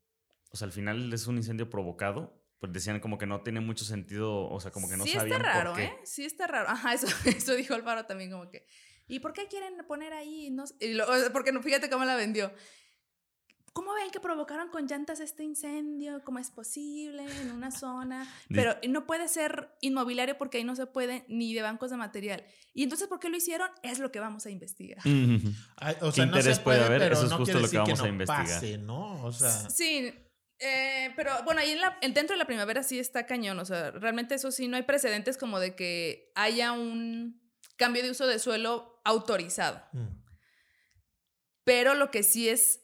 o 0.52 0.58
sea, 0.58 0.66
al 0.66 0.72
final 0.72 1.12
es 1.14 1.28
un 1.28 1.38
incendio 1.38 1.70
provocado, 1.70 2.36
pues 2.60 2.74
decían 2.74 3.00
como 3.00 3.18
que 3.18 3.26
no 3.26 3.42
tiene 3.42 3.62
mucho 3.62 3.86
sentido, 3.86 4.50
o 4.50 4.60
sea, 4.60 4.72
como 4.72 4.90
que 4.90 4.98
no 4.98 5.06
sí 5.06 5.12
sabían 5.14 5.40
está 5.42 5.54
raro, 5.54 5.70
por 5.72 5.80
qué. 5.80 5.86
¿eh? 5.86 5.94
Sí 6.04 6.26
está 6.26 6.48
raro. 6.48 6.68
Ajá, 6.70 6.94
eso, 6.94 7.08
eso 7.26 7.56
dijo 7.56 7.74
Alfaro 7.74 8.06
también 8.06 8.32
como 8.32 8.50
que, 8.50 8.66
¿y 9.08 9.20
por 9.20 9.32
qué 9.34 9.48
quieren 9.48 9.76
poner 9.88 10.12
ahí? 10.14 10.50
No? 10.52 10.66
Y 10.80 10.94
lo- 10.94 11.06
porque 11.32 11.52
no, 11.52 11.62
fíjate 11.64 11.90
cómo 11.90 12.04
la 12.06 12.16
vendió. 12.16 12.52
¿Cómo 13.80 13.94
ven 13.94 14.12
que 14.12 14.20
provocaron 14.20 14.68
con 14.68 14.88
llantas 14.88 15.22
este 15.22 15.42
incendio? 15.46 16.22
¿Cómo 16.26 16.40
es 16.40 16.52
posible 16.52 17.24
en 17.40 17.52
una 17.52 17.72
zona? 17.72 18.30
Pero 18.50 18.76
no 18.90 19.06
puede 19.06 19.30
ser 19.30 19.70
inmobiliario 19.80 20.38
porque 20.38 20.58
ahí 20.58 20.66
no 20.66 20.76
se 20.76 20.86
puede 20.86 21.24
ni 21.30 21.54
de 21.54 21.62
bancos 21.62 21.90
de 21.90 21.96
material. 21.96 22.44
Y 22.74 22.84
entonces, 22.84 23.08
¿por 23.08 23.22
qué 23.22 23.30
lo 23.30 23.38
hicieron? 23.38 23.70
Es 23.82 24.00
lo 24.00 24.12
que 24.12 24.20
vamos 24.20 24.46
a 24.46 24.50
investigar. 24.50 25.02
o 26.02 26.12
sea, 26.12 26.26
no 26.26 26.42
se 26.42 26.56
puede, 26.58 26.84
haber? 26.84 27.00
Pero 27.00 27.16
Eso 27.16 27.28
es 27.28 27.32
justo 27.32 27.58
lo 27.58 27.70
que 27.70 27.78
vamos 27.78 28.02
a 28.02 28.08
investigar. 28.10 28.46
Pase, 28.48 28.78
¿no? 28.80 29.24
O 29.24 29.32
sea... 29.32 29.50
Sí, 29.70 30.14
eh, 30.60 31.14
pero 31.16 31.32
bueno, 31.46 31.62
ahí 31.62 31.72
en 31.72 31.80
la, 31.80 31.98
dentro 32.02 32.34
de 32.34 32.38
la 32.38 32.46
primavera 32.46 32.84
sí 32.84 33.00
está 33.00 33.26
cañón. 33.26 33.60
O 33.60 33.66
sea, 33.66 33.92
realmente 33.92 34.36
eso 34.36 34.52
sí, 34.52 34.68
no 34.68 34.76
hay 34.76 34.84
precedentes 34.84 35.38
como 35.38 35.58
de 35.58 35.74
que 35.76 36.34
haya 36.36 36.74
un 36.74 37.42
cambio 37.78 38.04
de 38.04 38.12
uso 38.12 38.28
de 38.28 38.40
suelo 38.40 39.00
autorizado. 39.06 39.82
Mm. 39.94 40.20
Pero 41.64 41.94
lo 41.96 42.12
que 42.12 42.24
sí 42.24 42.50
es. 42.50 42.82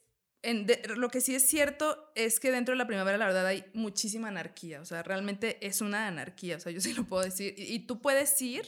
Lo 0.95 1.09
que 1.09 1.21
sí 1.21 1.35
es 1.35 1.47
cierto 1.47 2.11
es 2.15 2.39
que 2.39 2.51
dentro 2.51 2.73
de 2.73 2.77
la 2.77 2.87
primavera, 2.87 3.17
la 3.17 3.25
verdad, 3.25 3.45
hay 3.47 3.65
muchísima 3.73 4.27
anarquía. 4.27 4.81
O 4.81 4.85
sea, 4.85 5.03
realmente 5.03 5.65
es 5.65 5.81
una 5.81 6.07
anarquía. 6.07 6.57
O 6.57 6.59
sea, 6.59 6.71
yo 6.71 6.81
sí 6.81 6.93
lo 6.93 7.05
puedo 7.05 7.23
decir. 7.23 7.55
Y, 7.57 7.79
tú 7.79 8.01
puedes 8.01 8.41
ir. 8.41 8.65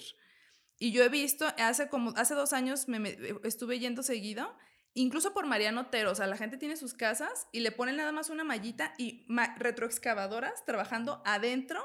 Y 0.80 0.92
yo 0.92 1.04
he 1.04 1.10
visto, 1.10 1.46
hace 1.58 1.90
como, 1.90 2.14
hace 2.16 2.36
dos 2.36 2.54
años 2.54 2.88
me 2.88 3.18
estuve 3.44 3.80
yendo 3.80 4.04
seguido 4.04 4.56
incluso 4.98 5.34
por 5.34 5.46
Mariano 5.46 5.82
Otero, 5.82 6.12
o 6.12 6.16
sea, 6.16 6.28
la 6.28 6.38
gente 6.38 6.58
tiene 6.58 6.76
sus 6.76 6.94
casas 6.94 7.48
y 7.52 7.60
le 7.60 7.72
ponen 7.72 7.98
nada 7.98 8.12
más 8.12 8.30
una 8.30 8.44
mallita 8.44 8.94
y 8.98 9.26
retroexcavadoras 9.58 10.66
trabajando 10.66 11.22
adentro, 11.24 11.84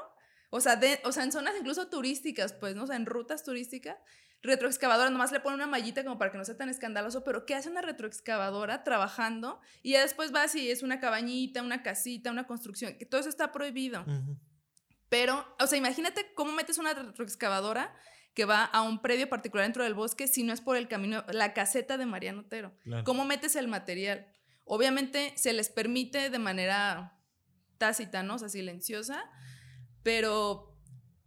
o 0.49 0.59
sea, 0.59 0.79
o 1.03 1.11
sea, 1.11 1.23
en 1.23 1.31
zonas 1.31 1.53
incluso 1.57 1.87
turísticas, 1.89 2.53
pues, 2.53 2.75
¿no? 2.75 2.83
O 2.83 2.87
sea, 2.87 2.95
en 2.95 3.05
rutas 3.05 3.43
turísticas, 3.43 3.97
retroexcavadora, 4.43 5.09
nomás 5.09 5.31
le 5.31 5.39
ponen 5.39 5.55
una 5.55 5.67
mallita 5.67 6.03
como 6.03 6.17
para 6.17 6.31
que 6.31 6.37
no 6.37 6.45
sea 6.45 6.57
tan 6.57 6.69
escandaloso, 6.69 7.23
pero 7.23 7.45
¿qué 7.45 7.55
hace 7.55 7.69
una 7.69 7.81
retroexcavadora 7.81 8.83
trabajando? 8.83 9.61
Y 9.81 9.93
ya 9.93 10.01
después 10.01 10.35
va 10.35 10.47
si 10.49 10.69
es 10.69 10.83
una 10.83 10.99
cabañita, 10.99 11.63
una 11.63 11.81
casita, 11.81 12.29
una 12.29 12.45
construcción, 12.45 12.97
que 12.97 13.05
todo 13.05 13.21
eso 13.21 13.29
está 13.29 13.51
prohibido. 13.51 14.05
Pero, 15.09 15.45
o 15.59 15.67
sea, 15.67 15.77
imagínate 15.77 16.33
cómo 16.35 16.51
metes 16.51 16.77
una 16.77 16.93
retroexcavadora 16.93 17.95
que 18.33 18.45
va 18.45 18.65
a 18.65 18.81
un 18.81 19.01
predio 19.01 19.29
particular 19.29 19.65
dentro 19.65 19.83
del 19.83 19.93
bosque 19.93 20.27
si 20.27 20.43
no 20.43 20.53
es 20.53 20.59
por 20.59 20.75
el 20.75 20.87
camino, 20.87 21.23
la 21.31 21.53
caseta 21.53 21.97
de 21.97 22.05
Mariano 22.05 22.41
Otero. 22.41 22.75
¿Cómo 23.05 23.23
metes 23.23 23.55
el 23.55 23.67
material? 23.67 24.27
Obviamente 24.65 25.33
se 25.37 25.53
les 25.53 25.69
permite 25.69 26.29
de 26.29 26.39
manera 26.39 27.17
tácita, 27.77 28.23
¿no? 28.23 28.35
O 28.35 28.39
sea, 28.39 28.49
silenciosa, 28.49 29.23
pero 30.03 30.72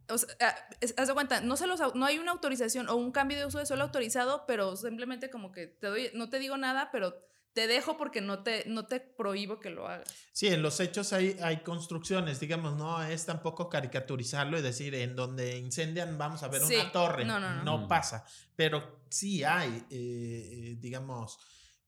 o 0.08 0.18
sea, 0.18 0.28
ah, 0.40 0.54
haz 0.96 1.08
de 1.08 1.14
cuenta, 1.14 1.40
no, 1.40 1.56
se 1.56 1.66
los, 1.66 1.80
no 1.94 2.06
hay 2.06 2.18
una 2.18 2.32
autorización 2.32 2.88
o 2.88 2.96
un 2.96 3.12
cambio 3.12 3.38
de 3.38 3.46
uso 3.46 3.58
de 3.58 3.66
suelo 3.66 3.84
autorizado, 3.84 4.44
pero 4.46 4.76
simplemente 4.76 5.30
como 5.30 5.52
que 5.52 5.66
te 5.66 5.86
doy, 5.86 6.10
no 6.14 6.28
te 6.28 6.38
digo 6.38 6.56
nada, 6.56 6.90
pero 6.92 7.26
te 7.52 7.66
dejo 7.66 7.96
porque 7.96 8.20
no 8.20 8.42
te, 8.42 8.64
no 8.66 8.86
te 8.86 9.00
prohíbo 9.00 9.60
que 9.60 9.70
lo 9.70 9.88
hagas. 9.88 10.08
Sí, 10.32 10.48
en 10.48 10.60
los 10.60 10.78
hechos 10.78 11.14
hay, 11.14 11.38
hay 11.40 11.62
construcciones, 11.62 12.38
digamos, 12.38 12.76
no 12.76 13.02
es 13.02 13.24
tampoco 13.24 13.70
caricaturizarlo 13.70 14.58
y 14.58 14.62
decir 14.62 14.94
en 14.94 15.16
donde 15.16 15.56
incendian 15.56 16.18
vamos 16.18 16.42
a 16.42 16.48
ver 16.48 16.62
una 16.62 16.92
torre. 16.92 17.24
No, 17.24 17.40
no, 17.40 17.54
no. 17.54 17.64
no 17.64 17.88
pasa, 17.88 18.24
pero 18.54 19.00
sí 19.08 19.42
hay, 19.42 19.86
eh, 19.88 20.76
digamos, 20.78 21.38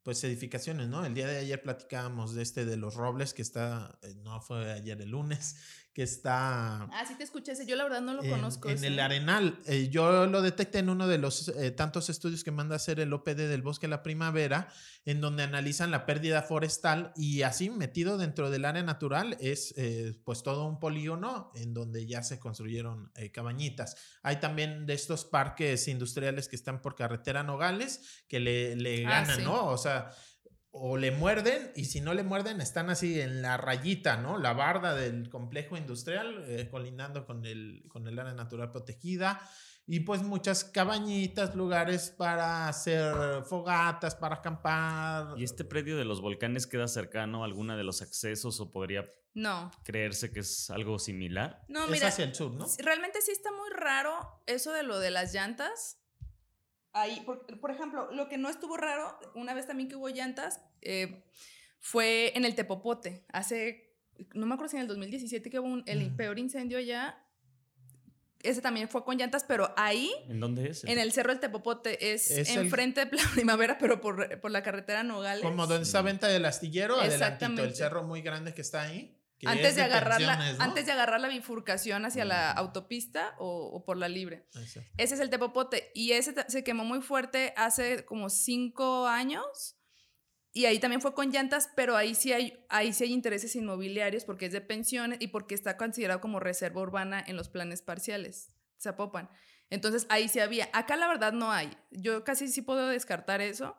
pues 0.03 0.25
edificaciones, 0.25 0.89
¿no? 0.89 1.05
El 1.05 1.13
día 1.13 1.27
de 1.27 1.37
ayer 1.37 1.63
platicábamos 1.63 2.35
de 2.35 2.43
este 2.43 2.65
de 2.65 2.79
los 2.79 2.95
robles 2.95 3.35
que 3.35 3.43
está, 3.43 3.99
eh, 4.01 4.15
no 4.23 4.41
fue 4.41 4.73
ayer 4.73 4.99
el 5.03 5.11
lunes, 5.11 5.57
que 5.99 6.05
está... 6.05 6.85
Ah, 6.93 7.05
sí 7.09 7.17
te 7.17 7.25
escuché 7.25 7.51
ese, 7.51 7.67
yo 7.67 7.75
la 7.75 7.83
verdad 7.83 8.01
no 8.01 8.15
lo 8.15 8.23
conozco. 8.23 8.71
En 8.71 8.85
el 8.85 9.01
Arenal, 9.01 9.59
eh, 9.67 9.89
yo 9.91 10.29
lo 10.29 10.43
detecté 10.43 10.79
en 10.79 10.91
uno 10.91 11.09
de 11.09 11.19
los 11.19 11.49
eh, 11.49 11.73
tantos 11.73 12.09
estudios 12.09 12.45
que 12.45 12.53
manda 12.53 12.77
hacer 12.77 13.01
el 13.01 13.13
OPD 13.13 13.49
del 13.49 13.63
Bosque 13.63 13.89
la 13.89 14.05
Primavera, 14.05 14.69
en 15.05 15.21
donde 15.21 15.43
analizan 15.43 15.91
la 15.91 16.07
pérdida 16.07 16.43
forestal 16.43 17.13
y 17.17 17.43
así 17.43 17.69
metido 17.69 18.17
dentro 18.17 18.49
del 18.49 18.65
área 18.65 18.85
natural 18.85 19.37
es 19.41 19.75
eh, 19.77 20.17
pues 20.23 20.45
todo 20.45 20.67
un 20.67 20.79
polígono 20.79 21.51
en 21.57 21.75
donde 21.75 22.07
ya 22.07 22.23
se 22.23 22.39
construyeron 22.39 23.11
cabañitas. 23.33 23.97
Hay 24.23 24.39
también 24.39 24.87
de 24.87 24.95
estos 24.95 25.25
parques 25.25 25.89
industriales 25.89 26.47
que 26.47 26.55
están 26.55 26.81
por 26.81 26.95
carretera 26.95 27.43
Nogales 27.43 28.23
que 28.29 28.39
le, 28.39 28.77
le 28.77 29.05
ah, 29.05 29.11
ganan, 29.11 29.43
¿no? 29.43 29.67
O 29.67 29.77
sea 29.77 30.13
o 30.71 30.97
le 30.97 31.11
muerden 31.11 31.73
y 31.75 31.87
si 31.87 32.01
no 32.01 32.15
le 32.15 32.23
muerden 32.23 32.61
están 32.61 32.91
así 32.91 33.21
en 33.21 33.43
la 33.43 33.57
rayita, 33.57 34.17
¿no? 34.17 34.39
La 34.39 34.53
barda 34.53 34.95
del 34.95 35.31
complejo 35.31 35.77
industrial 35.77 36.45
eh, 36.47 36.69
colindando 36.71 37.25
con 37.25 37.45
el, 37.45 37.85
con 37.89 38.07
el 38.07 38.19
área 38.19 38.35
natural 38.35 38.71
protegida 38.71 39.41
y 39.91 40.01
pues 40.01 40.23
muchas 40.23 40.65
cabañitas, 40.65 41.55
lugares 41.55 42.11
para 42.11 42.69
hacer 42.69 43.43
fogatas, 43.45 44.15
para 44.15 44.37
acampar. 44.37 45.29
¿Y 45.39 45.45
este 45.45 45.65
predio 45.65 45.97
de 45.97 46.05
los 46.05 46.21
volcanes 46.21 46.67
queda 46.67 46.87
cercano 46.89 47.43
a 47.43 47.47
alguna 47.47 47.75
de 47.75 47.85
los 47.85 48.03
accesos 48.03 48.61
o 48.61 48.71
podría 48.71 49.09
no. 49.33 49.71
creerse 49.85 50.31
que 50.31 50.41
es 50.41 50.69
algo 50.69 50.99
similar? 50.99 51.65
No, 51.69 51.87
mira. 51.87 52.09
Es 52.09 52.15
hacia 52.15 52.27
el 52.27 52.35
sur, 52.35 52.53
¿no? 52.53 52.67
Realmente 52.77 53.23
sí 53.23 53.31
está 53.31 53.51
muy 53.51 53.71
raro 53.71 54.43
eso 54.47 54.73
de 54.73 54.83
lo 54.83 54.99
de 54.99 55.11
las 55.11 55.33
llantas 55.33 55.98
ahí, 56.93 57.25
por, 57.25 57.71
ejemplo, 57.71 58.11
lo 58.13 58.29
que 58.29 58.39
no 58.39 58.49
estuvo 58.49 58.77
raro, 58.77 59.19
una 59.35 59.55
vez 59.55 59.67
también 59.67 59.89
que 59.89 59.97
hubo 59.97 60.09
llantas, 60.09 60.61
eh, 60.83 61.25
fue 61.81 62.33
en 62.37 62.45
el 62.45 62.55
Tepopote. 62.55 63.25
Hace, 63.33 63.95
no 64.35 64.47
me 64.47 64.55
acuerdo 64.55 64.71
si 64.71 64.77
en 64.77 64.83
el 64.83 64.89
2017 64.89 65.51
que 65.51 65.59
hubo 65.59 65.83
el 65.87 66.15
peor 66.17 66.39
incendio 66.39 66.79
allá. 66.79 67.25
Ese 68.41 68.63
también 68.63 68.89
fue 68.89 69.05
con 69.05 69.17
llantas, 69.17 69.45
pero 69.45 69.75
ahí. 69.77 70.13
¿En 70.29 70.39
dónde 70.39 70.71
es? 70.71 70.85
En 70.85 70.99
el 70.99 71.11
Cerro 71.13 71.31
del 71.31 71.41
Tepopote. 71.41 72.13
Es, 72.13 72.31
enfrente 72.51 73.05
de 73.05 73.17
la 73.17 73.31
primavera, 73.35 73.79
pero 73.81 74.01
por, 74.01 74.41
por, 74.41 74.51
la 74.53 74.63
carretera 74.63 75.03
Nogales. 75.03 75.43
Como 75.43 75.67
donde 75.67 75.83
está 75.83 76.03
venta 76.03 76.29
del 76.29 76.45
astillero, 76.45 77.01
adelantito. 77.01 77.65
El 77.65 77.75
cerro 77.75 78.05
muy 78.05 78.23
grande 78.23 78.55
que 78.55 78.61
está 78.61 78.83
ahí 78.83 79.18
antes 79.47 79.77
de, 79.77 79.83
agarrar 79.83 80.21
la, 80.21 80.57
antes 80.59 80.87
de 80.87 80.93
agarrar 80.93 81.21
la 81.21 81.29
bifurcación 81.29 82.05
hacia 82.05 82.25
la 82.25 82.51
autopista 82.51 83.35
o, 83.39 83.85
por 83.85 83.97
la 83.97 84.09
libre. 84.09 84.47
Ese 84.97 85.15
es 85.15 85.21
el 85.21 85.31
Tepopote. 85.31 85.91
Y 85.95 86.13
ese 86.13 86.35
se 86.49 86.65
quemó 86.65 86.85
muy 86.85 87.01
fuerte 87.01 87.55
hace 87.57 88.05
como 88.05 88.31
cinco 88.31 89.07
años. 89.07 89.77
Y 90.53 90.65
ahí 90.65 90.79
también 90.79 91.01
fue 91.01 91.15
con 91.15 91.31
llantas, 91.31 91.71
pero 91.77 91.97
ahí 91.97 92.15
sí 92.15 92.33
hay, 92.33 92.65
ahí 92.69 92.93
sí 92.93 93.05
hay 93.05 93.13
intereses 93.13 93.55
inmobiliarios 93.55 94.25
porque 94.25 94.47
es 94.47 94.53
de 94.53 94.61
pensiones 94.61 95.19
y 95.21 95.29
porque 95.29 95.55
está 95.55 95.77
considerado 95.77 96.21
como 96.21 96.41
reserva 96.41 96.81
urbana 96.81 97.23
en 97.25 97.37
los 97.37 97.49
planes 97.49 97.83
parciales. 97.83 98.57
Zapopan. 98.81 99.31
Entonces 99.71 100.07
ahí 100.09 100.29
sí 100.29 100.41
había. 100.41 100.69
Acá 100.73 100.97
la 100.97 101.07
verdad 101.07 101.33
no 101.33 101.53
hay. 101.53 101.77
Yo 101.91 102.25
casi 102.25 102.49
sí 102.49 102.63
puedo 102.63 102.89
descartar 102.89 103.41
eso. 103.41 103.77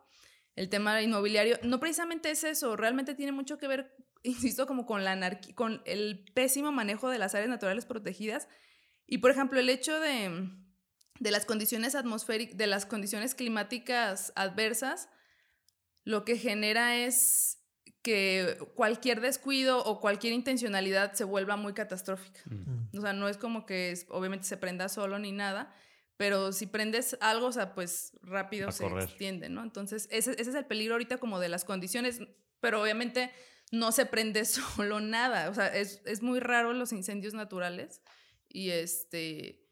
El 0.56 0.68
tema 0.68 1.00
inmobiliario 1.00 1.58
no 1.62 1.80
precisamente 1.80 2.30
es 2.30 2.44
eso, 2.44 2.76
realmente 2.76 3.14
tiene 3.14 3.32
mucho 3.32 3.56
que 3.56 3.68
ver 3.68 3.94
insisto, 4.22 4.66
como 4.66 4.86
con 4.86 5.04
la 5.04 5.12
anarquía, 5.12 5.54
con 5.54 5.82
el 5.86 6.24
pésimo 6.34 6.72
manejo 6.72 7.08
de 7.08 7.18
las 7.18 7.34
áreas 7.34 7.50
naturales 7.50 7.86
protegidas. 7.86 8.48
Y, 9.06 9.18
por 9.18 9.30
ejemplo, 9.30 9.58
el 9.58 9.68
hecho 9.68 9.98
de, 10.00 10.50
de 11.18 11.30
las 11.30 11.46
condiciones 11.46 11.94
atmosféricas, 11.94 12.56
de 12.56 12.66
las 12.66 12.86
condiciones 12.86 13.34
climáticas 13.34 14.32
adversas, 14.36 15.08
lo 16.04 16.24
que 16.24 16.36
genera 16.36 16.96
es 16.96 17.58
que 18.02 18.56
cualquier 18.74 19.20
descuido 19.20 19.84
o 19.84 20.00
cualquier 20.00 20.32
intencionalidad 20.32 21.12
se 21.12 21.24
vuelva 21.24 21.56
muy 21.56 21.74
catastrófica. 21.74 22.40
O 22.96 23.00
sea, 23.00 23.12
no 23.12 23.28
es 23.28 23.36
como 23.36 23.66
que 23.66 23.94
obviamente 24.08 24.46
se 24.46 24.56
prenda 24.56 24.88
solo 24.88 25.18
ni 25.18 25.32
nada, 25.32 25.74
pero 26.16 26.52
si 26.52 26.66
prendes 26.66 27.16
algo, 27.20 27.46
o 27.48 27.52
sea, 27.52 27.74
pues 27.74 28.12
rápido 28.22 28.72
se 28.72 28.86
extiende, 28.86 29.48
¿no? 29.48 29.62
Entonces, 29.62 30.08
ese, 30.10 30.32
ese, 30.32 30.50
es 30.50 30.54
el 30.54 30.66
peligro 30.66 30.94
ahorita 30.94 31.18
como 31.18 31.40
de 31.40 31.48
las 31.48 31.64
condiciones, 31.64 32.20
pero 32.60 32.82
obviamente 32.82 33.30
no 33.70 33.92
se 33.92 34.06
prende 34.06 34.44
solo 34.46 35.00
nada. 35.00 35.48
O 35.50 35.54
sea, 35.54 35.66
es, 35.68 36.22
muy 36.22 36.40
raro 36.40 36.72
los 36.72 36.92
incendios 36.92 37.34
naturales. 37.34 38.02
Y 38.48 38.70
este. 38.70 39.66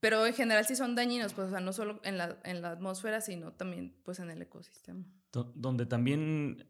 Pero 0.00 0.26
en 0.26 0.34
general 0.34 0.66
sí 0.66 0.76
son 0.76 0.94
dañinos, 0.94 1.32
pues, 1.32 1.48
o 1.48 1.50
sea, 1.50 1.60
no 1.60 1.72
solo 1.72 1.98
en 2.04 2.18
la, 2.18 2.38
en 2.44 2.60
la 2.60 2.72
atmósfera, 2.72 3.22
sino 3.22 3.52
también 3.52 3.96
pues 4.04 4.18
en 4.18 4.30
el 4.30 4.42
ecosistema. 4.42 5.02
Donde 5.32 5.86
también 5.86 6.66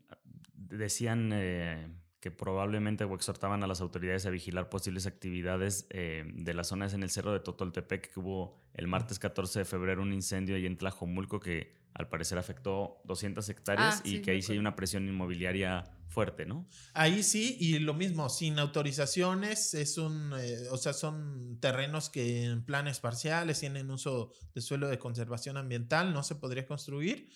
decían 0.54 1.30
eh, 1.32 1.88
que 2.20 2.30
probablemente 2.30 3.02
o 3.02 3.14
exhortaban 3.14 3.64
a 3.64 3.66
las 3.66 3.80
autoridades 3.80 4.24
a 4.24 4.30
vigilar 4.30 4.70
posibles 4.70 5.06
actividades 5.06 5.86
eh, 5.90 6.24
de 6.32 6.54
las 6.54 6.68
zonas 6.68 6.94
en 6.94 7.02
el 7.02 7.10
cerro 7.10 7.32
de 7.32 7.40
Totoltepec, 7.40 8.14
que 8.14 8.20
hubo 8.20 8.56
el 8.72 8.86
martes 8.86 9.18
14 9.18 9.58
de 9.58 9.64
febrero 9.64 10.00
un 10.00 10.12
incendio 10.12 10.54
ahí 10.54 10.64
en 10.64 10.78
Tlajomulco 10.78 11.40
que 11.40 11.74
al 11.92 12.08
parecer 12.08 12.38
afectó 12.38 13.00
200 13.04 13.48
hectáreas 13.48 14.00
ah, 14.00 14.08
y 14.08 14.20
que 14.20 14.31
ahí 14.31 14.42
sí 14.42 14.52
hay 14.52 14.58
una 14.58 14.74
presión 14.74 15.08
inmobiliaria 15.08 15.85
fuerte, 16.15 16.46
¿no? 16.46 16.69
Ahí 16.94 17.23
sí, 17.23 17.56
y 17.58 17.79
lo 17.81 17.92
mismo, 17.92 18.31
sin 18.31 18.58
autorizaciones, 18.58 19.75
es 19.75 19.98
un, 19.98 20.33
eh, 20.38 20.69
o 20.71 20.79
sea, 20.79 20.92
son 20.92 21.58
terrenos 21.60 22.08
que 22.08 22.44
en 22.44 22.65
planes 22.65 23.00
parciales 23.00 23.60
tienen 23.60 23.90
uso 23.90 24.33
de 24.54 24.60
suelo 24.60 24.88
de 24.88 24.98
conservación 24.98 25.56
ambiental, 25.56 26.15
no 26.15 26.23
se 26.23 26.37
podría 26.37 26.67
construir, 26.67 27.31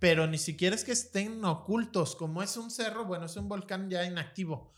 pero 0.00 0.26
ni 0.26 0.38
siquiera 0.38 0.74
es 0.74 0.84
que 0.84 0.92
estén 0.92 1.44
ocultos, 1.44 2.16
como 2.16 2.42
es 2.42 2.56
un 2.56 2.70
cerro, 2.70 3.04
bueno, 3.04 3.26
es 3.26 3.36
un 3.36 3.48
volcán 3.48 3.88
ya 3.88 4.04
inactivo. 4.04 4.72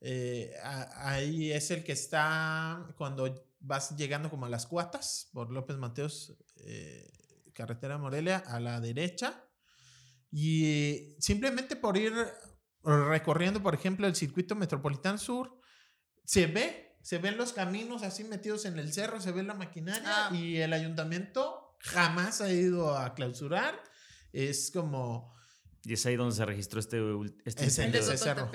Eh, 0.00 0.54
ahí 0.62 1.50
es 1.50 1.70
el 1.72 1.82
que 1.82 1.92
está 1.92 2.86
cuando 2.96 3.44
vas 3.58 3.96
llegando 3.96 4.30
como 4.30 4.46
a 4.46 4.48
las 4.48 4.66
cuatas 4.66 5.28
por 5.32 5.50
López 5.50 5.76
Mateos, 5.76 6.36
eh, 6.58 7.10
carretera 7.52 7.98
Morelia, 7.98 8.38
a 8.46 8.60
la 8.60 8.80
derecha. 8.80 9.42
Y 10.30 11.16
simplemente 11.18 11.76
por 11.76 11.96
ir 11.96 12.12
recorriendo, 12.86 13.62
por 13.62 13.74
ejemplo, 13.74 14.06
el 14.06 14.14
circuito 14.16 14.54
metropolitano 14.54 15.18
sur, 15.18 15.60
se 16.24 16.46
ve, 16.46 16.96
se 17.02 17.18
ven 17.18 17.36
los 17.36 17.52
caminos 17.52 18.02
así 18.02 18.24
metidos 18.24 18.64
en 18.64 18.78
el 18.78 18.92
cerro, 18.92 19.20
se 19.20 19.32
ve 19.32 19.42
la 19.42 19.54
maquinaria 19.54 20.28
Ah. 20.28 20.30
y 20.34 20.56
el 20.56 20.72
ayuntamiento 20.72 21.76
jamás 21.80 22.40
ha 22.40 22.50
ido 22.50 22.96
a 22.96 23.14
clausurar. 23.14 23.80
Es 24.32 24.70
como 24.72 25.35
Y 25.88 25.92
es 25.92 26.04
ahí 26.04 26.16
donde 26.16 26.34
se 26.34 26.44
registró 26.44 26.80
este, 26.80 26.98
este 27.44 27.66
es 27.66 27.76
de 27.76 28.18
cerro. 28.18 28.50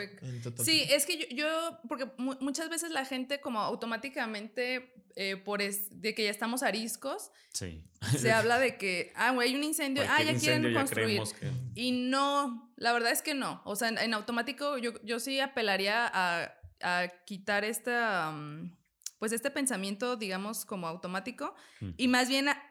Sí, 0.64 0.84
es 0.90 1.06
que 1.06 1.18
yo, 1.18 1.26
yo- 1.34 1.80
porque 1.88 2.06
mu- 2.18 2.36
muchas 2.42 2.70
veces 2.70 2.92
la 2.92 3.06
gente 3.06 3.40
como 3.40 3.62
automáticamente, 3.62 4.94
eh, 5.16 5.38
por 5.38 5.62
es, 5.62 6.02
de 6.02 6.14
que 6.14 6.26
ya 6.26 6.30
estamos 6.30 6.62
ariscos, 6.64 7.32
Sí. 7.54 7.84
se 8.18 8.32
habla 8.34 8.60
de 8.60 8.78
que, 8.78 9.14
ah, 9.16 9.32
güey, 9.32 9.50
hay 9.50 9.56
un 9.56 9.64
incendio, 9.64 10.04
ah, 10.04 10.18
ya 10.20 10.26
quieren 10.26 10.36
incendio 10.36 10.70
ya 10.72 10.80
construir. 10.80 11.22
que- 11.40 11.52
Y 11.76 11.92
no, 11.94 12.72
la 12.76 12.92
verdad 12.94 13.12
es 13.12 13.22
que 13.22 13.34
no. 13.34 13.62
O 13.66 13.76
sea, 13.76 13.90
en, 13.90 13.98
en 13.98 14.14
automático 14.14 14.78
yo, 14.78 14.92
yo 15.04 15.20
sí 15.20 15.40
apelaría 15.40 16.10
a, 16.14 16.54
a 16.84 17.08
quitar 17.26 17.64
esta, 17.64 18.32
mm, 18.32 18.76
pues 19.20 19.32
este 19.32 19.52
pensamiento, 19.52 20.16
digamos, 20.18 20.66
como 20.66 20.88
automático 20.88 21.54
Mm. 21.80 21.90
y 21.98 22.08
más 22.08 22.28
bien 22.28 22.50
a- 22.50 22.62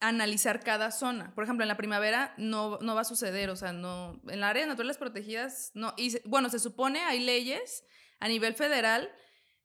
analizar 0.00 0.60
cada 0.60 0.90
zona. 0.90 1.34
Por 1.34 1.44
ejemplo, 1.44 1.64
en 1.64 1.68
la 1.68 1.76
primavera 1.76 2.34
no, 2.38 2.78
no 2.80 2.94
va 2.94 3.02
a 3.02 3.04
suceder, 3.04 3.50
o 3.50 3.56
sea, 3.56 3.72
no, 3.72 4.20
en 4.28 4.40
las 4.40 4.50
áreas 4.50 4.66
naturales 4.66 4.98
protegidas, 4.98 5.70
no. 5.74 5.94
Y 5.96 6.16
bueno, 6.24 6.48
se 6.48 6.58
supone 6.58 7.00
hay 7.00 7.20
leyes 7.20 7.84
a 8.18 8.28
nivel 8.28 8.54
federal. 8.54 9.10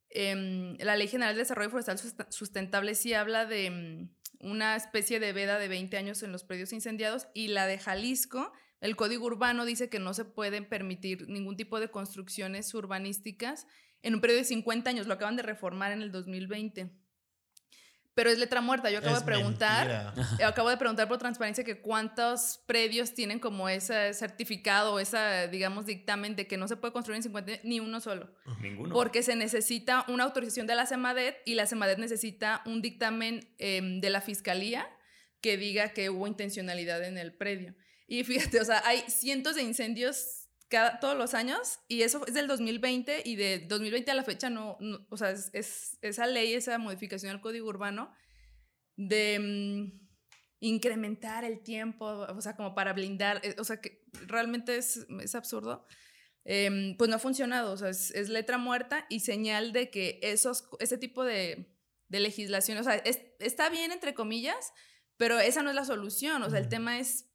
em, 0.10 0.78
la 0.80 0.96
Ley 0.96 1.08
General 1.08 1.34
de 1.34 1.40
Desarrollo 1.40 1.70
Forestal 1.70 2.00
Sustentable 2.30 2.96
sí 2.96 3.14
habla 3.14 3.46
de 3.46 3.70
mm, 3.72 4.10
una 4.40 4.76
especie 4.76 5.20
de 5.20 5.34
veda 5.34 5.58
de 5.60 5.68
20 5.68 5.98
años 5.98 6.24
en 6.24 6.32
los 6.32 6.44
predios 6.44 6.72
incendiados 6.72 7.28
y 7.34 7.48
la 7.48 7.68
de 7.68 7.80
Jalisco, 7.80 8.54
el 8.82 8.96
Código 8.96 9.26
Urbano 9.26 9.66
dice 9.66 9.90
que 9.90 10.00
no 10.00 10.14
se 10.14 10.26
pueden 10.26 10.68
permitir 10.68 11.28
ningún 11.28 11.58
tipo 11.58 11.80
de 11.80 11.90
construcciones 11.90 12.74
urbanísticas 12.74 13.66
en 14.04 14.14
un 14.14 14.22
periodo 14.22 14.40
de 14.40 14.46
50 14.46 14.90
años. 14.90 15.08
Lo 15.08 15.16
acaban 15.16 15.36
de 15.36 15.44
reformar 15.44 15.92
en 15.92 16.02
el 16.02 16.12
2020. 16.12 16.92
Pero 18.16 18.30
es 18.30 18.40
letra 18.40 18.62
muerta. 18.62 18.90
Yo 18.90 19.00
acabo 19.00 19.16
Es 19.16 19.20
de 19.22 19.26
preguntar. 19.26 20.14
mentira. 20.16 20.38
Eh, 20.40 20.44
Acabo 20.46 20.70
de 20.70 20.78
preguntar 20.78 21.08
por 21.08 21.18
transparencia 21.18 21.64
que 21.66 21.82
cuántos 21.82 22.62
predios 22.66 23.14
tienen 23.14 23.40
como 23.40 23.68
ese 23.70 24.14
certificado 24.14 24.94
o 24.94 25.00
esa, 25.00 25.48
digamos, 25.48 25.86
dictamen 25.86 26.36
de 26.38 26.48
que 26.48 26.56
no 26.58 26.68
se 26.70 26.78
puede 26.78 26.94
construir 26.94 27.18
en 27.18 27.24
50 27.24 27.52
años, 27.52 27.66
ni 27.66 27.80
uno 27.82 28.00
solo. 28.00 28.34
Ninguno. 28.62 28.94
Porque 28.94 29.22
se 29.22 29.36
necesita 29.36 30.06
una 30.08 30.24
autorización 30.24 30.66
de 30.66 30.76
la 30.76 30.86
CEMADET 30.88 31.36
y 31.46 31.56
la 31.56 31.68
CEMADET 31.68 32.00
necesita 32.00 32.62
un 32.66 32.82
dictamen 32.82 33.54
em, 33.58 34.00
de 34.00 34.10
la 34.10 34.22
fiscalía 34.22 34.88
que 35.42 35.58
diga 35.58 35.90
que 35.90 36.10
hubo 36.10 36.26
intencionalidad 36.26 37.04
en 37.04 37.18
el 37.18 37.34
predio. 37.34 37.76
Y 38.08 38.24
fíjate, 38.24 38.62
o 38.62 38.66
sea, 38.66 38.82
hay 38.86 39.04
cientos 39.08 39.56
de 39.56 39.64
incendios 39.64 40.45
cada, 40.76 41.00
todos 41.00 41.18
los 41.18 41.34
años 41.34 41.80
y 41.88 42.02
eso 42.04 42.26
es 42.28 42.34
del 42.34 42.48
2020 42.48 43.22
y 43.26 43.36
de 43.36 43.60
2020 43.68 44.12
a 44.12 44.14
la 44.16 44.24
fecha 44.24 44.50
no, 44.50 44.78
no- 44.80 45.06
o 45.10 45.18
sea, 45.18 45.30
es, 45.32 45.50
es- 45.54 45.98
esa 46.02 46.26
ley, 46.28 46.54
esa 46.54 46.78
modificación 46.78 47.32
al 47.32 47.42
código 47.42 47.68
urbano 47.68 48.12
de 48.98 49.40
mm, 49.40 50.08
incrementar 50.60 51.44
el 51.44 51.62
tiempo, 51.62 52.06
o 52.06 52.42
sea, 52.42 52.56
como 52.56 52.74
para 52.76 52.94
blindar, 52.94 53.40
eh, 53.44 53.56
o 53.60 53.64
sea, 53.64 53.82
que 53.82 54.04
realmente 54.28 54.78
es, 54.78 55.06
es 55.22 55.36
absurdo. 55.36 55.86
Em, 56.48 56.96
pues 56.98 57.10
no 57.10 57.16
ha 57.16 57.20
funcionado, 57.20 57.72
o 57.74 57.78
sea, 57.78 57.90
es, 57.90 58.12
es 58.12 58.30
letra 58.30 58.58
muerta 58.58 59.06
y 59.10 59.22
señal 59.22 59.74
de 59.74 59.90
que 59.90 60.20
esos, 60.22 60.68
ese 60.80 60.98
tipo 60.98 61.24
de, 61.24 61.74
de 62.08 62.20
legislación, 62.20 62.78
o 62.78 62.84
sea, 62.84 62.96
es- 62.96 63.22
está 63.40 63.70
bien 63.70 63.92
entre 63.92 64.14
comillas, 64.14 64.72
pero 65.18 65.40
esa 65.40 65.64
no 65.64 65.70
es 65.70 65.76
la 65.76 65.86
solución, 65.86 66.44
o 66.44 66.50
sea, 66.50 66.60
el 66.60 66.70
tema 66.70 67.00
es 67.00 67.32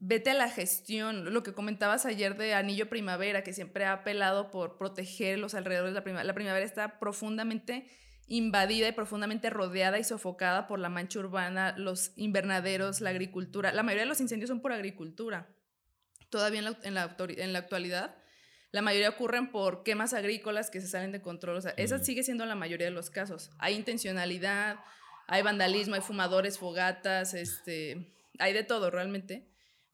vete 0.00 0.30
a 0.30 0.34
la 0.34 0.48
gestión, 0.48 1.32
lo 1.32 1.42
que 1.42 1.52
comentabas 1.52 2.06
ayer 2.06 2.36
de 2.36 2.54
Anillo 2.54 2.88
Primavera, 2.88 3.42
que 3.42 3.52
siempre 3.52 3.84
ha 3.84 3.92
apelado 3.92 4.50
por 4.50 4.78
proteger 4.78 5.38
los 5.38 5.54
alrededores 5.54 5.92
de 5.92 6.00
la 6.00 6.04
primavera. 6.04 6.26
La 6.26 6.34
primavera 6.34 6.64
está 6.64 6.98
profundamente 6.98 7.88
invadida 8.26 8.86
y 8.88 8.92
profundamente 8.92 9.50
rodeada 9.50 9.98
y 9.98 10.04
sofocada 10.04 10.66
por 10.66 10.78
la 10.78 10.88
mancha 10.88 11.18
urbana, 11.18 11.74
los 11.76 12.12
invernaderos, 12.16 13.00
la 13.00 13.10
agricultura. 13.10 13.72
La 13.72 13.82
mayoría 13.82 14.02
de 14.04 14.08
los 14.08 14.20
incendios 14.20 14.48
son 14.48 14.60
por 14.60 14.72
agricultura. 14.72 15.48
Todavía 16.30 16.58
en 16.58 16.64
la, 16.66 16.78
en 16.82 16.94
la, 16.94 17.16
en 17.18 17.52
la 17.54 17.58
actualidad, 17.58 18.16
la 18.70 18.82
mayoría 18.82 19.08
ocurren 19.08 19.50
por 19.50 19.82
quemas 19.82 20.12
agrícolas 20.12 20.70
que 20.70 20.82
se 20.82 20.88
salen 20.88 21.10
de 21.10 21.22
control. 21.22 21.56
O 21.56 21.60
sea, 21.62 21.72
esa 21.78 21.96
Mm. 21.96 22.04
sigue 22.04 22.22
siendo 22.22 22.44
la 22.44 22.54
mayoría 22.54 22.86
de 22.86 22.92
los 22.92 23.08
casos. 23.08 23.50
Hay 23.58 23.74
intencionalidad, 23.74 24.76
hay 25.26 25.42
vandalismo, 25.42 25.94
hay 25.94 26.02
fumadores, 26.02 26.58
fogatas, 26.58 27.32
este, 27.32 28.12
hay 28.38 28.52
de 28.52 28.62
todo 28.62 28.90
realmente. 28.90 29.48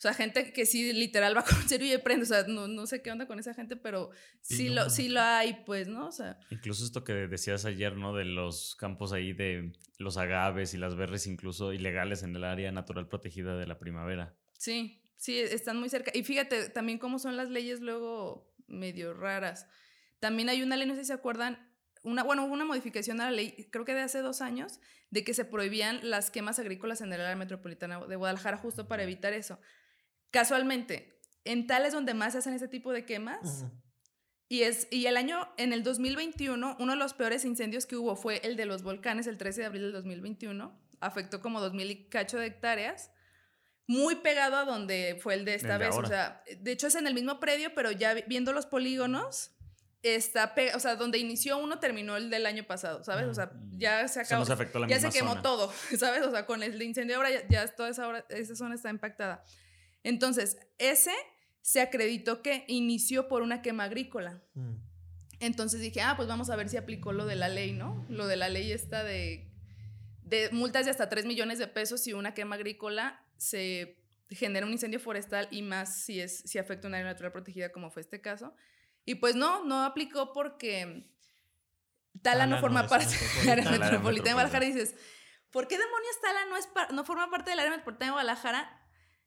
O 0.05 0.09
sea, 0.09 0.13
gente 0.13 0.53
que 0.53 0.67
sí 0.67 0.93
literal 0.93 1.35
va 1.35 1.43
con 1.45 1.67
cerillo 1.67 1.95
y 1.95 1.99
prende. 1.99 2.25
O 2.25 2.27
sea, 2.27 2.45
no, 2.47 2.69
no 2.69 2.87
sé 2.87 3.01
qué 3.01 3.11
onda 3.11 3.27
con 3.27 3.39
esa 3.39 3.55
gente, 3.55 3.75
pero 3.77 4.11
Sí, 4.43 4.69
no 4.69 4.85
lo, 4.85 4.91
sí 4.91 5.09
lo 5.09 5.23
hay, 5.23 5.63
pues, 5.65 5.89
¿no? 5.89 6.09
O 6.09 6.13
sea, 6.13 6.39
Incluso 6.51 6.85
esto 6.85 7.05
que 7.05 7.15
decías 7.15 7.65
ayer, 7.65 7.97
¿no? 7.97 8.15
De 8.15 8.27
los 8.27 8.77
campos 8.77 9.15
ahí 9.15 9.33
de 9.33 9.73
los 9.99 10.19
agaves 10.19 10.75
y 10.75 10.79
las 10.79 10.95
berries, 10.95 11.27
incluso 11.27 11.73
ilegales 11.73 12.23
en 12.23 12.37
el 12.37 12.45
área 12.45 12.71
natural 12.71 13.09
protegida 13.09 13.57
de 13.57 13.67
la 13.67 13.79
primavera. 13.79 14.37
Sí, 14.59 15.03
sí, 15.17 15.39
están 15.39 15.79
muy 15.79 15.89
cerca. 15.89 16.11
Y 16.15 16.23
fíjate 16.25 16.69
también 16.69 16.99
cómo 16.99 17.19
son 17.19 17.39
las 17.39 17.49
leyes 17.49 17.81
luego 17.81 18.55
medio 18.67 19.15
raras. 19.15 19.67
También 20.21 20.51
hay 20.51 20.63
una 20.63 20.77
ley, 20.77 20.87
no 20.87 20.95
sé 20.95 21.01
si 21.01 21.07
se 21.07 21.13
acuerdan, 21.15 21.71
una, 22.03 22.23
bueno, 22.23 22.45
hubo 22.45 22.53
una 22.53 22.67
modificación 22.67 23.21
a 23.21 23.25
la 23.25 23.31
ley, 23.31 23.69
creo 23.73 23.85
que 23.85 23.95
de 23.95 24.03
hace 24.03 24.19
dos 24.19 24.43
años, 24.43 24.79
de 25.11 25.25
que 25.25 25.33
se 25.33 25.45
prohibían 25.45 26.01
las 26.09 26.31
quemas 26.31 26.59
agrícolas 26.59 27.01
en 27.01 27.13
el 27.13 27.21
área 27.21 27.37
metropolitana 27.37 28.05
de 28.07 28.17
Guadalajara 28.17 28.59
justo 28.59 28.87
para 28.87 29.03
evitar 29.03 29.33
eso. 29.33 29.59
Casualmente, 30.35 31.21
en 31.45 31.69
tales 31.69 31.93
donde 31.93 32.13
más 32.13 32.33
se 32.33 32.41
hacen 32.41 32.55
este 32.55 32.67
tipo 32.67 32.93
de 32.93 33.05
quemas, 33.07 33.67
y, 34.49 34.63
es, 34.63 34.89
y 34.91 35.07
el 35.07 35.17
año, 35.17 35.49
en 35.59 35.73
el 35.73 35.85
2021, 35.85 36.77
uno 36.81 36.93
de 36.93 36.99
los 36.99 37.15
peores 37.15 37.45
incendios 37.45 37.87
que 37.87 37.95
hubo 37.95 38.17
fue 38.17 38.39
el 38.45 38.57
de 38.57 38.67
los 38.67 38.83
volcanes, 38.83 39.29
el 39.29 39.39
13 39.39 39.61
de 39.61 39.67
abril 39.69 39.83
del 39.83 39.93
2021. 39.93 40.77
Afectó 40.99 41.41
como 41.41 41.61
2.000 41.61 41.89
y 41.91 42.09
cacho 42.09 42.39
de 42.39 42.47
hectáreas. 42.47 43.13
Muy 43.87 44.17
pegado 44.17 44.57
a 44.57 44.65
donde 44.65 45.21
fue 45.23 45.35
el 45.35 45.45
de 45.45 45.55
esta 45.55 45.75
El 45.75 45.79
de 45.79 45.85
vez. 45.87 45.95
O 45.95 45.99
ahora. 45.99 46.09
sea, 46.09 46.43
de 46.59 46.73
hecho 46.73 46.89
es 46.89 46.97
en 46.97 47.07
el 47.07 47.15
mismo 47.15 47.39
predio, 47.39 47.73
pero 47.77 47.93
ya 47.93 48.13
vi- 48.15 48.25
viendo 48.27 48.53
los 48.53 48.67
polígonos, 48.67 49.53
está 50.03 50.53
o 50.75 50.81
sea, 50.81 50.97
donde 50.97 51.19
inició 51.19 51.59
uno 51.59 51.79
terminó 51.79 52.17
el 52.17 52.29
del 52.29 52.47
año 52.47 52.65
pasado, 52.65 53.05
¿sabes? 53.05 53.27
O 53.27 53.35
sea, 53.35 53.47
Mm. 53.55 53.79
ya 53.79 54.09
se 54.09 54.19
O 54.19 54.23
acabó. 54.23 54.45
se 54.45 54.53
afectó 54.53 54.79
la 54.81 54.89
ya 54.89 54.97
misma 54.97 55.11
se 55.13 55.19
quemó 55.19 55.31
zona. 55.31 55.43
todo, 55.43 55.73
¿sabes? 55.99 56.23
O 56.27 56.31
sea, 56.33 56.45
con 56.45 56.63
el 56.65 56.81
incendio 56.83 57.17
ahora 57.17 57.31
ya, 57.31 57.47
ya 57.49 57.69
toda 57.75 57.89
esa, 57.91 58.09
hora- 58.09 58.27
esa 58.31 58.57
zona 58.57 58.75
está 58.75 58.91
impactada. 58.91 59.45
Entonces, 60.05 60.59
ese 60.79 61.13
se 61.63 61.81
acreditó 61.81 62.43
que 62.43 62.65
inició 62.69 63.27
por 63.27 63.43
una 63.43 63.63
quema 63.63 63.85
agrícola. 63.85 64.43
Mm. 64.53 64.75
Entonces 65.41 65.81
dije, 65.81 66.03
ah, 66.03 66.15
pues 66.15 66.29
vamos 66.29 66.51
a 66.51 66.57
ver 66.57 66.69
si 66.69 66.77
aplicó 66.77 67.13
lo 67.13 67.27
de 67.27 67.37
la 67.37 67.49
ley, 67.49 67.73
¿no? 67.73 68.07
Lo 68.09 68.27
de 68.27 68.37
la 68.37 68.49
ley 68.49 68.71
esta 68.71 69.03
de, 69.03 69.51
de 70.23 70.51
multas 70.53 70.85
de 70.85 70.91
hasta 70.91 71.09
3 71.09 71.25
millones 71.25 71.59
de 71.59 71.67
pesos 71.67 72.03
si 72.03 72.13
una 72.13 72.35
quema 72.35 72.55
agrícola 72.55 73.25
se 73.37 73.99
genera 74.31 74.67
un 74.67 74.73
incendio 74.73 75.01
forestal 75.01 75.49
y 75.51 75.63
más 75.63 76.03
si, 76.03 76.21
es, 76.21 76.39
si 76.47 76.59
afecta 76.59 76.87
un 76.87 76.95
área 76.95 77.07
natural 77.07 77.33
protegida 77.33 77.73
como 77.73 77.91
fue 77.91 78.03
este 78.03 78.21
caso. 78.21 78.55
Y 79.07 79.17
pues 79.17 79.35
no, 79.35 79.65
no 79.65 79.85
aplicó 79.85 80.33
porque 80.33 81.11
Tala, 82.23 82.41
Tala 82.41 82.47
no 82.47 82.61
forma 82.61 82.87
parte 82.87 83.15
del 83.41 83.51
área 83.51 83.71
metropolitana. 83.71 84.29
de 84.29 84.35
Guadalajara. 84.35 84.65
Y 84.67 84.73
dices, 84.73 84.95
¿por 85.51 85.67
qué 85.67 85.79
demonios 85.79 86.21
Tala 86.21 86.45
no, 86.47 86.57
es 86.57 86.69
no 86.93 87.05
forma 87.05 87.31
parte 87.31 87.51
del 87.51 87.59
área 87.59 87.71
metropolitana 87.71 88.07
de 88.07 88.13
Guadalajara 88.13 88.84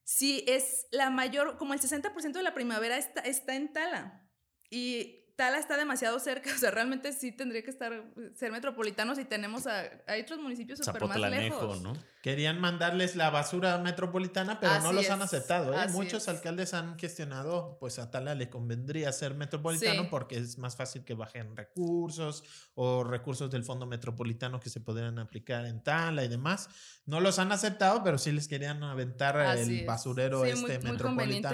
si 0.08 0.46
es 0.48 0.88
la 0.90 1.10
mayor, 1.10 1.58
como 1.58 1.74
el 1.74 1.82
60% 1.82 2.32
de 2.32 2.42
la 2.42 2.54
primavera 2.54 2.98
está, 2.98 3.20
está 3.20 3.56
en 3.56 3.74
Tala? 3.74 4.26
Y 4.70 5.27
Tala 5.38 5.60
está 5.60 5.78
demasiado 5.78 6.20
cerca, 6.20 6.50
o 6.56 6.58
sea, 6.58 6.72
realmente 6.72 7.14
sí 7.14 7.32
tendría 7.32 7.64
que 7.64 7.70
estar, 7.70 8.04
ser 8.36 8.52
metropolitanos 8.52 9.20
y 9.20 9.24
tenemos 9.26 9.68
a, 9.68 9.84
hay 10.08 10.22
otros 10.22 10.40
municipios 10.42 10.80
súper 10.80 11.06
más 11.06 11.18
lejos. 11.18 11.82
¿no? 11.82 11.94
Querían 12.24 12.60
mandarles 12.60 13.16
la 13.16 13.30
basura 13.30 13.78
metropolitana, 13.78 14.60
pero 14.60 14.80
no 14.82 14.92
los 14.92 15.10
han 15.10 15.22
aceptado. 15.22 15.80
¿eh? 15.80 15.88
Muchos 15.90 16.24
es. 16.24 16.28
alcaldes 16.28 16.74
han 16.74 16.98
gestionado, 17.00 17.78
pues 17.80 18.00
a 18.00 18.10
Tala 18.12 18.36
le 18.36 18.50
convendría 18.50 19.12
ser 19.14 19.36
metropolitano 19.36 20.02
Sí. 20.04 20.08
porque 20.12 20.38
es 20.38 20.58
más 20.58 20.76
fácil 20.76 21.06
que 21.06 21.14
bajen 21.14 21.56
recursos 21.56 22.44
o 22.76 23.04
recursos 23.04 23.50
del 23.52 23.64
fondo 23.64 23.86
metropolitano 23.86 24.60
que 24.60 24.70
se 24.72 24.80
podrían 24.82 25.20
aplicar 25.20 25.66
en 25.66 25.82
Tala 25.84 26.24
y 26.24 26.28
demás. 26.28 26.70
No 27.06 27.20
los 27.22 27.40
han 27.40 27.52
aceptado, 27.52 28.04
pero 28.04 28.18
sí 28.18 28.32
les 28.32 28.48
querían 28.48 28.84
aventar 28.84 29.38
Así 29.40 29.62
el 29.62 29.80
es. 29.82 29.86
basurero 29.86 30.44
Sí, 30.44 30.50
este 30.50 30.62
muy- 30.62 30.72
muy 30.80 30.92
metropolitano 30.92 31.06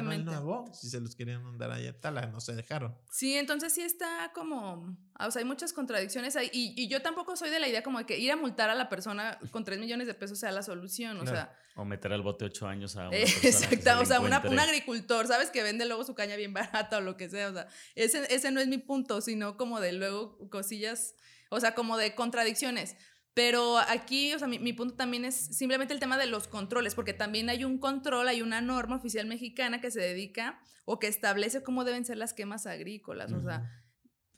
convenientemente. 0.02 0.32
nuevo. 0.32 0.72
Si 0.74 0.90
se 0.90 1.00
los 1.02 1.16
querían 1.16 1.44
mandar 1.44 1.70
allá 1.72 1.92
a 1.92 1.94
Tala, 2.00 2.26
no 2.28 2.40
se 2.40 2.56
dejaron. 2.56 2.98
Sí, 3.12 3.36
entonces 3.36 3.73
sí 3.74 3.82
está 3.82 4.32
como, 4.34 4.96
o 5.20 5.32
sea, 5.32 5.40
hay 5.40 5.46
muchas 5.46 5.74
contradicciones 5.74 6.36
ahí. 6.36 6.50
Y, 6.54 6.74
y 6.82 6.88
yo 6.88 7.02
tampoco 7.02 7.36
soy 7.36 7.50
de 7.50 7.60
la 7.60 7.68
idea 7.68 7.84
como 7.84 8.00
de 8.00 8.06
que 8.06 8.18
ir 8.18 8.32
a 8.32 8.36
multar 8.36 8.70
a 8.70 8.76
la 8.76 8.88
persona 8.90 9.38
con 9.52 9.64
3 9.64 9.80
millones 9.80 10.08
de 10.08 10.14
pesos 10.14 10.40
sea 10.40 10.52
la 10.52 10.64
solución, 10.64 11.18
o 11.18 11.22
Claro. 11.24 11.36
sea, 11.38 11.58
O 11.76 11.84
meter 11.86 12.14
al 12.14 12.22
bote 12.22 12.46
ocho 12.46 12.68
años 12.68 12.96
a 12.96 13.08
una 13.10 13.18
Eh, 13.18 13.24
Exacto, 13.44 14.00
o 14.00 14.06
sea, 14.06 14.20
una- 14.20 14.40
un 14.48 14.60
agricultor, 14.60 15.28
¿sabes? 15.28 15.50
Que 15.50 15.64
vende 15.64 15.86
luego 15.86 16.04
su 16.04 16.14
caña 16.16 16.36
bien 16.36 16.54
barata 16.54 16.98
o 16.98 17.02
lo 17.02 17.18
que 17.18 17.30
sea, 17.30 17.50
o 17.50 17.54
sea, 17.54 17.68
ese, 17.96 18.26
ese 18.34 18.52
no 18.52 18.60
es 18.62 18.68
mi 18.68 18.78
punto, 18.78 19.20
sino 19.22 19.58
como 19.58 19.80
de 19.80 19.94
luego 19.94 20.38
cosillas, 20.50 21.16
o 21.50 21.60
sea, 21.60 21.74
como 21.76 21.98
de 21.98 22.16
contradicciones. 22.16 22.96
Pero 23.34 23.80
aquí, 23.80 24.34
o 24.34 24.40
sea, 24.40 24.48
mi, 24.48 24.60
mi, 24.60 24.74
punto 24.74 24.96
también 24.96 25.26
es 25.26 25.36
simplemente 25.36 25.94
el 25.94 26.00
tema 26.00 26.18
de 26.18 26.28
los 26.28 26.48
controles, 26.48 26.94
porque 26.94 27.14
también 27.14 27.50
hay 27.50 27.64
un 27.64 27.80
control, 27.80 28.28
hay 28.28 28.44
una 28.44 28.62
norma 28.62 28.96
oficial 28.96 29.26
mexicana 29.26 29.82
que 29.82 29.90
se 29.90 30.00
dedica 30.00 30.60
o 30.86 31.00
que 31.00 31.08
establece 31.08 31.64
cómo 31.64 31.84
deben 31.84 32.06
ser 32.06 32.18
las 32.18 32.34
quemas 32.34 32.68
agrícolas. 32.68 33.32
O 33.32 33.42
sea, 33.42 33.84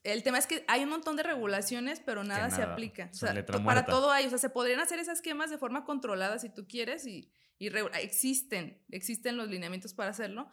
el 0.04 0.24
tema 0.24 0.38
es 0.38 0.48
que 0.48 0.64
hay 0.68 0.84
un 0.84 0.89
montón 0.89 1.18
de 1.18 1.24
regulaciones, 1.24 2.00
pero 2.00 2.24
nada, 2.24 2.50
se 2.52 2.62
aplica. 2.62 3.10
O 3.12 3.16
sea, 3.16 3.46
para 3.66 3.86
todo 3.86 4.12
hay, 4.12 4.28
o 4.28 4.30
sea, 4.30 4.38
se 4.38 4.50
podrían 4.50 4.80
hacer 4.80 5.00
esas 5.00 5.22
quemas 5.22 5.50
de 5.50 5.58
forma 5.58 5.84
controlada 5.84 6.39
si 6.39 6.50
tú 6.50 6.68
quieres 6.68 7.06
y, 7.06 7.32
y 7.58 7.68
existen, 8.02 8.82
existen 8.91 9.36
los 9.36 9.50
lineamientos 9.50 9.93
para 9.93 10.12
hacerlo, 10.12 10.50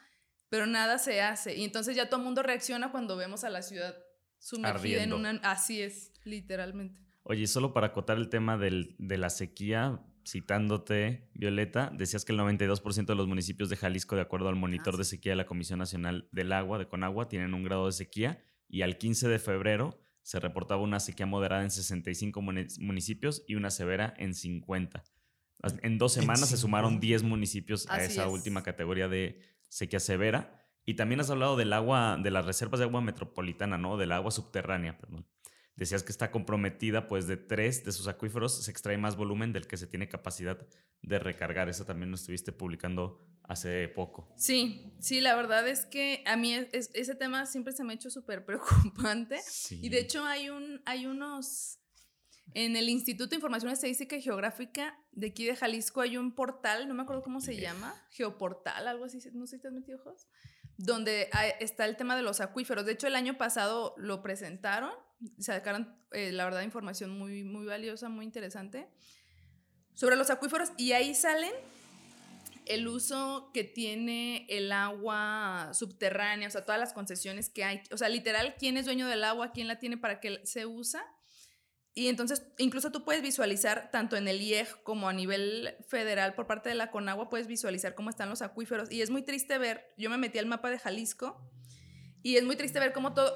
pero 0.48 0.66
nada 0.66 0.98
se 0.98 1.20
hace. 1.20 1.54
Y 1.54 1.64
entonces 1.64 1.94
ya 1.94 2.08
todo 2.08 2.20
el 2.20 2.24
mundo 2.24 2.42
reacciona 2.42 2.90
cuando 2.90 3.16
vemos 3.16 3.44
a 3.44 3.50
la 3.50 3.62
ciudad 3.62 3.94
sumergida 4.38 5.02
en 5.02 5.12
una... 5.12 5.30
Así 5.42 5.82
es, 5.82 6.12
literalmente. 6.24 7.01
Oye, 7.24 7.46
solo 7.46 7.72
para 7.72 7.88
acotar 7.88 8.18
el 8.18 8.28
tema 8.28 8.58
del, 8.58 8.96
de 8.98 9.16
la 9.16 9.30
sequía, 9.30 10.00
citándote, 10.26 11.28
Violeta, 11.34 11.90
decías 11.94 12.24
que 12.24 12.32
el 12.32 12.38
92% 12.38 13.06
de 13.06 13.14
los 13.14 13.28
municipios 13.28 13.68
de 13.68 13.76
Jalisco, 13.76 14.16
de 14.16 14.22
acuerdo 14.22 14.48
al 14.48 14.56
monitor 14.56 14.96
de 14.96 15.04
sequía 15.04 15.32
de 15.32 15.36
la 15.36 15.46
Comisión 15.46 15.78
Nacional 15.78 16.28
del 16.32 16.52
Agua, 16.52 16.78
de 16.78 16.88
Conagua, 16.88 17.28
tienen 17.28 17.54
un 17.54 17.62
grado 17.62 17.86
de 17.86 17.92
sequía 17.92 18.42
y 18.68 18.82
al 18.82 18.98
15 18.98 19.28
de 19.28 19.38
febrero 19.38 20.00
se 20.22 20.40
reportaba 20.40 20.82
una 20.82 21.00
sequía 21.00 21.26
moderada 21.26 21.62
en 21.62 21.70
65 21.70 22.40
municipios 22.42 23.44
y 23.46 23.56
una 23.56 23.70
severa 23.70 24.14
en 24.16 24.34
50. 24.34 25.02
En 25.82 25.98
dos 25.98 26.12
semanas 26.12 26.48
se 26.48 26.56
sumaron 26.56 27.00
10 27.00 27.22
municipios 27.24 27.88
a 27.88 28.02
esa 28.02 28.28
última 28.28 28.62
categoría 28.62 29.08
de 29.08 29.40
sequía 29.68 30.00
severa. 30.00 30.58
Y 30.84 30.94
también 30.94 31.20
has 31.20 31.30
hablado 31.30 31.56
del 31.56 31.72
agua, 31.72 32.18
de 32.20 32.30
las 32.32 32.44
reservas 32.44 32.80
de 32.80 32.86
agua 32.86 33.00
metropolitana, 33.00 33.78
¿no? 33.78 33.96
Del 33.96 34.10
agua 34.10 34.32
subterránea, 34.32 34.98
perdón. 34.98 35.26
Decías 35.76 36.02
que 36.02 36.12
está 36.12 36.30
comprometida, 36.30 37.08
pues 37.08 37.26
de 37.26 37.36
tres 37.36 37.84
de 37.84 37.92
sus 37.92 38.06
acuíferos 38.06 38.64
se 38.64 38.70
extrae 38.70 38.98
más 38.98 39.16
volumen 39.16 39.52
del 39.52 39.66
que 39.66 39.76
se 39.76 39.86
tiene 39.86 40.08
capacidad 40.08 40.58
de 41.00 41.18
recargar. 41.18 41.68
Eso 41.68 41.84
también 41.84 42.10
lo 42.10 42.16
estuviste 42.16 42.52
publicando 42.52 43.26
hace 43.44 43.88
poco. 43.88 44.32
Sí, 44.36 44.94
sí, 45.00 45.20
la 45.20 45.34
verdad 45.34 45.66
es 45.66 45.86
que 45.86 46.22
a 46.26 46.36
mí 46.36 46.54
ese 46.54 47.14
tema 47.14 47.46
siempre 47.46 47.72
se 47.72 47.84
me 47.84 47.92
ha 47.92 47.96
hecho 47.96 48.10
súper 48.10 48.44
preocupante. 48.46 49.40
Y 49.70 49.88
de 49.88 50.00
hecho 50.00 50.24
hay, 50.24 50.50
un, 50.50 50.82
hay 50.84 51.06
unos... 51.06 51.78
En 52.54 52.76
el 52.76 52.90
Instituto 52.90 53.30
de 53.30 53.36
Información 53.36 53.72
Estadística 53.72 54.14
y 54.14 54.20
Geográfica 54.20 54.98
de 55.12 55.28
aquí 55.28 55.46
de 55.46 55.56
Jalisco 55.56 56.00
hay 56.00 56.16
un 56.16 56.34
portal, 56.34 56.88
no 56.88 56.94
me 56.94 57.02
acuerdo 57.02 57.22
cómo 57.22 57.40
se 57.40 57.56
llama, 57.56 57.94
Geoportal, 58.10 58.88
algo 58.88 59.04
así, 59.04 59.18
no 59.32 59.46
sé 59.46 59.56
si 59.56 59.62
te 59.62 59.68
has 59.68 59.74
metido, 59.74 59.98
ojos, 60.00 60.26
donde 60.76 61.30
está 61.60 61.84
el 61.84 61.96
tema 61.96 62.16
de 62.16 62.22
los 62.22 62.40
acuíferos. 62.40 62.84
De 62.84 62.92
hecho, 62.92 63.06
el 63.06 63.14
año 63.14 63.38
pasado 63.38 63.94
lo 63.96 64.22
presentaron 64.22 64.92
sacaron, 65.38 65.96
eh, 66.12 66.32
la 66.32 66.44
verdad, 66.44 66.62
información 66.62 67.10
muy, 67.10 67.44
muy 67.44 67.66
valiosa, 67.66 68.08
muy 68.08 68.24
interesante 68.24 68.88
sobre 69.94 70.16
los 70.16 70.30
acuíferos 70.30 70.70
y 70.76 70.92
ahí 70.92 71.14
salen 71.14 71.52
el 72.66 72.86
uso 72.86 73.50
que 73.52 73.64
tiene 73.64 74.46
el 74.48 74.70
agua 74.72 75.70
subterránea, 75.74 76.48
o 76.48 76.50
sea, 76.50 76.64
todas 76.64 76.80
las 76.80 76.92
concesiones 76.92 77.50
que 77.50 77.64
hay, 77.64 77.82
o 77.90 77.96
sea, 77.96 78.08
literal, 78.08 78.54
quién 78.58 78.76
es 78.76 78.84
dueño 78.84 79.08
del 79.08 79.24
agua, 79.24 79.52
quién 79.52 79.68
la 79.68 79.78
tiene, 79.78 79.98
para 79.98 80.20
qué 80.20 80.40
se 80.44 80.66
usa. 80.66 81.04
Y 81.94 82.08
entonces, 82.08 82.46
incluso 82.56 82.90
tú 82.90 83.04
puedes 83.04 83.20
visualizar, 83.20 83.90
tanto 83.90 84.16
en 84.16 84.26
el 84.26 84.40
IEG 84.40 84.82
como 84.82 85.08
a 85.08 85.12
nivel 85.12 85.76
federal 85.88 86.34
por 86.34 86.46
parte 86.46 86.70
de 86.70 86.74
la 86.74 86.90
Conagua, 86.90 87.28
puedes 87.28 87.46
visualizar 87.46 87.94
cómo 87.94 88.08
están 88.08 88.30
los 88.30 88.40
acuíferos. 88.40 88.90
Y 88.90 89.02
es 89.02 89.10
muy 89.10 89.22
triste 89.22 89.58
ver, 89.58 89.92
yo 89.98 90.08
me 90.08 90.16
metí 90.16 90.38
al 90.38 90.46
mapa 90.46 90.70
de 90.70 90.78
Jalisco 90.78 91.38
y 92.22 92.36
es 92.36 92.44
muy 92.44 92.56
triste 92.56 92.80
ver 92.80 92.92
cómo 92.92 93.12
todo, 93.12 93.34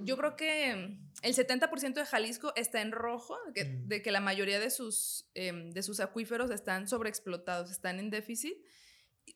yo 0.00 0.16
creo 0.16 0.34
que 0.34 0.98
el 1.22 1.34
70% 1.34 1.94
de 1.94 2.06
Jalisco 2.06 2.52
está 2.56 2.82
en 2.82 2.92
rojo, 2.92 3.38
mm. 3.48 3.88
de 3.88 4.02
que 4.02 4.10
la 4.10 4.20
mayoría 4.20 4.60
de 4.60 4.70
sus, 4.70 5.28
em, 5.34 5.70
de 5.70 5.82
sus 5.82 6.00
acuíferos 6.00 6.50
están 6.50 6.88
sobreexplotados, 6.88 7.70
están 7.70 7.98
en 7.98 8.10
déficit. 8.10 8.56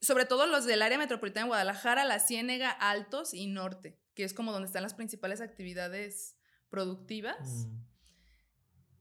Sobre 0.00 0.24
todo 0.24 0.46
los 0.46 0.66
del 0.66 0.82
área 0.82 0.98
metropolitana 0.98 1.44
de 1.44 1.48
Guadalajara, 1.48 2.04
la 2.04 2.20
Ciénega, 2.20 2.70
Altos 2.70 3.34
y 3.34 3.46
Norte, 3.46 3.98
que 4.14 4.24
es 4.24 4.34
como 4.34 4.52
donde 4.52 4.66
están 4.66 4.82
las 4.82 4.94
principales 4.94 5.40
actividades 5.40 6.36
productivas. 6.68 7.66
Mm. 7.66 7.90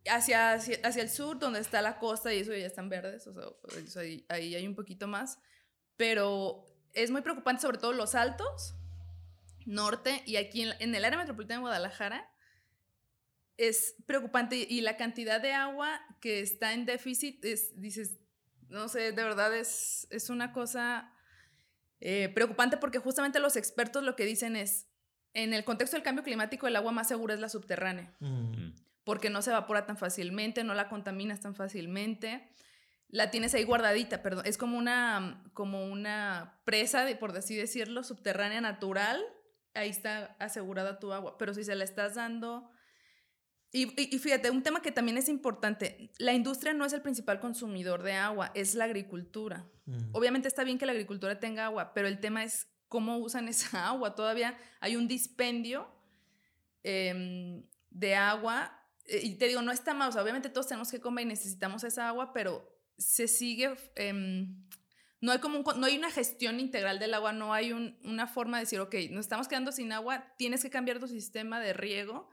Hacia, 0.09 0.53
hacia, 0.53 1.03
el 1.03 1.09
sur, 1.09 1.37
donde 1.37 1.59
está 1.59 1.81
la 1.81 1.99
costa, 1.99 2.33
y 2.33 2.39
eso 2.39 2.53
ya 2.53 2.65
están 2.65 2.89
verdes, 2.89 3.27
o 3.27 3.33
sea, 3.33 4.01
ahí, 4.01 4.25
ahí 4.29 4.55
hay 4.55 4.65
un 4.65 4.73
poquito 4.73 5.07
más. 5.07 5.37
Pero 5.97 6.65
es 6.93 7.11
muy 7.11 7.21
preocupante, 7.21 7.61
sobre 7.61 7.77
todo 7.77 7.91
los 7.91 8.15
altos, 8.15 8.75
norte, 9.65 10.23
y 10.25 10.37
aquí 10.37 10.63
en, 10.63 10.73
en 10.79 10.95
el 10.95 11.05
área 11.05 11.19
metropolitana 11.19 11.59
de 11.59 11.61
Guadalajara, 11.61 12.31
es 13.59 13.95
preocupante 14.05 14.55
y 14.55 14.79
la 14.81 14.95
cantidad 14.95 15.41
de 15.41 15.51
agua 15.51 15.99
que 16.21 16.39
está 16.39 16.73
en 16.73 16.85
déficit 16.85 17.43
es, 17.43 17.79
dices, 17.79 18.17
no 18.69 18.87
sé, 18.87 19.11
de 19.11 19.23
verdad 19.23 19.53
es, 19.53 20.07
es 20.11 20.29
una 20.29 20.53
cosa 20.53 21.13
eh, 21.99 22.29
preocupante 22.33 22.77
porque 22.77 22.99
justamente 22.99 23.39
los 23.39 23.57
expertos 23.57 24.03
lo 24.03 24.15
que 24.15 24.25
dicen 24.25 24.55
es, 24.55 24.87
en 25.33 25.53
el 25.53 25.65
contexto 25.65 25.97
del 25.97 26.03
cambio 26.03 26.23
climático 26.23 26.67
el 26.67 26.75
agua 26.77 26.93
más 26.93 27.09
segura 27.09 27.33
es 27.33 27.41
la 27.41 27.49
subterránea, 27.49 28.15
mm. 28.21 28.75
porque 29.03 29.29
no 29.29 29.41
se 29.41 29.49
evapora 29.49 29.85
tan 29.85 29.97
fácilmente, 29.97 30.63
no 30.63 30.73
la 30.73 30.87
contaminas 30.87 31.41
tan 31.41 31.53
fácilmente, 31.53 32.49
la 33.09 33.29
tienes 33.29 33.53
ahí 33.55 33.65
guardadita, 33.65 34.23
perdón, 34.23 34.45
es 34.45 34.57
como 34.57 34.77
una, 34.77 35.43
como 35.53 35.85
una 35.85 36.61
presa, 36.63 37.03
de, 37.03 37.17
por 37.17 37.35
así 37.35 37.57
decirlo, 37.57 38.03
subterránea 38.03 38.61
natural, 38.61 39.21
ahí 39.73 39.89
está 39.89 40.37
asegurada 40.39 40.99
tu 40.99 41.11
agua, 41.11 41.37
pero 41.37 41.53
si 41.53 41.65
se 41.65 41.75
la 41.75 41.83
estás 41.83 42.15
dando 42.15 42.71
y, 43.71 43.85
fíjate, 44.17 44.49
un 44.49 44.63
tema 44.63 44.81
que 44.81 44.91
también 44.91 45.17
es 45.19 45.29
importante, 45.29 46.11
la 46.17 46.33
industria 46.33 46.73
no 46.73 46.85
es 46.85 46.93
el 46.93 47.03
principal 47.03 47.39
consumidor 47.39 48.01
de 48.01 48.13
agua, 48.13 48.51
es 48.55 48.73
la 48.73 48.85
agricultura. 48.85 49.69
Mm. 49.85 50.09
Obviamente 50.11 50.47
está 50.47 50.63
bien 50.63 50.79
que 50.79 50.87
la 50.87 50.91
agricultura 50.91 51.39
tenga 51.39 51.65
agua, 51.65 51.93
pero 51.93 52.07
el 52.07 52.19
tema 52.19 52.43
es 52.43 52.67
cómo 52.87 53.17
usan 53.19 53.47
esa 53.47 53.87
agua. 53.87 54.15
Todavía 54.15 54.57
hay 54.79 54.95
un 54.95 55.07
dispendio 55.07 55.87
em, 56.81 57.63
de 57.91 58.15
agua. 58.15 58.75
Eh, 59.05 59.21
y 59.23 59.35
te 59.35 59.47
digo, 59.47 59.61
no 59.61 59.71
está 59.71 59.93
mal, 59.93 60.17
obviamente 60.17 60.49
todos 60.49 60.67
tenemos 60.67 60.89
que 60.89 60.99
comer 60.99 61.25
y 61.25 61.29
necesitamos 61.29 61.83
esa 61.83 62.07
agua, 62.07 62.33
pero 62.33 62.67
se 62.97 63.27
sigue... 63.27 63.75
Em, 63.95 64.65
no 65.21 65.33
hay, 65.33 65.39
como 65.39 65.59
no 65.73 65.85
hay 65.85 65.97
una 65.97 66.09
gestión 66.09 66.61
integral 66.61 66.97
del 66.97 67.13
agua, 67.13 67.33
no 67.33 67.53
hay 67.53 67.73
una 67.73 68.25
forma 68.25 68.57
de 68.57 68.63
decir, 68.63 68.79
ok, 68.79 68.95
nos 69.11 69.25
estamos 69.25 69.49
quedando 69.49 69.73
sin 69.73 69.91
agua, 69.91 70.33
tienes 70.37 70.63
que 70.63 70.69
cambiar 70.69 70.97
tu 70.99 71.09
sistema 71.09 71.59
de 71.59 71.73
riego 71.73 72.29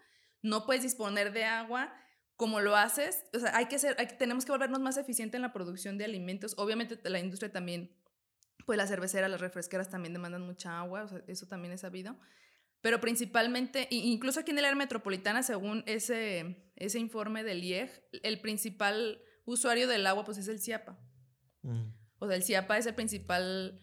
no 0.46 0.64
puedes 0.64 0.82
disponer 0.82 1.32
de 1.32 1.44
agua 1.44 1.92
como 2.36 2.60
lo 2.60 2.76
haces, 2.76 3.24
o 3.34 3.38
sea, 3.38 3.56
hay 3.56 3.66
que 3.66 3.78
ser, 3.78 3.96
tenemos 4.18 4.44
que 4.44 4.52
volvernos 4.52 4.80
más 4.80 4.98
eficientes 4.98 5.36
en 5.36 5.42
la 5.42 5.54
producción 5.54 5.96
de 5.96 6.04
alimentos. 6.04 6.54
Obviamente 6.58 6.98
la 7.08 7.18
industria 7.18 7.50
también, 7.50 7.96
pues 8.66 8.76
la 8.76 8.86
cervecera, 8.86 9.28
las 9.28 9.40
refresqueras 9.40 9.88
también 9.88 10.12
demandan 10.12 10.42
mucha 10.42 10.78
agua, 10.78 11.04
o 11.04 11.08
sea, 11.08 11.22
eso 11.28 11.46
también 11.46 11.72
es 11.72 11.80
sabido. 11.80 12.18
Pero 12.82 13.00
principalmente, 13.00 13.88
incluso 13.90 14.40
aquí 14.40 14.50
en 14.50 14.58
el 14.58 14.66
área 14.66 14.76
metropolitana, 14.76 15.42
según 15.42 15.82
ese, 15.86 16.70
ese 16.76 16.98
informe 16.98 17.42
del 17.42 17.64
IEG, 17.64 17.90
el 18.22 18.40
principal 18.40 19.22
usuario 19.46 19.88
del 19.88 20.06
agua 20.06 20.24
pues 20.24 20.36
es 20.36 20.48
el 20.48 20.60
CIAPA. 20.60 20.98
Mm. 21.62 21.88
O 22.18 22.26
sea, 22.26 22.36
el 22.36 22.42
CIAPA 22.42 22.76
es 22.76 22.86
el 22.86 22.94
principal, 22.94 23.80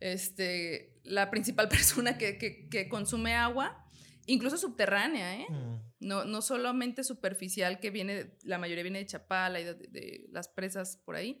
este, 0.00 1.00
la 1.04 1.30
principal 1.30 1.68
persona 1.70 2.18
que, 2.18 2.38
que, 2.38 2.68
que 2.68 2.88
consume 2.88 3.34
agua 3.34 3.87
incluso 4.28 4.56
subterránea, 4.56 5.40
¿eh? 5.40 5.46
Mm. 5.48 5.78
No, 6.00 6.24
no 6.24 6.42
solamente 6.42 7.02
superficial, 7.02 7.80
que 7.80 7.90
viene, 7.90 8.36
la 8.42 8.58
mayoría 8.58 8.84
viene 8.84 9.00
de 9.00 9.06
Chapala 9.06 9.58
y 9.58 9.64
de, 9.64 10.26
las 10.30 10.48
presas 10.48 10.98
por 10.98 11.16
ahí. 11.16 11.40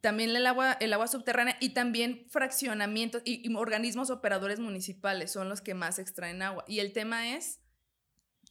También 0.00 0.34
el 0.34 0.46
agua, 0.46 0.72
el 0.74 0.92
agua 0.92 1.08
subterránea 1.08 1.56
y 1.60 1.70
también 1.70 2.26
fraccionamientos 2.30 3.22
y, 3.24 3.52
organismos 3.54 4.10
operadores 4.10 4.58
municipales 4.58 5.32
son 5.32 5.48
los 5.48 5.60
que 5.60 5.74
más 5.74 5.98
extraen 5.98 6.40
agua. 6.40 6.64
Y 6.66 6.78
el 6.78 6.92
tema 6.92 7.34
es, 7.34 7.60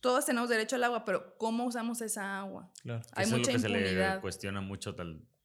todos 0.01 0.25
tenemos 0.25 0.49
derecho 0.49 0.75
al 0.75 0.83
agua, 0.83 1.05
pero 1.05 1.37
¿cómo 1.37 1.65
usamos 1.65 2.01
esa 2.01 2.37
agua? 2.37 2.71
Claro. 2.83 3.01
Hay 3.13 3.27
mucha 3.27 3.51
es 3.51 3.63
lo 3.63 3.69
que 3.69 3.87
se 3.87 3.93
le 3.93 4.21
cuestiona 4.21 4.61
mucho 4.61 4.95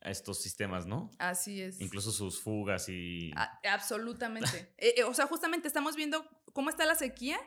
a 0.03 0.11
estos 0.11 0.43
sistemas, 0.43 0.87
¿no? 0.87 1.11
Así 1.19 1.63
es. 1.63 1.81
Incluso 1.81 2.11
sus 2.11 2.41
fugas 2.41 2.89
y... 2.89 3.31
absolutamente. 3.71 4.75
Eh, 4.79 4.95
eh, 4.97 5.05
o 5.05 5.15
sea, 5.15 5.27
justamente 5.27 5.69
estamos 5.69 5.95
viendo 5.95 6.27
cómo 6.53 6.71
está 6.71 6.85
la 6.85 6.95
sequía 6.95 7.39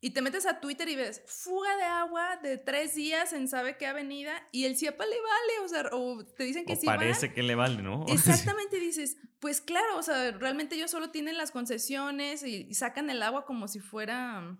y 0.00 0.10
te 0.10 0.20
metes 0.20 0.46
a 0.46 0.60
Twitter 0.60 0.88
y 0.88 0.96
ves 0.96 1.22
fuga 1.26 1.74
de 1.76 1.84
agua 1.84 2.36
de 2.42 2.58
tres 2.58 2.94
días 2.94 3.32
en 3.32 3.48
sabe 3.48 3.76
qué 3.76 3.86
avenida 3.86 4.46
y 4.52 4.64
el 4.64 4.76
CIAPA 4.76 5.04
le 5.04 5.16
vale, 5.16 5.64
o 5.64 5.68
sea, 5.68 5.90
o 5.92 6.24
te 6.24 6.44
dicen 6.44 6.66
que 6.66 6.74
o 6.74 6.76
sí. 6.76 6.86
Parece 6.86 7.32
que 7.32 7.42
le 7.42 7.54
vale, 7.54 7.82
¿no? 7.82 8.04
Exactamente, 8.08 8.78
dices, 8.78 9.16
pues 9.40 9.60
claro, 9.60 9.98
o 9.98 10.02
sea, 10.02 10.32
realmente 10.32 10.76
ellos 10.76 10.90
solo 10.90 11.10
tienen 11.10 11.36
las 11.36 11.50
concesiones 11.50 12.42
y, 12.42 12.72
sacan 12.74 13.08
el 13.08 13.22
agua 13.22 13.46
como 13.46 13.68
si 13.68 13.80
fuera 13.80 14.58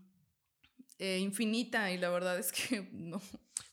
eh, 0.99 1.18
infinita 1.18 1.93
y 1.93 1.99
la 1.99 2.09
verdad 2.09 2.39
es 2.39 2.51
que 2.53 2.89
no. 2.93 3.20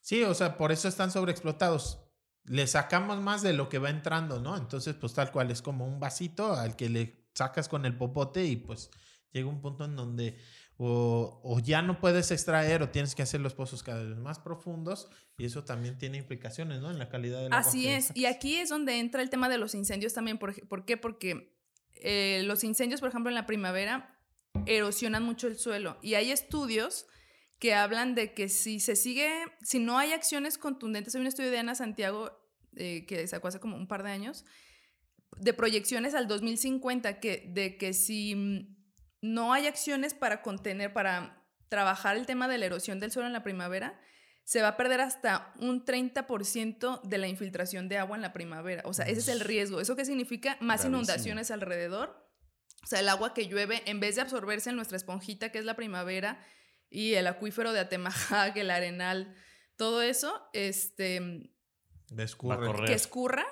Sí, 0.01 0.21
o 0.23 0.33
sea, 0.33 0.57
por 0.57 0.73
eso 0.73 0.89
están 0.89 1.11
sobreexplotados. 1.11 2.01
Le 2.45 2.67
sacamos 2.67 3.21
más 3.21 3.41
de 3.41 3.53
lo 3.53 3.69
que 3.69 3.79
va 3.79 3.89
entrando, 3.89 4.41
¿no? 4.41 4.57
Entonces, 4.57 4.95
pues 4.95 5.13
tal 5.13 5.31
cual 5.31 5.49
es 5.49 5.61
como 5.61 5.87
un 5.87 6.01
vasito 6.01 6.53
al 6.53 6.75
que 6.75 6.89
le 6.89 7.25
sacas 7.33 7.69
con 7.69 7.85
el 7.85 7.95
popote 7.95 8.43
y 8.45 8.57
pues 8.57 8.91
llega 9.31 9.47
un 9.47 9.61
punto 9.61 9.85
en 9.85 9.95
donde 9.95 10.37
o, 10.77 11.39
o, 11.43 11.59
ya 11.59 11.81
no 11.81 11.99
puedes 11.99 12.31
extraer 12.31 12.81
o 12.81 12.89
tienes 12.89 13.15
que 13.15 13.21
hacer 13.21 13.41
los 13.41 13.53
pozos 13.53 13.83
cada 13.83 14.03
vez 14.03 14.17
más 14.17 14.39
profundos 14.39 15.09
y 15.37 15.45
eso 15.45 15.63
también 15.63 15.97
tiene 15.97 16.17
implicaciones, 16.17 16.81
¿no? 16.81 16.89
En 16.89 16.99
la 16.99 17.09
calidad 17.09 17.43
del 17.43 17.53
agua. 17.53 17.67
Así 17.67 17.87
es, 17.87 18.11
y 18.15 18.25
aquí 18.25 18.55
es 18.55 18.69
donde 18.69 18.99
entra 18.99 19.21
el 19.21 19.29
tema 19.29 19.49
de 19.49 19.57
los 19.57 19.75
incendios 19.75 20.13
también. 20.13 20.37
¿Por, 20.37 20.67
¿por 20.67 20.85
qué? 20.85 20.97
Porque 20.97 21.55
eh, 21.95 22.41
los 22.45 22.63
incendios, 22.63 23.01
por 23.01 23.09
ejemplo, 23.09 23.29
en 23.29 23.35
la 23.35 23.45
primavera 23.45 24.19
erosionan 24.65 25.23
mucho 25.23 25.47
el 25.47 25.57
suelo 25.57 25.97
y 26.01 26.13
hay 26.15 26.31
estudios 26.31 27.07
que 27.59 27.73
hablan 27.73 28.13
de 28.13 28.33
que 28.33 28.49
si 28.49 28.79
se 28.79 28.95
sigue, 28.95 29.31
si 29.61 29.79
no 29.79 29.97
hay 29.97 30.11
acciones 30.11 30.57
contundentes, 30.57 31.15
hay 31.15 31.21
un 31.21 31.27
estudio 31.27 31.49
de 31.49 31.59
Ana 31.59 31.75
Santiago 31.75 32.31
eh, 32.75 33.05
que 33.05 33.25
sacó 33.27 33.47
hace 33.47 33.59
como 33.59 33.77
un 33.77 33.87
par 33.87 34.03
de 34.03 34.11
años, 34.11 34.43
de 35.37 35.53
proyecciones 35.53 36.13
al 36.13 36.27
2050, 36.27 37.19
que, 37.19 37.49
de 37.53 37.77
que 37.77 37.93
si 37.93 38.72
no 39.23 39.53
hay 39.53 39.67
acciones 39.67 40.13
para 40.13 40.41
contener, 40.41 40.91
para 40.91 41.41
trabajar 41.69 42.17
el 42.17 42.25
tema 42.25 42.49
de 42.49 42.57
la 42.57 42.65
erosión 42.65 42.99
del 42.99 43.09
suelo 43.09 43.27
en 43.27 43.33
la 43.33 43.41
primavera, 43.41 43.97
se 44.43 44.61
va 44.61 44.67
a 44.67 44.77
perder 44.77 44.99
hasta 44.99 45.53
un 45.59 45.85
30% 45.85 47.01
de 47.03 47.17
la 47.17 47.29
infiltración 47.29 47.87
de 47.87 47.97
agua 47.97 48.17
en 48.17 48.21
la 48.21 48.33
primavera. 48.33 48.83
O 48.85 48.93
sea, 48.93 49.05
ese 49.05 49.21
es 49.21 49.27
el 49.29 49.39
riesgo. 49.39 49.79
¿Eso 49.79 49.95
qué 49.95 50.03
significa? 50.03 50.57
Más 50.59 50.83
inundaciones 50.83 51.51
alrededor. 51.51 52.29
O 52.83 52.85
sea, 52.85 52.99
el 52.99 53.07
agua 53.07 53.33
que 53.33 53.47
llueve, 53.47 53.81
en 53.85 54.01
vez 54.01 54.15
de 54.15 54.21
absorberse 54.23 54.71
en 54.71 54.75
nuestra 54.75 54.97
esponjita, 54.97 55.53
que 55.53 55.59
es 55.59 55.63
la 55.63 55.77
primavera, 55.77 56.45
y 56.89 57.13
el 57.13 57.25
acuífero 57.25 57.71
de 57.71 57.79
Atemajac, 57.79 58.57
el 58.57 58.71
arenal, 58.71 59.33
todo 59.77 60.01
eso, 60.01 60.49
este... 60.51 61.49
Que 62.87 62.93
escurra. 62.93 63.45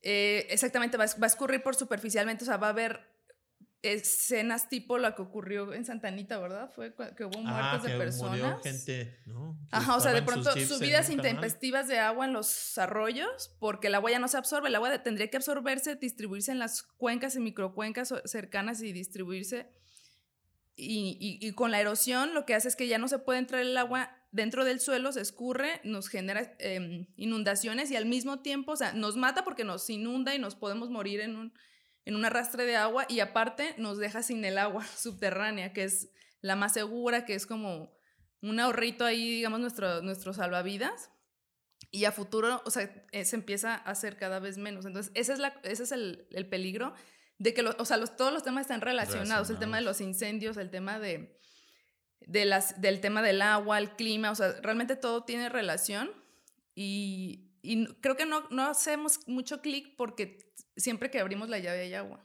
Eh, 0.00 0.46
exactamente, 0.48 0.96
va, 0.96 1.04
va, 1.04 1.24
a 1.24 1.26
escurrir 1.26 1.62
por 1.62 1.76
superficialmente, 1.76 2.44
o 2.44 2.46
sea, 2.46 2.56
va 2.56 2.68
a 2.68 2.70
haber 2.70 3.11
escenas 3.82 4.68
tipo 4.68 4.96
la 4.96 5.14
que 5.14 5.22
ocurrió 5.22 5.74
en 5.74 5.84
Santa 5.84 6.08
Anita, 6.08 6.38
¿verdad? 6.38 6.70
Fue 6.72 6.94
que 7.16 7.24
hubo 7.24 7.40
muertes 7.40 7.80
ah, 7.84 7.88
de 7.88 7.98
personas. 7.98 8.38
Murió 8.38 8.58
gente, 8.58 9.18
¿no? 9.26 9.58
Ajá, 9.72 9.96
o 9.96 10.00
sea, 10.00 10.12
de 10.12 10.22
pronto 10.22 10.52
subidas 10.52 11.10
intempestivas 11.10 11.88
de 11.88 11.98
agua 11.98 12.26
en 12.26 12.32
los 12.32 12.78
arroyos, 12.78 13.54
porque 13.58 13.88
el 13.88 13.96
agua 13.96 14.12
ya 14.12 14.20
no 14.20 14.28
se 14.28 14.36
absorbe, 14.36 14.68
el 14.68 14.74
agua 14.76 15.02
tendría 15.02 15.28
que 15.28 15.36
absorberse, 15.36 15.96
distribuirse 15.96 16.52
en 16.52 16.60
las 16.60 16.84
cuencas 16.84 17.34
y 17.34 17.40
microcuencas 17.40 18.14
cercanas 18.24 18.82
y 18.82 18.92
distribuirse. 18.92 19.68
Y, 20.74 21.38
y, 21.40 21.52
con 21.52 21.70
la 21.70 21.80
erosión 21.80 22.32
lo 22.32 22.46
que 22.46 22.54
hace 22.54 22.66
es 22.66 22.76
que 22.76 22.88
ya 22.88 22.96
no 22.96 23.06
se 23.06 23.18
puede 23.18 23.38
entrar 23.38 23.60
el 23.60 23.76
agua 23.76 24.16
dentro 24.30 24.64
del 24.64 24.80
suelo, 24.80 25.12
se 25.12 25.20
escurre, 25.20 25.80
nos 25.84 26.08
genera 26.08 26.56
em, 26.58 27.06
inundaciones 27.16 27.90
y 27.90 27.96
al 27.96 28.06
mismo 28.06 28.40
tiempo, 28.40 28.72
o 28.72 28.76
sea, 28.76 28.94
nos 28.94 29.16
mata 29.16 29.44
porque 29.44 29.64
nos 29.64 29.88
inunda 29.90 30.34
y 30.34 30.38
nos 30.38 30.54
podemos 30.54 30.88
morir 30.88 31.20
en 31.20 31.36
un 31.36 31.52
en 32.04 32.16
un 32.16 32.24
arrastre 32.24 32.64
de 32.64 32.76
agua 32.76 33.06
y 33.08 33.20
aparte 33.20 33.74
nos 33.78 33.98
deja 33.98 34.22
sin 34.22 34.44
el 34.44 34.58
agua 34.58 34.84
subterránea, 34.96 35.72
que 35.72 35.84
es 35.84 36.10
la 36.40 36.56
más 36.56 36.72
segura, 36.72 37.24
que 37.24 37.34
es 37.34 37.46
como 37.46 37.92
un 38.40 38.58
ahorrito 38.58 39.04
ahí, 39.04 39.36
digamos, 39.36 39.60
nuestro, 39.60 40.02
nuestro 40.02 40.32
salvavidas. 40.32 41.10
Y 41.90 42.06
a 42.06 42.12
futuro, 42.12 42.62
o 42.64 42.70
sea, 42.70 42.90
eh, 43.12 43.24
se 43.24 43.36
empieza 43.36 43.74
a 43.74 43.90
hacer 43.90 44.16
cada 44.16 44.40
vez 44.40 44.56
menos. 44.56 44.86
Entonces, 44.86 45.12
ese 45.14 45.34
es, 45.34 45.38
la, 45.38 45.60
ese 45.62 45.82
es 45.82 45.92
el, 45.92 46.26
el 46.30 46.48
peligro 46.48 46.94
de 47.38 47.54
que, 47.54 47.62
o 47.62 47.84
sea, 47.84 47.96
los, 47.96 48.16
todos 48.16 48.32
los 48.32 48.42
temas 48.42 48.62
están 48.62 48.80
relacionados. 48.80 49.50
El 49.50 49.58
tema 49.58 49.76
de 49.76 49.82
los 49.82 50.00
incendios, 50.00 50.56
el 50.56 50.70
tema 50.70 50.98
de, 50.98 51.38
de 52.20 52.44
las, 52.44 52.80
del 52.80 53.00
tema 53.00 53.20
del 53.20 53.42
agua, 53.42 53.78
el 53.78 53.90
clima, 53.90 54.30
o 54.30 54.34
sea, 54.34 54.52
realmente 54.62 54.96
todo 54.96 55.24
tiene 55.24 55.48
relación. 55.48 56.10
Y, 56.74 57.52
y 57.62 57.86
creo 57.96 58.16
que 58.16 58.26
no, 58.26 58.48
no 58.50 58.66
hacemos 58.66 59.20
mucho 59.26 59.60
clic 59.60 59.94
porque 59.96 60.51
siempre 60.76 61.10
que 61.10 61.20
abrimos 61.20 61.48
la 61.48 61.58
llave 61.58 61.82
hay 61.82 61.94
agua. 61.94 62.24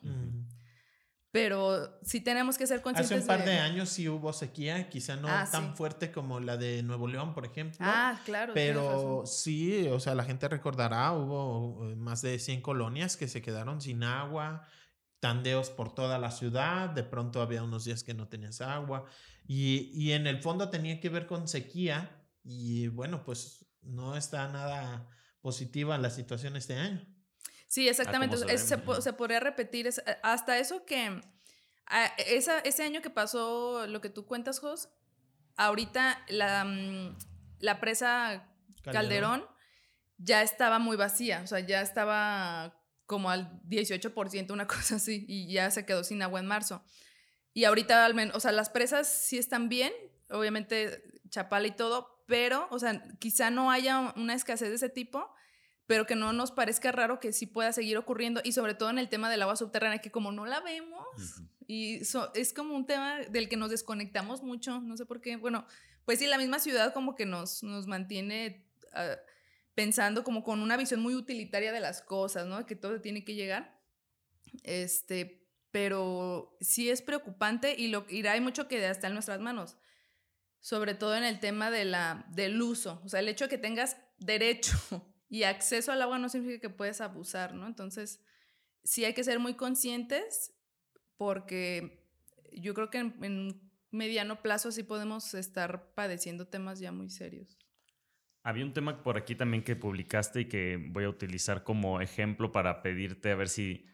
Pero 1.32 2.00
sí 2.04 2.22
tenemos 2.22 2.58
que 2.58 2.66
ser 2.66 2.82
conscientes. 2.82 3.12
Hace 3.12 3.22
un 3.22 3.28
par 3.28 3.46
de, 3.46 3.60
años 3.60 3.90
sí 3.90 4.08
hubo 4.08 4.32
sequía, 4.34 4.90
quizá 4.90 5.18
no 5.18 5.28
ah, 5.28 5.48
tan 5.52 5.76
fuerte 5.76 6.12
como 6.12 6.40
la 6.40 6.58
de 6.58 6.82
Nuevo 6.84 7.08
León, 7.08 7.34
por 7.34 7.46
ejemplo. 7.46 7.78
Ah, 7.82 8.20
claro. 8.26 8.54
Pero 8.56 9.24
sí, 9.26 9.88
o 9.88 10.00
sea, 10.00 10.16
la 10.16 10.24
gente 10.24 10.48
recordará, 10.48 11.12
hubo 11.12 11.92
eh, 11.92 11.96
más 11.96 12.22
de 12.22 12.40
100 12.40 12.62
colonias 12.62 13.18
que 13.18 13.28
se 13.28 13.42
quedaron 13.42 13.82
sin 13.82 14.04
agua, 14.04 14.66
tandeos 15.20 15.70
por 15.70 15.94
toda 15.94 16.18
la 16.18 16.32
ciudad, 16.32 16.90
de 16.90 17.04
pronto 17.04 17.42
había 17.42 17.62
unos 17.62 17.84
días 17.84 18.04
que 18.04 18.14
no 18.14 18.30
tenías 18.30 18.62
agua 18.62 19.06
y, 19.46 19.92
y 19.94 20.14
en 20.14 20.28
el 20.28 20.42
fondo 20.42 20.70
tenía 20.70 21.00
que 21.00 21.10
ver 21.10 21.28
con 21.28 21.48
sequía 21.48 22.26
y 22.44 22.88
bueno, 22.88 23.24
pues 23.24 23.66
no 23.82 24.16
está 24.16 24.48
nada 24.48 25.10
positiva 25.42 25.98
la 25.98 26.10
situación 26.10 26.56
este 26.56 26.76
año. 26.76 27.06
Sí, 27.68 27.90
exactamente. 27.90 28.38
se, 28.58 28.78
podría 29.14 29.40
repetir 29.40 29.90
hasta 30.24 30.58
eso 30.58 30.86
que 30.86 31.22
esa, 32.18 32.60
ese 32.60 32.84
año 32.84 33.02
que 33.02 33.10
pasó 33.10 33.88
lo 33.88 34.02
que 34.02 34.10
tú 34.10 34.26
cuentas, 34.26 34.60
Jos, 34.60 34.90
ahorita 35.56 36.24
la, 36.30 36.66
mm, 36.66 37.18
la 37.60 37.80
presa 37.80 38.48
Calderón. 38.84 39.46
ya 40.18 40.42
estaba 40.42 40.80
muy 40.80 40.98
vacía, 40.98 41.42
o 41.44 41.48
sea, 41.48 41.60
ya 41.60 41.82
estaba 41.82 42.82
como 43.06 43.30
al 43.30 43.62
18%, 43.64 44.52
una 44.52 44.68
cosa 44.68 44.96
así, 44.96 45.26
y 45.28 45.52
ya 45.52 45.72
se 45.72 45.86
quedó 45.86 46.04
sin 46.04 46.22
agua 46.22 46.40
en 46.40 46.48
marzo. 46.48 46.84
Y 47.54 47.66
ahorita 47.66 48.06
al 48.06 48.14
menos, 48.14 48.36
o 48.36 48.40
sea, 48.40 48.52
las 48.52 48.70
presas 48.70 49.08
sí 49.08 49.38
están 49.38 49.68
bien, 49.68 49.92
obviamente 50.30 51.04
Chapala 51.30 51.68
y 51.68 51.72
todo, 51.72 52.24
pero, 52.28 52.68
o 52.72 52.80
sea, 52.80 53.04
quizá 53.20 53.50
no 53.50 53.72
haya 53.72 54.14
una 54.16 54.34
escasez 54.34 54.70
de 54.70 54.76
ese 54.76 54.90
tipo, 54.90 55.34
pero 55.88 56.06
que 56.06 56.16
no 56.16 56.34
nos 56.34 56.52
parezca 56.52 56.92
raro 56.92 57.20
que 57.20 57.32
sí 57.32 57.46
pueda 57.46 57.72
seguir 57.72 57.98
ocurriendo 57.98 58.42
y 58.44 58.52
sobre 58.52 58.76
todo 58.76 58.90
en 58.90 59.00
el 59.00 59.10
tema 59.10 59.30
del 59.30 59.42
agua 59.42 59.56
subterránea, 59.56 60.00
que 60.00 60.12
como 60.12 60.32
no 60.32 60.46
la 60.46 60.60
vemos 60.60 61.08
y 61.66 62.02
es 62.36 62.54
como 62.54 62.76
un 62.76 62.86
tema 62.86 63.20
del 63.20 63.50
que 63.50 63.58
nos 63.58 63.72
desconectamos 63.72 64.44
mucho, 64.44 64.82
no 64.82 64.98
sé 64.98 65.06
por 65.06 65.22
qué, 65.22 65.38
bueno, 65.38 65.66
pues 66.06 66.20
sí, 66.20 66.28
la 66.28 66.38
misma 66.38 66.60
ciudad 66.60 66.94
como 66.94 67.16
que 67.16 67.26
nos, 67.26 67.64
nos 67.64 67.88
mantiene 67.88 68.66
ah, 68.94 69.16
pensando 69.76 70.24
como 70.24 70.44
con 70.44 70.62
una 70.62 70.78
visión 70.78 71.00
muy 71.00 71.16
utilitaria 71.16 71.72
de 71.72 71.80
las 71.80 72.02
cosas, 72.02 72.46
¿no? 72.48 72.66
Que 72.66 72.76
todo 72.76 73.00
tiene 73.00 73.24
que 73.24 73.36
llegar, 73.36 73.80
este, 74.64 75.48
pero 75.72 76.58
sí 76.60 76.90
es 76.90 77.02
preocupante 77.02 77.76
y 77.78 77.88
lo 77.88 78.06
irá 78.10 78.34
hay 78.34 78.42
mucho 78.42 78.68
que 78.68 78.86
está 78.90 79.08
en 79.08 79.14
nuestras 79.14 79.40
manos 79.40 79.78
sobre 80.60 80.96
todo 80.96 81.16
en 81.16 81.24
el 81.24 81.40
tema 81.40 81.72
de 81.72 81.86
la, 81.86 82.26
del 82.30 82.62
uso, 82.62 83.02
o 83.06 83.10
sea, 83.10 83.22
el 83.22 83.30
hecho 83.30 83.46
de 83.46 83.50
que 83.50 83.58
tengas 83.58 83.96
derecho 84.18 84.78
y 85.30 85.44
acceso 85.44 85.92
al 85.92 86.02
agua 86.02 86.20
no 86.20 86.30
significa 86.30 86.60
que 86.60 86.70
puedes 86.70 87.02
abusar, 87.02 87.54
¿no? 87.54 87.68
Entonces, 87.68 88.22
sí 88.84 89.06
hay 89.06 89.14
que 89.14 89.24
ser 89.24 89.40
muy 89.40 89.56
conscientes 89.56 90.54
porque 91.18 92.06
yo 92.52 92.74
creo 92.74 92.90
que 92.90 93.00
en, 93.00 93.24
en 93.24 93.72
mediano 93.92 94.42
plazo 94.42 94.72
sí 94.72 94.84
podemos 94.84 95.34
estar 95.34 95.94
padeciendo 95.94 96.48
temas 96.48 96.80
ya 96.80 96.92
muy 96.92 97.10
serios. 97.10 97.58
Había 98.44 98.64
un 98.64 98.74
tema 98.74 99.04
por 99.04 99.18
aquí 99.18 99.36
también 99.36 99.64
que 99.64 99.76
publicaste 99.76 100.42
y 100.42 100.46
que 100.46 100.78
voy 100.92 101.04
a 101.04 101.10
utilizar 101.10 101.64
como 101.64 102.00
ejemplo 102.00 102.52
para 102.52 102.82
pedirte 102.82 103.32
a 103.32 103.36
ver 103.36 103.50
si 103.50 103.86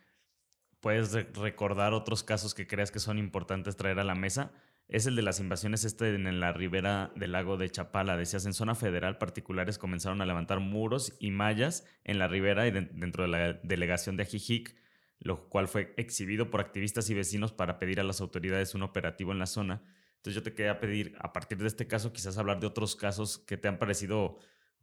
puedes 0.80 1.14
recordar 1.34 1.94
otros 1.94 2.24
casos 2.24 2.54
que 2.54 2.68
creas 2.68 2.92
que 2.92 3.00
son 3.00 3.18
importantes 3.18 3.76
traer 3.76 4.00
a 4.00 4.04
la 4.04 4.16
mesa 4.16 4.52
es 4.94 5.08
el 5.08 5.16
de 5.16 5.24
las 5.24 5.40
invasiones 5.40 5.86
este 5.86 6.14
en 6.14 6.40
la 6.40 6.54
ribera 6.54 7.12
del 7.16 7.32
lago 7.32 7.58
de 7.58 7.68
Chapala. 7.68 8.16
Decías, 8.16 8.46
en 8.46 8.54
zona 8.54 8.76
federal 8.76 9.18
particulares 9.18 9.80
comenzaron 9.80 10.22
a 10.22 10.26
levantar 10.28 10.60
muros 10.60 11.18
y 11.20 11.32
mallas 11.32 11.84
en 12.04 12.20
la 12.20 12.28
ribera 12.28 12.68
y 12.68 12.72
dentro 12.72 13.24
de 13.24 13.30
la 13.30 13.54
delegación 13.64 14.18
de 14.18 14.24
Ajijic, 14.24 14.76
lo 15.18 15.50
cual 15.50 15.68
fue 15.68 15.96
exhibido 15.98 16.52
por 16.52 16.62
activistas 16.62 17.10
y 17.10 17.16
vecinos 17.16 17.52
para 17.52 17.80
pedir 17.80 18.00
a 18.00 18.04
las 18.04 18.22
autoridades 18.22 18.76
un 18.76 18.84
operativo 18.84 19.32
en 19.32 19.40
la 19.40 19.48
zona. 19.48 19.82
Entonces 20.18 20.36
yo 20.36 20.44
te 20.44 20.54
quería 20.54 20.80
pedir, 20.80 21.16
a 21.20 21.34
partir 21.34 21.58
de 21.58 21.68
este 21.68 21.88
caso, 21.88 22.14
quizás 22.14 22.38
hablar 22.38 22.60
de 22.60 22.68
otros 22.68 22.96
casos 22.96 23.40
que 23.40 23.58
te 23.58 23.68
han 23.68 23.80
parecido 23.80 24.38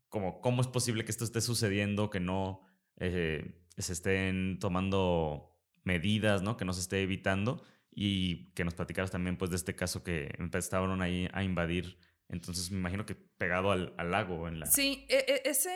como 0.08 0.40
cómo 0.40 0.60
es 0.60 0.66
posible 0.66 1.04
que 1.04 1.12
esto 1.12 1.22
esté 1.22 1.40
sucediendo, 1.40 2.10
que 2.10 2.18
no 2.18 2.62
eh, 2.96 3.62
se 3.78 3.92
estén 3.92 4.58
tomando 4.58 5.56
medidas, 5.84 6.42
¿no? 6.42 6.56
que 6.56 6.64
no 6.64 6.72
se 6.72 6.80
esté 6.80 7.00
evitando 7.00 7.62
y 7.90 8.52
que 8.52 8.64
nos 8.64 8.74
platicaras 8.74 9.10
también 9.10 9.36
pues 9.36 9.50
de 9.50 9.56
este 9.56 9.74
caso 9.74 10.02
que 10.02 10.30
empezaron 10.38 11.02
ahí 11.02 11.28
a 11.32 11.42
invadir. 11.42 11.98
Entonces 12.28 12.70
me 12.70 12.78
imagino 12.78 13.06
que 13.06 13.14
pegado 13.14 13.72
al, 13.72 13.94
al 13.98 14.10
lago. 14.10 14.46
En 14.48 14.60
la... 14.60 14.66
Sí, 14.66 15.06
e, 15.08 15.24
e, 15.26 15.42
ese 15.48 15.72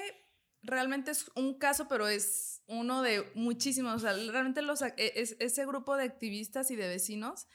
realmente 0.62 1.10
es 1.10 1.30
un 1.34 1.58
caso, 1.58 1.88
pero 1.88 2.08
es 2.08 2.62
uno 2.66 3.02
de 3.02 3.24
muchísimos. 3.34 3.94
O 3.94 3.98
sea, 3.98 4.12
realmente 4.12 4.62
los, 4.62 4.82
e, 4.82 4.92
ese 4.96 5.66
grupo 5.66 5.96
de 5.96 6.04
activistas 6.04 6.70
y 6.70 6.76
de 6.76 6.88
vecinos 6.88 7.46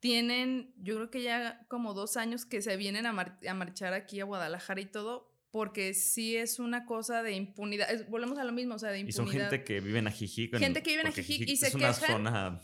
tienen, 0.00 0.72
yo 0.76 0.96
creo 0.96 1.10
que 1.10 1.22
ya 1.22 1.66
como 1.68 1.92
dos 1.92 2.16
años 2.16 2.46
que 2.46 2.62
se 2.62 2.76
vienen 2.76 3.04
a, 3.06 3.10
a 3.10 3.54
marchar 3.54 3.92
aquí 3.92 4.20
a 4.20 4.24
Guadalajara 4.24 4.80
y 4.80 4.86
todo, 4.86 5.34
porque 5.50 5.92
sí 5.92 6.36
es 6.36 6.58
una 6.58 6.86
cosa 6.86 7.22
de 7.22 7.32
impunidad. 7.32 7.88
volvemos 8.08 8.38
a 8.38 8.44
lo 8.44 8.52
mismo, 8.52 8.76
o 8.76 8.78
sea, 8.78 8.90
de 8.90 9.00
impunidad. 9.00 9.24
Y 9.24 9.26
son 9.26 9.28
gente 9.28 9.64
que 9.64 9.80
vive 9.80 9.98
en 9.98 10.06
Ajijic. 10.06 10.56
Gente 10.56 10.82
que 10.82 10.90
vive 10.90 11.02
en 11.02 11.08
Ajijic 11.08 11.48
y 11.48 11.56
se 11.56 11.68
es 11.68 11.74
una 11.74 11.92
zona 11.92 12.60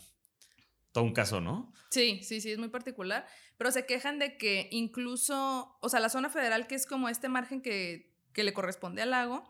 todo 0.95 1.03
un 1.03 1.11
caso, 1.11 1.41
¿no? 1.41 1.73
Sí, 1.89 2.21
sí, 2.23 2.39
sí, 2.39 2.53
es 2.53 2.57
muy 2.57 2.69
particular. 2.69 3.27
Pero 3.57 3.69
se 3.69 3.85
quejan 3.85 4.17
de 4.17 4.37
que 4.37 4.69
incluso, 4.71 5.77
o 5.81 5.89
sea, 5.89 5.99
la 5.99 6.07
zona 6.07 6.29
federal, 6.29 6.67
que 6.67 6.75
es 6.75 6.85
como 6.85 7.09
este 7.09 7.27
margen 7.27 7.61
que, 7.61 8.15
que 8.31 8.45
le 8.45 8.53
corresponde 8.53 9.01
al 9.01 9.09
lago, 9.11 9.43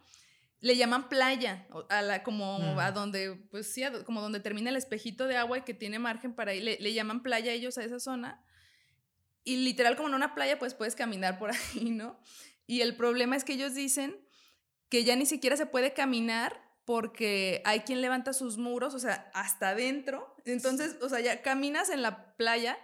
le 0.59 0.75
llaman 0.75 1.07
playa, 1.07 1.67
a 1.89 2.01
la, 2.01 2.23
como 2.23 2.79
a 2.81 2.91
donde, 2.91 3.35
pues 3.51 3.71
sí, 3.71 3.83
como 4.07 4.21
donde 4.21 4.39
termina 4.39 4.71
el 4.71 4.75
espejito 4.75 5.27
de 5.27 5.37
agua 5.37 5.59
y 5.59 5.61
que 5.61 5.75
tiene 5.75 5.99
margen 5.99 6.33
para 6.33 6.51
le, 6.51 6.79
le 6.79 6.93
llaman 6.93 7.21
playa 7.21 7.51
ellos 7.51 7.77
a 7.77 7.83
esa 7.83 7.99
zona. 7.99 8.43
Y 9.43 9.57
literal, 9.57 9.95
como 9.95 10.09
en 10.09 10.15
una 10.15 10.33
playa, 10.33 10.57
pues 10.57 10.73
puedes 10.73 10.95
caminar 10.95 11.37
por 11.37 11.51
ahí, 11.75 11.91
¿no? 11.91 12.19
Y 12.65 12.81
el 12.81 12.95
problema 12.95 13.35
es 13.35 13.43
que 13.43 13.53
ellos 13.53 13.75
dicen 13.75 14.17
que 14.89 15.03
ya 15.03 15.15
ni 15.15 15.27
siquiera 15.27 15.57
se 15.57 15.67
puede 15.67 15.93
caminar 15.93 16.59
porque 16.85 17.61
hay 17.65 17.81
quien 17.81 18.01
levanta 18.01 18.33
sus 18.33 18.57
muros, 18.57 18.95
o 18.95 18.99
sea, 18.99 19.29
hasta 19.35 19.69
adentro. 19.69 20.34
Entonces, 20.45 20.95
o 21.01 21.09
sea, 21.09 21.19
ya 21.19 21.41
caminas 21.41 21.89
en 21.89 22.01
la 22.01 22.35
playa 22.35 22.77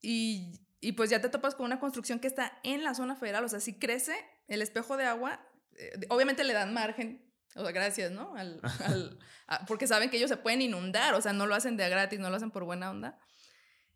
y, 0.00 0.60
y 0.80 0.92
pues 0.92 1.10
ya 1.10 1.20
te 1.20 1.28
topas 1.28 1.54
con 1.54 1.66
una 1.66 1.80
construcción 1.80 2.18
que 2.18 2.26
está 2.26 2.58
en 2.62 2.82
la 2.82 2.94
zona 2.94 3.16
federal, 3.16 3.44
o 3.44 3.48
sea, 3.48 3.60
si 3.60 3.78
crece 3.78 4.16
el 4.48 4.62
espejo 4.62 4.96
de 4.96 5.04
agua, 5.04 5.46
eh, 5.76 5.92
obviamente 6.08 6.44
le 6.44 6.52
dan 6.52 6.74
margen, 6.74 7.24
o 7.54 7.62
sea, 7.62 7.72
gracias, 7.72 8.10
¿no? 8.10 8.34
Al, 8.36 8.60
al, 8.84 9.18
porque 9.66 9.86
saben 9.86 10.10
que 10.10 10.16
ellos 10.16 10.30
se 10.30 10.36
pueden 10.36 10.62
inundar, 10.62 11.14
o 11.14 11.20
sea, 11.20 11.32
no 11.32 11.46
lo 11.46 11.54
hacen 11.54 11.76
de 11.76 11.88
gratis, 11.88 12.18
no 12.18 12.30
lo 12.30 12.36
hacen 12.36 12.50
por 12.50 12.64
buena 12.64 12.90
onda. 12.90 13.18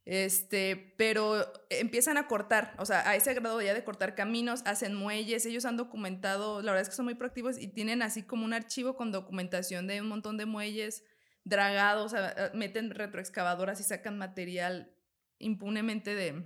Este, 0.04 0.94
pero 0.96 1.52
empiezan 1.68 2.16
a 2.16 2.28
cortar, 2.28 2.74
o 2.78 2.86
sea, 2.86 3.06
a 3.06 3.14
ese 3.14 3.34
grado 3.34 3.60
ya 3.60 3.74
de 3.74 3.84
cortar 3.84 4.14
caminos, 4.14 4.62
hacen 4.64 4.94
muelles, 4.94 5.44
ellos 5.44 5.66
han 5.66 5.76
documentado, 5.76 6.62
la 6.62 6.72
verdad 6.72 6.82
es 6.82 6.88
que 6.88 6.96
son 6.96 7.04
muy 7.04 7.14
proactivos 7.14 7.58
y 7.58 7.68
tienen 7.68 8.00
así 8.00 8.22
como 8.22 8.46
un 8.46 8.54
archivo 8.54 8.96
con 8.96 9.12
documentación 9.12 9.86
de 9.86 10.00
un 10.00 10.08
montón 10.08 10.38
de 10.38 10.46
muelles 10.46 11.04
dragados, 11.48 12.06
o 12.06 12.08
sea, 12.16 12.50
meten 12.54 12.90
retroexcavadoras 12.90 13.80
y 13.80 13.84
sacan 13.84 14.18
material 14.18 14.92
impunemente 15.38 16.14
de, 16.14 16.44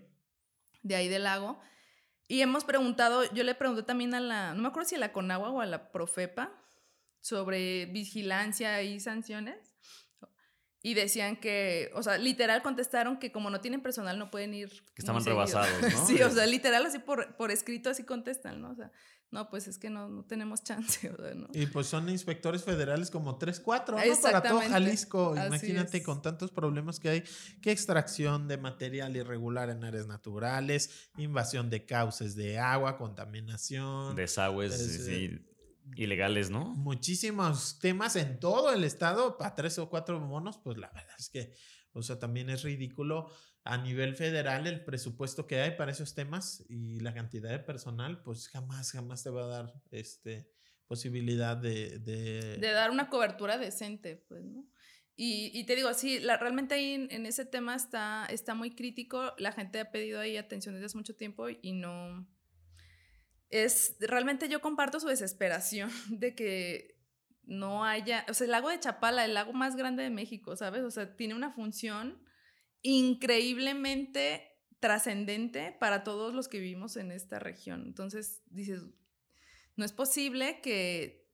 de 0.82 0.94
ahí 0.94 1.08
del 1.08 1.24
lago. 1.24 1.60
Y 2.28 2.40
hemos 2.40 2.64
preguntado, 2.64 3.24
yo 3.32 3.44
le 3.44 3.54
pregunté 3.54 3.82
también 3.82 4.14
a 4.14 4.20
la, 4.20 4.54
no 4.54 4.62
me 4.62 4.68
acuerdo 4.68 4.88
si 4.88 4.94
a 4.94 4.98
la 4.98 5.12
Conagua 5.12 5.50
o 5.50 5.60
a 5.60 5.66
la 5.66 5.92
Profepa, 5.92 6.52
sobre 7.20 7.86
vigilancia 7.86 8.82
y 8.82 9.00
sanciones. 9.00 9.71
Y 10.84 10.94
decían 10.94 11.36
que, 11.36 11.90
o 11.94 12.02
sea, 12.02 12.18
literal 12.18 12.60
contestaron 12.62 13.18
que 13.18 13.30
como 13.30 13.50
no 13.50 13.60
tienen 13.60 13.82
personal 13.82 14.18
no 14.18 14.30
pueden 14.30 14.52
ir. 14.52 14.70
Que 14.94 15.02
estaban 15.02 15.24
rebasados, 15.24 15.70
¿no? 15.80 16.06
sí, 16.06 16.20
o 16.22 16.30
sea, 16.30 16.44
literal 16.46 16.84
así 16.84 16.98
por, 16.98 17.36
por 17.36 17.52
escrito 17.52 17.90
así 17.90 18.02
contestan, 18.02 18.60
¿no? 18.60 18.70
O 18.70 18.74
sea, 18.74 18.90
no, 19.30 19.48
pues 19.48 19.68
es 19.68 19.78
que 19.78 19.90
no, 19.90 20.08
no 20.08 20.24
tenemos 20.24 20.64
chance, 20.64 21.08
o 21.16 21.16
sea, 21.16 21.34
¿no? 21.34 21.48
Y 21.52 21.66
pues 21.66 21.86
son 21.86 22.08
inspectores 22.08 22.64
federales 22.64 23.10
como 23.10 23.38
3, 23.38 23.60
4, 23.60 23.96
¿no? 23.96 24.20
Para 24.22 24.42
todo 24.42 24.60
Jalisco. 24.60 25.36
Imagínate 25.36 26.02
con 26.02 26.20
tantos 26.20 26.50
problemas 26.50 26.98
que 26.98 27.08
hay, 27.08 27.24
que 27.60 27.70
extracción 27.70 28.48
de 28.48 28.58
material 28.58 29.16
irregular 29.16 29.70
en 29.70 29.84
áreas 29.84 30.08
naturales, 30.08 31.10
invasión 31.16 31.70
de 31.70 31.86
cauces 31.86 32.34
de 32.34 32.58
agua, 32.58 32.98
contaminación. 32.98 34.16
Desagües, 34.16 34.74
sí 35.06 35.40
ilegales, 35.96 36.50
¿no? 36.50 36.74
Muchísimos 36.74 37.78
temas 37.78 38.16
en 38.16 38.40
todo 38.40 38.72
el 38.72 38.84
estado 38.84 39.36
para 39.36 39.54
tres 39.54 39.78
o 39.78 39.88
cuatro 39.88 40.20
monos, 40.20 40.58
pues 40.58 40.78
la 40.78 40.90
verdad 40.90 41.14
es 41.18 41.28
que, 41.28 41.54
o 41.92 42.02
sea, 42.02 42.18
también 42.18 42.50
es 42.50 42.62
ridículo 42.62 43.30
a 43.64 43.78
nivel 43.78 44.16
federal 44.16 44.66
el 44.66 44.84
presupuesto 44.84 45.46
que 45.46 45.60
hay 45.60 45.72
para 45.76 45.92
esos 45.92 46.14
temas 46.14 46.64
y 46.68 47.00
la 47.00 47.14
cantidad 47.14 47.50
de 47.50 47.60
personal, 47.60 48.22
pues 48.22 48.48
jamás, 48.48 48.90
jamás 48.92 49.22
te 49.22 49.30
va 49.30 49.44
a 49.44 49.46
dar 49.46 49.82
este 49.90 50.50
posibilidad 50.86 51.56
de... 51.56 52.00
De, 52.00 52.58
de 52.58 52.70
dar 52.70 52.90
una 52.90 53.08
cobertura 53.08 53.56
decente, 53.56 54.16
pues, 54.28 54.44
¿no? 54.44 54.66
Y, 55.16 55.50
y 55.54 55.64
te 55.64 55.74
digo, 55.74 55.92
sí, 55.94 56.20
la, 56.20 56.36
realmente 56.36 56.74
ahí 56.74 56.92
en, 56.92 57.08
en, 57.10 57.24
ese 57.24 57.46
tema 57.46 57.74
está, 57.74 58.26
está 58.26 58.54
muy 58.54 58.74
crítico, 58.74 59.32
la 59.38 59.52
gente 59.52 59.80
ha 59.80 59.90
pedido 59.90 60.20
ahí 60.20 60.36
atención 60.36 60.74
desde 60.74 60.86
hace 60.86 60.98
mucho 60.98 61.16
tiempo 61.16 61.48
y 61.48 61.72
no, 61.72 62.26
es, 63.52 63.96
realmente 64.00 64.48
yo 64.48 64.60
comparto 64.60 64.98
su 64.98 65.06
desesperación 65.06 65.90
de 66.10 66.34
que 66.34 66.98
no 67.44 67.84
haya, 67.84 68.24
o 68.28 68.34
sea, 68.34 68.46
el 68.46 68.50
lago 68.50 68.70
de 68.70 68.80
Chapala, 68.80 69.24
el 69.24 69.34
lago 69.34 69.52
más 69.52 69.76
grande 69.76 70.02
de 70.02 70.10
México, 70.10 70.56
¿sabes? 70.56 70.82
O 70.82 70.90
sea, 70.90 71.16
tiene 71.16 71.34
una 71.34 71.52
función 71.52 72.22
increíblemente 72.82 74.48
trascendente 74.80 75.76
para 75.78 76.02
todos 76.02 76.34
los 76.34 76.48
que 76.48 76.58
vivimos 76.58 76.96
en 76.96 77.12
esta 77.12 77.38
región. 77.38 77.84
Entonces, 77.86 78.42
dices, 78.46 78.82
no 79.76 79.84
es 79.84 79.92
posible 79.92 80.60
que 80.60 81.28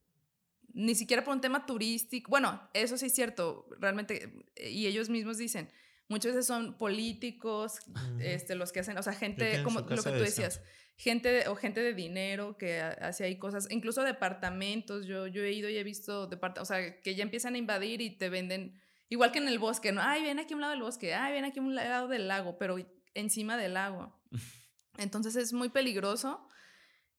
ni 0.73 0.93
siquiera 0.93 1.23
por 1.23 1.33
un 1.33 1.41
tema 1.41 1.65
turístico, 1.65 2.29
bueno, 2.29 2.69
eso 2.73 2.97
sí 2.97 3.07
es 3.07 3.15
cierto, 3.15 3.67
realmente, 3.79 4.45
y 4.55 4.85
ellos 4.85 5.09
mismos 5.09 5.37
dicen, 5.37 5.71
muchas 6.09 6.33
veces 6.33 6.47
son 6.47 6.73
políticos, 6.73 7.79
este, 8.19 8.55
los 8.55 8.71
que 8.71 8.81
hacen, 8.81 8.97
o 8.97 9.03
sea, 9.03 9.13
gente, 9.13 9.63
como 9.63 9.79
lo 9.81 9.87
que 9.87 9.95
tú 9.95 10.09
decías, 10.11 10.61
gente 10.97 11.47
o 11.47 11.55
gente 11.55 11.81
de 11.81 11.93
dinero 11.93 12.57
que 12.57 12.81
hace 12.81 13.23
ahí 13.23 13.37
cosas, 13.37 13.67
incluso 13.69 14.03
departamentos, 14.03 15.05
yo, 15.05 15.27
yo 15.27 15.43
he 15.43 15.53
ido 15.53 15.69
y 15.69 15.77
he 15.77 15.83
visto 15.83 16.27
departamentos, 16.27 16.69
o 16.69 16.73
sea, 16.73 17.01
que 17.01 17.15
ya 17.15 17.23
empiezan 17.23 17.55
a 17.55 17.57
invadir 17.57 18.01
y 18.01 18.09
te 18.09 18.29
venden, 18.29 18.81
igual 19.07 19.31
que 19.31 19.39
en 19.39 19.47
el 19.47 19.59
bosque, 19.59 19.91
¿no? 19.91 20.01
Ay, 20.01 20.23
ven 20.23 20.39
aquí 20.39 20.53
a 20.53 20.55
un 20.55 20.61
lado 20.61 20.71
del 20.71 20.81
bosque, 20.81 21.13
ay, 21.13 21.31
ven 21.31 21.45
aquí 21.45 21.59
a 21.59 21.61
un 21.61 21.75
lado 21.75 22.07
del 22.07 22.27
lago, 22.27 22.57
pero 22.57 22.75
encima 23.13 23.55
del 23.55 23.75
lago. 23.75 24.19
Entonces 24.97 25.35
es 25.35 25.53
muy 25.53 25.69
peligroso 25.69 26.45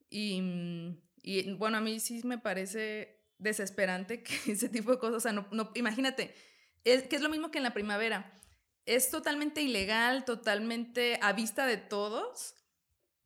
y, 0.09 0.99
y 1.23 1.53
bueno, 1.53 1.77
a 1.77 1.81
mí 1.81 1.99
sí 1.99 2.21
me 2.25 2.37
parece 2.37 3.21
desesperante 3.39 4.21
que 4.23 4.51
ese 4.51 4.69
tipo 4.69 4.91
de 4.91 4.99
cosas, 4.99 5.15
o 5.15 5.19
sea, 5.21 5.31
no, 5.31 5.47
no 5.51 5.71
imagínate, 5.75 6.35
es, 6.83 7.03
que 7.03 7.15
es 7.15 7.21
lo 7.21 7.29
mismo 7.29 7.51
que 7.51 7.57
en 7.57 7.63
la 7.63 7.73
primavera. 7.73 8.37
Es 8.85 9.09
totalmente 9.09 9.61
ilegal, 9.61 10.25
totalmente 10.25 11.19
a 11.21 11.33
vista 11.33 11.65
de 11.65 11.77
todos, 11.77 12.55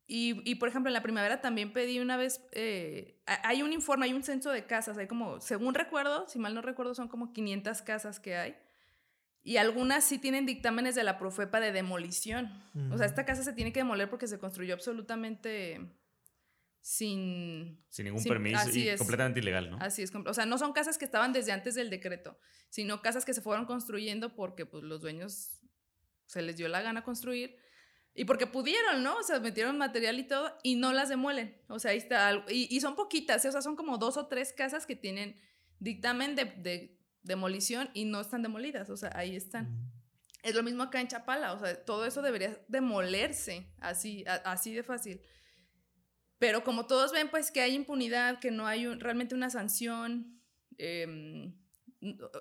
y, 0.08 0.48
y, 0.48 0.56
por 0.56 0.68
ejemplo, 0.68 0.88
en 0.88 0.94
la 0.94 1.02
primavera 1.02 1.40
también 1.40 1.72
pedí 1.72 1.98
una 1.98 2.16
vez, 2.16 2.40
eh, 2.52 3.20
hay 3.26 3.62
un 3.62 3.72
informe, 3.72 4.06
hay 4.06 4.12
un 4.12 4.22
censo 4.22 4.50
de 4.50 4.64
casas, 4.64 4.96
hay 4.98 5.08
como, 5.08 5.40
según 5.40 5.74
recuerdo, 5.74 6.28
si 6.28 6.38
mal 6.38 6.54
no 6.54 6.62
recuerdo, 6.62 6.94
son 6.94 7.08
como 7.08 7.32
500 7.32 7.82
casas 7.82 8.20
que 8.20 8.36
hay. 8.36 8.56
Y 9.42 9.56
algunas 9.56 10.04
sí 10.04 10.18
tienen 10.18 10.46
dictámenes 10.46 10.94
de 10.94 11.02
la 11.02 11.18
Profepa 11.18 11.60
de 11.60 11.72
demolición. 11.72 12.50
O 12.90 12.98
sea, 12.98 13.06
esta 13.06 13.24
casa 13.24 13.44
se 13.44 13.52
tiene 13.52 13.72
que 13.72 13.80
demoler 13.80 14.10
porque 14.10 14.26
se 14.26 14.40
construyó 14.40 14.74
absolutamente 14.74 15.80
sin... 16.86 17.84
Sin 17.88 18.04
ningún 18.04 18.22
permiso 18.22 18.70
y 18.72 18.96
completamente 18.96 19.40
ilegal, 19.40 19.68
¿no? 19.68 19.78
Así 19.80 20.02
es. 20.02 20.14
O 20.14 20.32
sea, 20.32 20.46
no 20.46 20.56
son 20.56 20.72
casas 20.72 20.98
que 20.98 21.04
estaban 21.04 21.32
desde 21.32 21.50
antes 21.50 21.74
del 21.74 21.90
decreto, 21.90 22.38
sino 22.70 23.02
casas 23.02 23.24
que 23.24 23.34
se 23.34 23.42
fueron 23.42 23.66
construyendo 23.66 24.36
porque 24.36 24.66
pues, 24.66 24.84
los 24.84 25.00
dueños 25.00 25.58
se 26.26 26.42
les 26.42 26.56
dio 26.56 26.68
la 26.68 26.82
gana 26.82 27.02
construir 27.02 27.56
y 28.14 28.24
porque 28.24 28.46
pudieron, 28.46 29.02
¿no? 29.02 29.16
O 29.16 29.22
sea, 29.24 29.40
metieron 29.40 29.76
material 29.78 30.20
y 30.20 30.28
todo 30.28 30.56
y 30.62 30.76
no 30.76 30.92
las 30.92 31.08
demuelen. 31.08 31.60
O 31.66 31.80
sea, 31.80 31.90
ahí 31.90 31.98
está. 31.98 32.44
Y, 32.48 32.68
y 32.70 32.80
son 32.80 32.94
poquitas, 32.94 33.44
¿eh? 33.44 33.48
o 33.48 33.52
sea, 33.52 33.62
son 33.62 33.74
como 33.74 33.98
dos 33.98 34.16
o 34.16 34.28
tres 34.28 34.52
casas 34.52 34.86
que 34.86 34.94
tienen 34.94 35.40
dictamen 35.80 36.36
de, 36.36 36.44
de, 36.44 37.00
demolición 37.24 37.90
y 37.94 38.04
no 38.04 38.20
están 38.20 38.42
demolidas. 38.42 38.90
O 38.90 38.96
sea, 38.96 39.10
ahí 39.16 39.34
están. 39.34 39.90
Es 40.44 40.54
lo 40.54 40.62
mismo 40.62 40.84
acá 40.84 41.00
en 41.00 41.08
Chapala. 41.08 41.52
O 41.52 41.58
sea, 41.58 41.84
todo 41.84 42.06
eso 42.06 42.22
debería 42.22 42.56
demolerse 42.68 43.74
así, 43.80 44.24
así 44.44 44.72
de 44.72 44.84
fácil. 44.84 45.20
Pero 46.38 46.64
como 46.64 46.86
todos 46.86 47.12
ven, 47.12 47.28
pues 47.30 47.50
que 47.50 47.60
hay 47.60 47.74
impunidad, 47.74 48.40
que 48.40 48.50
no 48.50 48.66
hay 48.66 48.86
realmente 48.86 49.34
una 49.34 49.50
sanción. 49.50 50.40
Eh, 50.78 51.52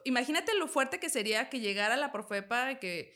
imagínate 0.04 0.54
lo 0.58 0.68
fuerte 0.68 1.00
que 1.00 1.10
sería 1.10 1.50
que 1.50 1.60
llegara 1.60 1.96
la 1.98 2.12
Profepa, 2.12 2.76
que 2.80 3.14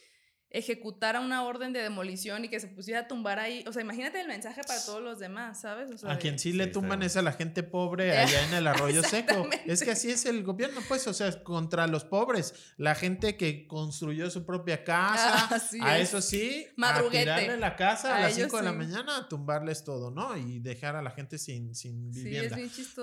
ejecutara 0.51 1.19
una 1.19 1.43
orden 1.43 1.73
de 1.73 1.79
demolición 1.79 2.43
y 2.43 2.49
que 2.49 2.59
se 2.59 2.67
pusiera 2.67 3.01
a 3.01 3.07
tumbar 3.07 3.37
ahí. 3.37 3.63
O 3.67 3.73
sea, 3.73 3.83
imagínate 3.83 4.19
el 4.19 4.27
mensaje 4.27 4.61
para 4.65 4.83
todos 4.83 5.01
los 5.01 5.19
demás, 5.19 5.61
¿sabes? 5.61 5.91
a 6.03 6.17
quien 6.17 6.39
sí 6.39 6.53
le 6.53 6.67
tumban 6.67 7.03
es 7.03 7.17
a 7.17 7.21
la 7.21 7.33
gente 7.33 7.61
pobre 7.61 8.17
allá 8.17 8.45
en 8.47 8.53
el 8.55 8.67
arroyo 8.67 9.03
seco. 9.03 9.47
Es 9.65 9.83
que 9.83 9.91
así 9.91 10.09
es 10.09 10.25
el 10.25 10.43
gobierno, 10.43 10.81
pues, 10.87 11.05
o 11.07 11.13
sea, 11.13 11.43
contra 11.43 11.85
los 11.85 12.03
pobres. 12.03 12.73
La 12.77 12.95
gente 12.95 13.37
que 13.37 13.67
construyó 13.67 14.31
su 14.31 14.45
propia 14.45 14.83
casa, 14.83 15.49
a 15.81 15.99
eso 15.99 16.21
sí, 16.21 16.65
a 16.81 17.03
tirarle 17.09 17.57
la 17.57 17.75
casa 17.75 18.17
a, 18.17 18.21
las 18.21 18.33
5 18.33 18.57
de 18.57 18.63
la 18.63 18.73
mañana, 18.73 19.17
a 19.17 19.29
tumbarles 19.29 19.83
todo, 19.83 20.09
¿no? 20.09 20.35
Y 20.35 20.59
dejar 20.59 20.95
a 20.95 21.03
la 21.03 21.11
gente 21.11 21.37
sin, 21.37 21.75
sin 21.75 22.11
vivienda. 22.11 22.57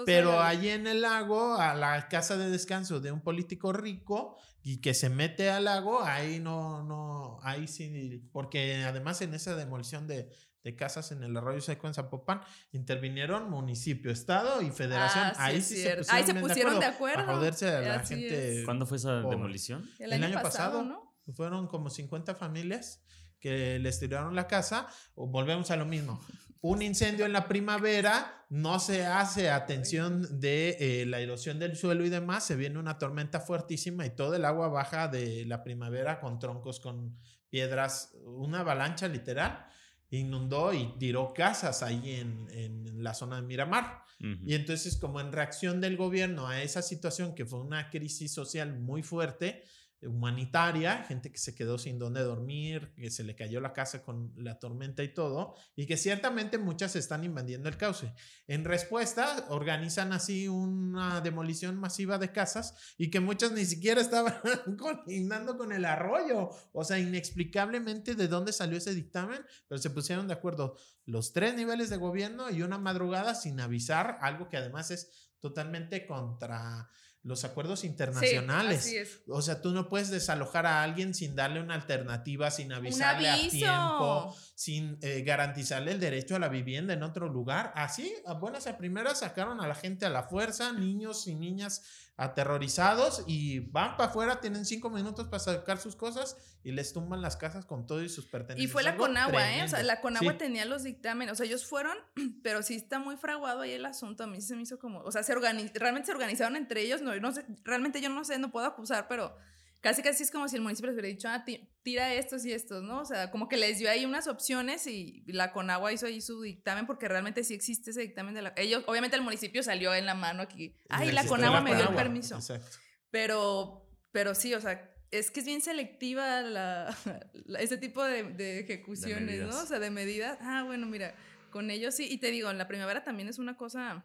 Pero 0.04 0.40
allí 0.40 0.70
en 0.70 0.88
el 0.88 1.02
lago, 1.02 1.54
a 1.54 1.74
la 1.74 2.08
casa 2.08 2.36
de 2.36 2.50
descanso 2.50 2.98
de 3.00 3.12
un 3.12 3.20
político 3.20 3.72
rico, 3.72 4.36
y 4.68 4.78
que 4.78 4.94
se 4.94 5.08
mete 5.10 5.48
al 5.48 5.66
lago, 5.66 6.02
ahí 6.02 6.40
no, 6.40 6.82
no, 6.82 7.38
ahí 7.44 7.68
sí, 7.68 8.28
porque 8.32 8.82
además 8.82 9.22
en 9.22 9.32
esa 9.32 9.54
demolición 9.54 10.08
de, 10.08 10.28
de 10.64 10.74
casas 10.74 11.12
en 11.12 11.22
el 11.22 11.36
arroyo 11.36 11.60
seco 11.60 11.86
en 11.86 11.94
Zapopan, 11.94 12.40
intervinieron 12.72 13.48
municipio, 13.48 14.10
estado 14.10 14.62
y 14.62 14.72
federación. 14.72 15.26
Ah, 15.26 15.34
ahí 15.36 15.62
sí, 15.62 15.76
se 15.76 15.94
pusieron, 15.94 16.04
ahí 16.08 16.26
se 16.26 16.34
pusieron 16.34 16.80
de 16.80 16.86
acuerdo. 16.86 17.30
A 17.30 17.36
joderse 17.36 17.68
a 17.68 17.80
la 17.80 18.00
gente. 18.00 18.64
¿Cuándo 18.64 18.86
fue 18.86 18.96
esa 18.96 19.20
demolición? 19.20 19.88
El 20.00 20.12
año, 20.12 20.42
pasado, 20.42 20.82
¿no? 20.82 21.16
Fueron 21.32 21.68
como 21.68 21.88
50 21.88 22.34
familias 22.34 23.04
que 23.38 23.78
les 23.78 24.00
tiraron 24.00 24.34
la 24.34 24.48
casa, 24.48 24.88
o 25.14 25.28
volvemos 25.28 25.70
a 25.70 25.76
lo 25.76 25.86
mismo 25.86 26.20
un 26.60 26.82
incendio 26.82 27.26
en 27.26 27.32
la 27.32 27.48
primavera, 27.48 28.44
no 28.48 28.78
se 28.78 29.06
hace 29.06 29.50
atención 29.50 30.40
de 30.40 30.76
eh, 30.78 31.06
la 31.06 31.20
erosión 31.20 31.58
del 31.58 31.76
suelo 31.76 32.04
y 32.04 32.08
demás, 32.08 32.44
se 32.44 32.56
viene 32.56 32.78
una 32.78 32.98
tormenta 32.98 33.40
fuertísima 33.40 34.06
y 34.06 34.10
todo 34.10 34.34
el 34.34 34.44
agua 34.44 34.68
baja 34.68 35.08
de 35.08 35.44
la 35.46 35.62
primavera 35.62 36.20
con 36.20 36.38
troncos, 36.38 36.80
con 36.80 37.16
piedras, 37.50 38.16
una 38.24 38.60
avalancha 38.60 39.08
literal, 39.08 39.66
inundó 40.10 40.72
y 40.72 40.96
tiró 40.98 41.32
casas 41.34 41.82
ahí 41.82 42.14
en, 42.14 42.48
en 42.50 43.02
la 43.02 43.14
zona 43.14 43.36
de 43.36 43.42
Miramar. 43.42 44.02
Y 44.18 44.54
entonces 44.54 44.96
como 44.96 45.20
en 45.20 45.30
reacción 45.30 45.80
del 45.82 45.98
gobierno 45.98 46.48
a 46.48 46.62
esa 46.62 46.80
situación 46.80 47.34
que 47.34 47.44
fue 47.44 47.60
una 47.60 47.90
crisis 47.90 48.32
social 48.32 48.78
muy 48.78 49.02
fuerte, 49.02 49.62
humanitaria, 50.02 51.04
gente 51.04 51.32
que 51.32 51.38
se 51.38 51.54
quedó 51.54 51.78
sin 51.78 51.98
dónde 51.98 52.22
dormir, 52.22 52.92
que 52.96 53.10
se 53.10 53.24
le 53.24 53.34
cayó 53.34 53.60
la 53.60 53.72
casa 53.72 54.02
con 54.02 54.32
la 54.36 54.58
tormenta 54.58 55.02
y 55.02 55.14
todo, 55.14 55.54
y 55.74 55.86
que 55.86 55.96
ciertamente 55.96 56.58
muchas 56.58 56.96
están 56.96 57.24
invadiendo 57.24 57.68
el 57.68 57.76
cauce. 57.76 58.12
En 58.46 58.64
respuesta, 58.64 59.46
organizan 59.48 60.12
así 60.12 60.48
una 60.48 61.20
demolición 61.20 61.76
masiva 61.76 62.18
de 62.18 62.32
casas 62.32 62.74
y 62.98 63.10
que 63.10 63.20
muchas 63.20 63.52
ni 63.52 63.64
siquiera 63.64 64.00
estaban 64.00 64.34
colindando 64.78 65.56
con 65.56 65.72
el 65.72 65.84
arroyo. 65.84 66.50
O 66.72 66.84
sea, 66.84 66.98
inexplicablemente 66.98 68.14
de 68.14 68.28
dónde 68.28 68.52
salió 68.52 68.78
ese 68.78 68.94
dictamen, 68.94 69.44
pero 69.68 69.78
se 69.78 69.90
pusieron 69.90 70.28
de 70.28 70.34
acuerdo 70.34 70.76
los 71.06 71.32
tres 71.32 71.54
niveles 71.54 71.88
de 71.88 71.96
gobierno 71.96 72.50
y 72.50 72.62
una 72.62 72.78
madrugada 72.78 73.34
sin 73.34 73.60
avisar, 73.60 74.18
algo 74.20 74.48
que 74.48 74.56
además 74.56 74.90
es 74.90 75.30
totalmente 75.40 76.06
contra 76.06 76.90
los 77.26 77.44
acuerdos 77.44 77.82
internacionales. 77.82 79.20
O 79.28 79.42
sea, 79.42 79.60
tú 79.60 79.72
no 79.72 79.88
puedes 79.88 80.10
desalojar 80.10 80.64
a 80.64 80.84
alguien 80.84 81.12
sin 81.12 81.34
darle 81.34 81.60
una 81.60 81.74
alternativa, 81.74 82.52
sin 82.52 82.72
avisarle 82.72 83.28
a 83.28 83.48
tiempo, 83.48 84.36
sin 84.54 84.96
eh, 85.02 85.22
garantizarle 85.22 85.90
el 85.90 85.98
derecho 85.98 86.36
a 86.36 86.38
la 86.38 86.48
vivienda 86.48 86.94
en 86.94 87.02
otro 87.02 87.28
lugar. 87.28 87.72
Así, 87.74 88.14
a 88.26 88.34
buenas 88.34 88.68
a 88.68 88.78
primeras 88.78 89.20
sacaron 89.20 89.60
a 89.60 89.66
la 89.66 89.74
gente 89.74 90.06
a 90.06 90.10
la 90.10 90.22
fuerza, 90.22 90.72
niños 90.72 91.26
y 91.26 91.34
niñas 91.34 91.82
aterrorizados 92.16 93.24
y 93.26 93.60
van 93.60 93.96
para 93.96 94.08
afuera, 94.08 94.40
tienen 94.40 94.64
cinco 94.64 94.88
minutos 94.88 95.28
para 95.28 95.38
sacar 95.38 95.78
sus 95.78 95.96
cosas 95.96 96.36
y 96.64 96.72
les 96.72 96.92
tumban 96.92 97.20
las 97.20 97.36
casas 97.36 97.66
con 97.66 97.86
todo 97.86 98.02
y 98.02 98.08
sus 98.08 98.26
pertenencias. 98.26 98.68
Y 98.68 98.72
fue 98.72 98.82
la 98.82 98.96
Conagua, 98.96 99.52
¿eh? 99.54 99.62
O 99.62 99.68
sea, 99.68 99.82
la 99.82 100.00
Conagua 100.00 100.38
tenía 100.38 100.64
los 100.64 100.82
dictámenes, 100.82 101.32
o 101.32 101.36
sea, 101.36 101.46
ellos 101.46 101.66
fueron, 101.66 101.96
pero 102.42 102.62
sí 102.62 102.74
está 102.74 102.98
muy 102.98 103.16
fraguado 103.16 103.60
ahí 103.60 103.72
el 103.72 103.84
asunto, 103.84 104.24
a 104.24 104.26
mí 104.26 104.40
se 104.40 104.56
me 104.56 104.62
hizo 104.62 104.78
como, 104.78 105.00
o 105.00 105.12
sea, 105.12 105.22
se 105.22 105.34
realmente 105.34 106.06
se 106.06 106.12
organizaron 106.12 106.56
entre 106.56 106.80
ellos, 106.80 107.02
no, 107.02 107.14
no 107.16 107.32
sé, 107.32 107.44
realmente 107.64 108.00
yo 108.00 108.08
no 108.08 108.24
sé, 108.24 108.38
no 108.38 108.50
puedo 108.50 108.66
acusar, 108.66 109.08
pero 109.08 109.36
casi 109.80 110.02
casi 110.02 110.22
es 110.22 110.30
como 110.30 110.48
si 110.48 110.56
el 110.56 110.62
municipio 110.62 110.90
les 110.90 110.94
hubiera 110.94 111.08
dicho, 111.08 111.28
ah, 111.28 111.44
tira 111.82 112.12
estos 112.14 112.44
y 112.44 112.52
estos, 112.52 112.82
¿no? 112.82 113.00
O 113.00 113.04
sea, 113.04 113.30
como 113.30 113.48
que 113.48 113.56
les 113.56 113.78
dio 113.78 113.90
ahí 113.90 114.04
unas 114.04 114.26
opciones 114.26 114.86
y 114.86 115.24
la 115.26 115.52
Conagua 115.52 115.92
hizo 115.92 116.06
ahí 116.06 116.20
su 116.20 116.42
dictamen 116.42 116.86
porque 116.86 117.08
realmente 117.08 117.44
sí 117.44 117.54
existe 117.54 117.90
ese 117.90 118.00
dictamen 118.00 118.34
de 118.34 118.42
la... 118.42 118.52
Ellos, 118.56 118.84
obviamente 118.86 119.16
el 119.16 119.22
municipio 119.22 119.62
salió 119.62 119.94
en 119.94 120.06
la 120.06 120.14
mano 120.14 120.42
aquí, 120.42 120.74
ay, 120.88 121.12
la 121.12 121.26
Conagua 121.26 121.60
me 121.60 121.74
dio 121.74 121.88
el 121.88 121.94
permiso. 121.94 122.36
Exacto. 122.36 122.78
Pero, 123.10 123.88
pero 124.12 124.34
sí, 124.34 124.54
o 124.54 124.60
sea, 124.60 124.92
es 125.10 125.30
que 125.30 125.40
es 125.40 125.46
bien 125.46 125.60
selectiva 125.60 126.42
la, 126.42 126.96
ese 127.58 127.76
tipo 127.76 128.02
de, 128.02 128.60
ejecuciones, 128.60 129.46
¿no? 129.46 129.62
O 129.62 129.66
sea, 129.66 129.78
de 129.78 129.90
medidas. 129.90 130.38
Ah, 130.40 130.64
bueno, 130.64 130.86
mira, 130.86 131.14
con 131.50 131.70
ellos 131.70 131.94
sí. 131.94 132.08
Y 132.10 132.18
te 132.18 132.30
digo, 132.30 132.50
en 132.50 132.58
la 132.58 132.68
primavera 132.68 133.04
también 133.04 133.28
es 133.28 133.38
una 133.38 133.56
cosa 133.56 134.04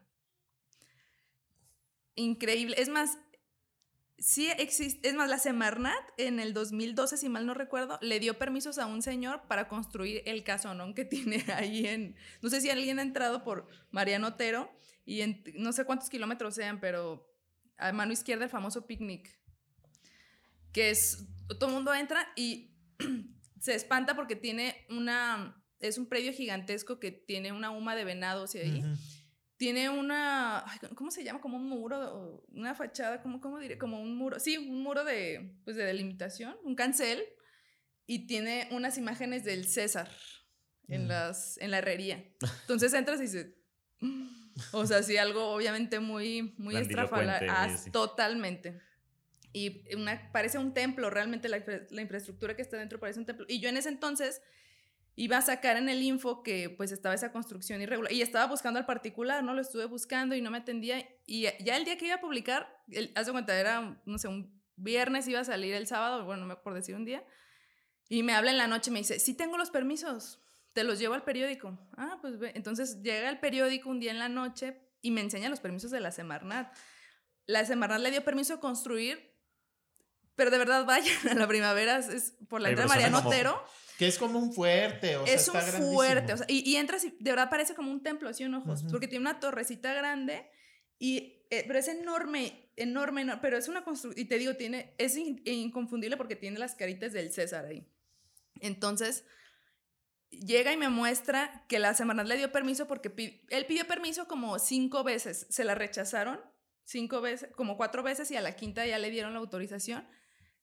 increíble. 2.15 2.75
Es 2.77 2.89
más, 2.89 3.17
sí 4.21 4.49
existe, 4.57 5.09
es 5.09 5.15
más, 5.15 5.29
la 5.29 5.39
Semarnat 5.39 6.03
en 6.17 6.39
el 6.39 6.53
2012, 6.53 7.17
si 7.17 7.27
mal 7.27 7.45
no 7.45 7.53
recuerdo, 7.53 7.97
le 8.01 8.19
dio 8.19 8.37
permisos 8.37 8.77
a 8.77 8.85
un 8.85 9.01
señor 9.01 9.41
para 9.47 9.67
construir 9.67 10.21
el 10.25 10.43
casonón 10.43 10.93
que 10.93 11.05
tiene 11.05 11.43
ahí 11.53 11.87
en, 11.87 12.15
no 12.41 12.49
sé 12.49 12.61
si 12.61 12.69
alguien 12.69 12.99
ha 12.99 13.01
entrado 13.01 13.43
por 13.43 13.67
Mariano 13.89 14.27
Otero 14.27 14.71
y 15.05 15.21
no 15.55 15.73
sé 15.73 15.85
cuántos 15.85 16.09
kilómetros 16.09 16.55
sean, 16.55 16.79
pero 16.79 17.27
a 17.77 17.91
mano 17.91 18.13
izquierda 18.13 18.43
el 18.43 18.51
famoso 18.51 18.85
picnic, 18.85 19.39
que 20.71 20.91
es, 20.91 21.27
todo 21.59 21.69
el 21.69 21.75
mundo 21.75 21.93
entra 21.93 22.31
y 22.35 22.75
se 23.59 23.73
espanta 23.73 24.15
porque 24.15 24.35
tiene 24.35 24.85
una, 24.89 25.61
es 25.79 25.97
un 25.97 26.05
predio 26.07 26.31
gigantesco 26.31 26.99
que 26.99 27.11
tiene 27.11 27.51
una 27.51 27.71
huma 27.71 27.95
de 27.95 28.05
venados 28.05 28.53
y 28.53 28.59
ahí 28.59 28.83
tiene 29.61 29.91
una, 29.91 30.65
¿cómo 30.95 31.11
se 31.11 31.23
llama? 31.23 31.39
Como 31.39 31.57
un 31.57 31.69
muro, 31.69 32.43
una 32.51 32.73
fachada, 32.73 33.21
¿cómo, 33.21 33.39
cómo 33.39 33.59
diré? 33.59 33.77
Como 33.77 34.01
un 34.01 34.17
muro, 34.17 34.39
sí, 34.39 34.57
un 34.57 34.81
muro 34.81 35.03
de, 35.03 35.55
pues 35.65 35.77
de 35.77 35.83
delimitación, 35.83 36.55
un 36.63 36.73
cancel, 36.73 37.23
y 38.07 38.25
tiene 38.25 38.67
unas 38.71 38.97
imágenes 38.97 39.43
del 39.43 39.67
César 39.67 40.09
en, 40.87 41.05
mm. 41.05 41.07
las, 41.09 41.59
en 41.59 41.69
la 41.69 41.77
herrería. 41.77 42.25
Entonces 42.61 42.91
entras 42.95 43.19
y 43.19 43.25
dices, 43.25 43.49
o 44.71 44.87
sea, 44.87 45.03
sí, 45.03 45.17
algo 45.17 45.49
obviamente 45.51 45.99
muy, 45.99 46.55
muy 46.57 46.75
estrafalario, 46.75 47.53
totalmente. 47.91 48.81
Y 49.53 49.93
una, 49.93 50.31
parece 50.31 50.57
un 50.57 50.73
templo, 50.73 51.11
realmente 51.11 51.49
la, 51.49 51.63
la 51.91 52.01
infraestructura 52.01 52.55
que 52.55 52.63
está 52.63 52.77
dentro 52.77 52.99
parece 52.99 53.19
un 53.19 53.27
templo. 53.27 53.45
Y 53.47 53.59
yo 53.59 53.69
en 53.69 53.77
ese 53.77 53.89
entonces 53.89 54.41
iba 55.15 55.37
a 55.37 55.41
sacar 55.41 55.77
en 55.77 55.89
el 55.89 56.01
info 56.01 56.41
que 56.41 56.69
pues 56.69 56.91
estaba 56.91 57.13
esa 57.13 57.31
construcción 57.31 57.81
irregular 57.81 58.11
y 58.11 58.21
estaba 58.21 58.47
buscando 58.47 58.79
al 58.79 58.85
particular, 58.85 59.43
¿no? 59.43 59.53
Lo 59.53 59.61
estuve 59.61 59.85
buscando 59.85 60.35
y 60.35 60.41
no 60.41 60.51
me 60.51 60.59
atendía 60.59 61.05
y 61.25 61.43
ya 61.63 61.77
el 61.77 61.85
día 61.85 61.97
que 61.97 62.05
iba 62.05 62.15
a 62.15 62.21
publicar, 62.21 62.83
el, 62.89 63.11
hace 63.15 63.31
cuenta, 63.31 63.57
era, 63.59 64.01
no 64.05 64.17
sé, 64.17 64.27
un 64.27 64.61
viernes 64.75 65.27
iba 65.27 65.39
a 65.39 65.45
salir 65.45 65.73
el 65.73 65.87
sábado, 65.87 66.25
bueno, 66.25 66.61
por 66.61 66.73
decir 66.73 66.95
un 66.95 67.05
día, 67.05 67.23
y 68.09 68.23
me 68.23 68.33
habla 68.33 68.51
en 68.51 68.57
la 68.57 68.67
noche 68.67 68.89
y 68.89 68.93
me 68.93 68.99
dice, 68.99 69.19
sí 69.19 69.33
tengo 69.35 69.57
los 69.57 69.69
permisos, 69.69 70.39
te 70.73 70.83
los 70.83 70.99
llevo 70.99 71.13
al 71.13 71.23
periódico. 71.23 71.77
Ah, 71.97 72.17
pues 72.21 72.37
ve. 72.39 72.51
Entonces 72.55 73.01
llega 73.01 73.29
el 73.29 73.39
periódico 73.39 73.89
un 73.89 73.99
día 73.99 74.11
en 74.11 74.19
la 74.19 74.29
noche 74.29 74.81
y 75.01 75.11
me 75.11 75.21
enseña 75.21 75.49
los 75.49 75.59
permisos 75.59 75.91
de 75.91 75.99
la 75.99 76.11
Semarnat. 76.11 76.73
La 77.45 77.65
Semarnat 77.65 78.01
le 78.01 78.11
dio 78.11 78.23
permiso 78.23 78.55
a 78.55 78.59
construir, 78.59 79.33
pero 80.35 80.51
de 80.51 80.57
verdad 80.57 80.85
vayan 80.87 81.29
a 81.29 81.33
la 81.35 81.47
primavera, 81.47 81.97
es 81.97 82.35
por 82.49 82.61
la 82.61 82.69
entrada 82.69 82.93
de 82.93 83.01
Mariano 83.01 83.27
Otero. 83.27 83.63
Que 84.01 84.07
es 84.07 84.17
como 84.17 84.39
un 84.39 84.51
fuerte, 84.51 85.15
o 85.15 85.27
sea, 85.27 85.35
es 85.35 85.47
un 85.47 85.93
fuerte, 85.93 86.33
o 86.33 86.37
sea, 86.37 86.47
y, 86.49 86.75
entras 86.75 87.05
y 87.05 87.11
de 87.19 87.29
verdad 87.29 87.51
parece 87.51 87.75
como 87.75 87.91
un 87.91 88.01
templo, 88.01 88.29
así 88.29 88.43
un 88.43 88.55
ojos, 88.55 88.83
porque 88.89 89.07
tiene 89.07 89.21
una 89.21 89.39
torrecita 89.39 89.93
grande, 89.93 90.49
y, 90.97 91.45
eh, 91.51 91.65
pero 91.67 91.77
es 91.77 91.87
enorme, 91.87 92.71
enorme, 92.77 93.27
pero 93.43 93.59
es 93.59 93.67
una 93.67 93.83
construcción, 93.83 94.25
y 94.25 94.27
te 94.27 94.39
digo, 94.39 94.55
tiene, 94.55 94.95
es 94.97 95.15
inconfundible 95.17 96.17
porque 96.17 96.35
tiene 96.35 96.57
las 96.57 96.73
caritas 96.73 97.13
del 97.13 97.31
César 97.31 97.65
ahí. 97.65 97.87
Entonces, 98.59 99.23
llega 100.31 100.73
y 100.73 100.77
me 100.77 100.89
muestra 100.89 101.63
que 101.69 101.77
la 101.77 101.93
semana 101.93 102.23
le 102.23 102.37
dio 102.37 102.51
permiso 102.51 102.87
porque 102.87 103.43
él 103.51 103.65
pidió 103.67 103.85
permiso 103.85 104.27
como 104.27 104.57
cinco 104.57 105.03
veces, 105.03 105.45
se 105.51 105.63
la 105.63 105.75
rechazaron 105.75 106.41
cinco 106.85 107.21
veces, 107.21 107.51
como 107.55 107.77
cuatro 107.77 108.01
veces 108.01 108.31
y 108.31 108.35
a 108.35 108.41
la 108.41 108.55
quinta 108.55 108.83
ya 108.83 108.97
le 108.97 109.11
dieron 109.11 109.33
la 109.33 109.39
autorización 109.41 110.07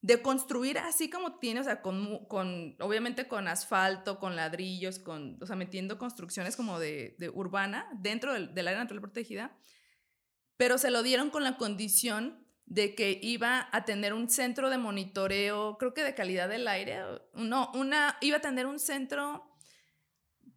de 0.01 0.23
construir 0.23 0.79
así 0.79 1.11
como 1.11 1.39
tiene, 1.39 1.61
o 1.61 1.65
sea, 1.65 1.83
con, 1.83 2.27
con, 2.27 2.77
obviamente 2.81 3.27
con 3.27 3.49
asfalto, 3.49 4.19
con 4.19 4.37
ladrillos, 4.37 4.99
con, 4.99 5.43
o 5.43 5.47
sea, 5.47 5.57
metiendo 5.57 5.99
construcciones 5.99 6.57
como 6.57 6.79
de, 6.79 7.17
de 7.19 7.29
urbana 7.29 7.89
dentro 7.95 8.33
del, 8.33 8.55
del, 8.55 8.69
área 8.69 8.81
natural 8.81 9.01
protegida, 9.01 9.57
pero 10.57 10.79
se 10.79 10.91
lo 10.91 11.03
dieron 11.03 11.31
con 11.31 11.43
la 11.43 11.57
condición 11.57 12.47
de 12.67 12.95
que 12.95 13.19
iba 13.23 13.69
a 13.73 13.85
tener 13.85 14.13
un 14.13 14.29
centro 14.29 14.71
de 14.71 14.79
monitoreo, 14.79 15.79
creo 15.79 15.95
que 15.95 16.05
de 16.05 16.15
calidad 16.15 16.49
del 16.49 16.69
aire, 16.69 17.01
no, 17.35 17.71
una, 17.75 18.19
iba 18.21 18.37
a 18.37 18.41
tener 18.41 18.67
un 18.67 18.79
centro 18.79 19.49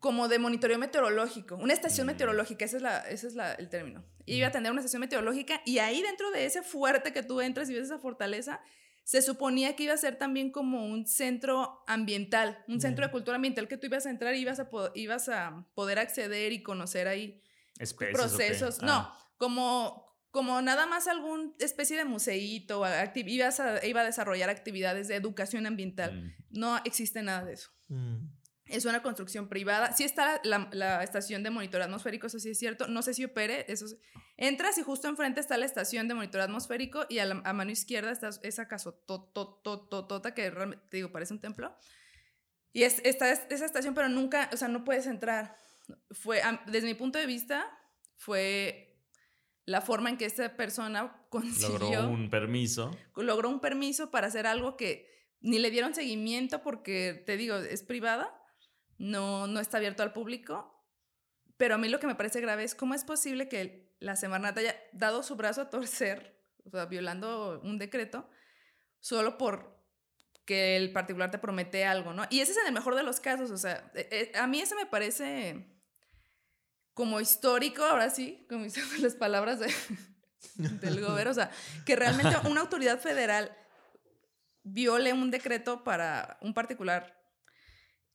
como 0.02 0.28
de 0.28 0.40
monitoreo 0.40 0.78
meteorológico, 0.78 1.56
una 1.56 1.74
estación 1.74 2.08
mm. 2.08 2.10
meteorológica, 2.10 2.66
ese 2.66 2.78
es, 2.78 2.84
la, 2.84 3.00
ese 3.02 3.28
es 3.28 3.36
la, 3.36 3.54
el 3.54 3.70
término. 3.70 4.04
Iba 4.26 4.48
a 4.48 4.52
tener 4.52 4.72
una 4.72 4.82
estación 4.82 5.00
meteorológica 5.00 5.62
y 5.64 5.78
ahí 5.78 6.02
dentro 6.02 6.32
de 6.32 6.46
ese 6.46 6.64
fuerte 6.64 7.14
que 7.14 7.24
tú 7.24 7.40
entras 7.40 7.70
y 7.70 7.74
ves 7.74 7.84
esa 7.84 8.00
fortaleza, 8.00 8.62
se 9.12 9.22
suponía 9.22 9.76
que 9.76 9.84
iba 9.84 9.94
a 9.94 9.98
ser 9.98 10.18
también 10.18 10.54
como 10.54 10.86
un 10.86 11.06
centro 11.06 11.84
ambiental, 11.86 12.64
un 12.70 12.80
centro 12.80 13.06
de 13.06 13.12
cultura 13.12 13.36
ambiental 13.36 13.68
que 13.68 13.76
tú 13.76 13.88
ibas 13.88 14.06
a 14.06 14.10
entrar 14.10 14.34
y 14.36 14.40
ibas 14.40 14.62
a, 14.62 14.70
ibas 14.96 15.28
a 15.28 15.68
poder 15.74 16.00
acceder 16.00 16.54
y 16.54 16.64
conocer 16.64 17.10
ahí 17.10 17.44
procesos. 18.14 18.82
No, 18.82 18.94
ah. 18.94 19.34
como, 19.36 20.16
como 20.30 20.62
nada 20.62 20.86
más 20.86 21.10
algún 21.10 21.54
especie 21.60 21.98
de 21.98 22.06
museíto, 22.06 22.86
ibas 23.16 23.60
a, 23.60 23.86
iba 23.86 24.00
a 24.00 24.06
desarrollar 24.06 24.50
actividades 24.50 25.10
de 25.10 25.16
educación 25.16 25.66
ambiental. 25.66 26.14
Mm. 26.14 26.60
No 26.60 26.80
existe 26.86 27.22
nada 27.22 27.44
de 27.44 27.56
eso. 27.56 27.70
Mm. 27.90 28.30
Es 28.72 28.86
una 28.86 29.02
construcción 29.02 29.48
privada. 29.48 29.92
Sí 29.94 30.04
está 30.04 30.42
la, 30.44 31.04
estación 31.04 31.44
de 31.44 31.50
monitoreo 31.50 31.86
atmosférico, 31.86 32.28
eso 32.28 32.40
sí 32.40 32.52
es 32.52 32.60
cierto. 32.60 32.88
No 32.88 33.02
sé 33.02 33.14
si 33.14 33.26
opere. 33.26 33.66
Eso 33.68 33.86
Entras 34.38 34.78
y 34.78 34.82
justo 34.82 35.08
enfrente 35.08 35.40
está 35.40 35.58
la 35.58 35.66
estación 35.66 36.08
de 36.08 36.16
monitoreo 36.16 36.46
atmosférico 36.46 37.06
y 37.10 37.20
a, 37.20 37.34
mano 37.34 37.72
izquierda 37.72 38.12
está 38.12 38.30
esa 38.42 38.68
casotototota 38.68 40.34
que 40.34 40.50
realmente, 40.50 40.86
te 40.90 40.98
digo, 40.98 41.12
parece 41.12 41.34
un 41.34 41.40
templo. 41.40 41.76
Y 42.74 42.84
es, 42.84 43.02
está 43.04 43.30
esa 43.32 43.66
estación, 43.66 43.94
pero 43.94 44.10
nunca, 44.10 44.50
o 44.54 44.58
sea, 44.58 44.68
no 44.68 44.84
puedes 44.84 45.06
entrar. 45.06 45.58
Fue, 46.12 46.42
desde 46.68 46.88
mi 46.88 46.94
punto 46.94 47.20
de 47.20 47.26
vista, 47.26 47.68
fue 48.16 48.92
la 49.66 49.82
forma 49.82 50.10
en 50.10 50.18
que 50.18 50.26
esta 50.26 50.56
persona 50.56 51.26
consiguió... 51.30 51.80
Logró 51.80 52.10
un 52.10 52.30
permiso. 52.30 52.98
Logró 53.16 53.50
un 53.50 53.60
permiso 53.60 54.10
para 54.10 54.28
hacer 54.28 54.48
algo 54.48 54.76
que 54.76 55.10
ni 55.40 55.60
le 55.60 55.72
dieron 55.72 55.94
seguimiento 55.94 56.62
porque, 56.62 57.24
te 57.26 57.38
digo, 57.38 57.58
es 57.58 57.84
privada 57.84 58.41
no, 59.02 59.48
no 59.48 59.60
está 59.60 59.78
abierto 59.78 60.04
al 60.04 60.14
público. 60.14 60.78
Pero 61.58 61.76
a 61.76 61.78
mí 61.78 61.90
lo 61.90 62.00
que 62.00 62.08
me 62.08 62.16
parece 62.16 62.42
grave 62.42 62.64
es 62.64 62.76
cómo 62.76 62.94
es 62.94 63.04
posible 63.04 63.50
que 63.50 63.96
la 64.00 64.16
Semarnat 64.16 64.58
haya 64.58 64.76
dado 64.94 65.22
su 65.24 65.36
brazo 65.36 65.62
a 65.62 65.70
torcer, 65.70 66.40
o 66.66 66.70
sea, 66.70 66.86
violando 66.86 67.60
un 67.64 67.78
decreto, 67.78 68.30
solo 69.00 69.38
por 69.38 69.80
que 70.46 70.76
el 70.76 70.92
particular 70.92 71.30
te 71.30 71.38
promete 71.38 71.86
algo, 71.86 72.14
¿no? 72.14 72.26
Y 72.30 72.40
ese 72.40 72.54
es 72.54 72.58
en 72.58 72.68
el 72.68 72.74
mejor 72.74 72.96
de 72.96 73.04
los 73.04 73.20
casos, 73.20 73.52
o 73.52 73.58
sea, 73.58 73.92
eh, 73.94 74.08
eh, 74.12 74.38
a 74.38 74.48
mí 74.48 74.60
eso 74.60 74.76
me 74.76 74.88
parece 74.88 75.68
como 76.94 77.22
histórico, 77.22 77.84
ahora 77.84 78.10
sí, 78.10 78.46
como 78.50 78.66
las 79.02 79.16
palabras 79.16 79.60
del 80.56 81.02
gobierno, 81.02 81.32
o 81.32 81.36
sea, 81.36 81.52
que 81.86 81.96
realmente 81.96 82.36
una 82.48 82.62
autoridad 82.62 83.00
federal 83.00 83.56
viole 84.64 85.14
un 85.14 85.30
decreto 85.30 85.84
para 85.84 86.38
un 86.42 86.54
particular. 86.54 87.21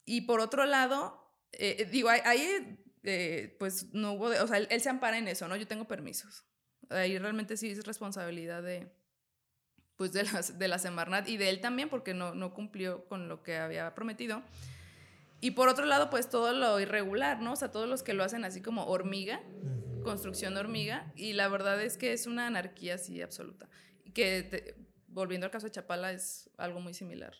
Y 0.06 0.22
por 0.22 0.40
otro 0.40 0.64
lado, 0.64 1.30
eh, 1.52 1.76
eh, 1.80 1.84
digo, 1.84 2.08
ahí 2.08 2.78
eh, 3.02 3.54
pues 3.58 3.92
no 3.92 4.12
hubo, 4.12 4.26
o 4.26 4.46
sea, 4.46 4.58
él, 4.58 4.80
se 4.80 4.88
ampara 4.88 5.18
en 5.18 5.28
eso, 5.28 5.48
¿no? 5.48 5.56
Yo 5.56 5.66
tengo 5.66 5.86
permisos. 5.86 6.44
Ahí 6.88 7.18
realmente 7.18 7.56
sí 7.56 7.70
es 7.70 7.84
responsabilidad 7.84 8.62
de, 8.62 8.90
pues 9.96 10.12
de, 10.12 10.22
las, 10.22 10.58
de 10.58 10.68
la 10.68 10.78
Semarnat 10.78 11.28
y 11.28 11.36
de 11.36 11.50
él 11.50 11.60
también 11.60 11.88
porque 11.88 12.14
no, 12.14 12.34
no 12.34 12.54
cumplió 12.54 13.04
con 13.06 13.28
lo 13.28 13.42
que 13.42 13.56
había 13.56 13.94
prometido. 13.94 14.42
Y 15.40 15.50
por 15.52 15.68
otro 15.68 15.84
lado, 15.84 16.08
pues 16.08 16.30
todo 16.30 16.52
lo 16.52 16.80
irregular, 16.80 17.40
¿no? 17.40 17.52
O 17.52 17.56
sea, 17.56 17.70
todos 17.70 17.88
los 17.88 18.02
que 18.02 18.14
lo 18.14 18.24
hacen 18.24 18.44
así 18.44 18.62
como 18.62 18.86
hormiga, 18.86 19.42
construcción 20.02 20.54
de 20.54 20.60
hormiga, 20.60 21.12
y 21.16 21.32
la 21.34 21.48
verdad 21.48 21.82
es 21.82 21.96
que 21.96 22.12
es 22.12 22.26
una 22.26 22.46
anarquía 22.46 22.94
así 22.94 23.20
absoluta. 23.20 23.68
Que, 24.14 24.76
volviendo 25.08 25.46
al 25.46 25.50
caso 25.50 25.66
de 25.66 25.72
Chapala, 25.72 26.12
es 26.12 26.48
algo 26.56 26.80
muy 26.80 26.94
similar. 26.94 27.34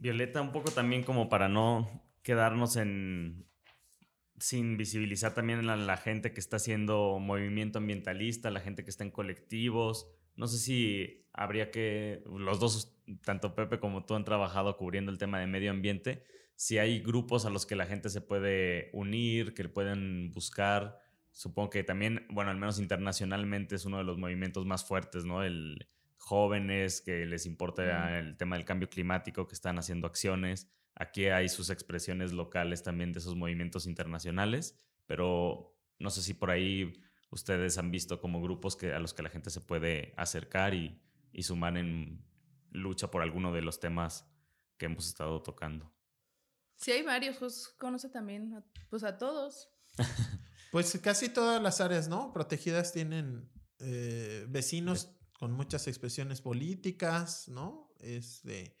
Violeta, 0.00 0.40
un 0.40 0.50
poco 0.50 0.70
también 0.70 1.02
como 1.02 1.28
para 1.28 1.48
no 1.50 1.88
quedarnos 2.22 2.76
en 2.76 3.46
sin 4.38 4.78
visibilizar 4.78 5.34
también 5.34 5.68
a 5.68 5.76
la 5.76 5.96
gente 5.98 6.32
que 6.32 6.40
está 6.40 6.56
haciendo 6.56 7.18
movimiento 7.18 7.78
ambientalista, 7.78 8.50
la 8.50 8.60
gente 8.60 8.82
que 8.82 8.88
está 8.88 9.04
en 9.04 9.10
colectivos. 9.10 10.08
No 10.34 10.46
sé 10.46 10.58
si 10.58 11.26
habría 11.34 11.70
que, 11.70 12.22
los 12.26 12.58
dos, 12.58 12.96
tanto 13.22 13.54
Pepe 13.54 13.78
como 13.78 14.06
tú 14.06 14.14
han 14.14 14.24
trabajado 14.24 14.78
cubriendo 14.78 15.12
el 15.12 15.18
tema 15.18 15.38
de 15.38 15.46
medio 15.46 15.70
ambiente, 15.70 16.24
si 16.56 16.78
hay 16.78 17.00
grupos 17.00 17.44
a 17.44 17.50
los 17.50 17.66
que 17.66 17.76
la 17.76 17.84
gente 17.84 18.08
se 18.08 18.22
puede 18.22 18.88
unir, 18.94 19.52
que 19.52 19.68
pueden 19.68 20.30
buscar. 20.32 20.98
Supongo 21.32 21.68
que 21.68 21.84
también, 21.84 22.26
bueno, 22.30 22.50
al 22.50 22.56
menos 22.56 22.78
internacionalmente 22.78 23.76
es 23.76 23.84
uno 23.84 23.98
de 23.98 24.04
los 24.04 24.16
movimientos 24.16 24.64
más 24.64 24.86
fuertes, 24.86 25.26
¿no? 25.26 25.42
El, 25.42 25.86
jóvenes 26.20 27.00
que 27.00 27.24
les 27.24 27.46
importa 27.46 28.18
el 28.18 28.36
tema 28.36 28.56
del 28.56 28.64
cambio 28.64 28.88
climático, 28.88 29.48
que 29.48 29.54
están 29.54 29.78
haciendo 29.78 30.06
acciones. 30.06 30.70
Aquí 30.94 31.26
hay 31.26 31.48
sus 31.48 31.70
expresiones 31.70 32.32
locales 32.32 32.82
también 32.82 33.12
de 33.12 33.20
esos 33.20 33.36
movimientos 33.36 33.86
internacionales, 33.86 34.78
pero 35.06 35.74
no 35.98 36.10
sé 36.10 36.22
si 36.22 36.34
por 36.34 36.50
ahí 36.50 36.92
ustedes 37.30 37.78
han 37.78 37.90
visto 37.90 38.20
como 38.20 38.42
grupos 38.42 38.76
que, 38.76 38.92
a 38.92 39.00
los 39.00 39.14
que 39.14 39.22
la 39.22 39.30
gente 39.30 39.50
se 39.50 39.62
puede 39.62 40.12
acercar 40.16 40.74
y, 40.74 41.00
y 41.32 41.42
sumar 41.42 41.78
en 41.78 42.22
lucha 42.70 43.10
por 43.10 43.22
alguno 43.22 43.52
de 43.52 43.62
los 43.62 43.80
temas 43.80 44.30
que 44.76 44.86
hemos 44.86 45.08
estado 45.08 45.42
tocando. 45.42 45.90
Sí, 46.76 46.92
hay 46.92 47.02
varios, 47.02 47.38
pues 47.38 47.68
conoce 47.78 48.10
también 48.10 48.54
a, 48.54 48.64
pues 48.90 49.04
a 49.04 49.16
todos. 49.16 49.70
pues 50.70 50.98
casi 51.02 51.30
todas 51.30 51.62
las 51.62 51.80
áreas, 51.80 52.08
¿no? 52.08 52.32
Protegidas 52.32 52.92
tienen 52.92 53.50
eh, 53.78 54.44
vecinos 54.48 55.16
con 55.40 55.52
muchas 55.52 55.88
expresiones 55.88 56.42
políticas, 56.42 57.48
¿no? 57.48 57.94
Este, 57.98 58.76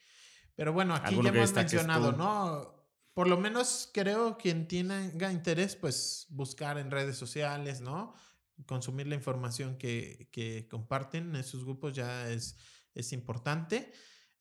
pero 0.54 0.74
bueno, 0.74 0.94
aquí 0.94 1.18
ya 1.22 1.30
hemos 1.30 1.54
mencionado, 1.54 2.12
¿no? 2.12 2.84
Por 3.14 3.28
lo 3.28 3.38
menos 3.38 3.88
creo 3.94 4.36
quien 4.36 4.68
tenga 4.68 5.32
interés, 5.32 5.74
pues 5.74 6.26
buscar 6.28 6.76
en 6.76 6.90
redes 6.90 7.16
sociales, 7.16 7.80
¿no? 7.80 8.12
Consumir 8.66 9.06
la 9.06 9.14
información 9.14 9.78
que, 9.78 10.28
que 10.30 10.68
comparten 10.68 11.34
en 11.34 11.44
sus 11.44 11.64
grupos 11.64 11.94
ya 11.94 12.28
es, 12.28 12.58
es 12.94 13.14
importante 13.14 13.90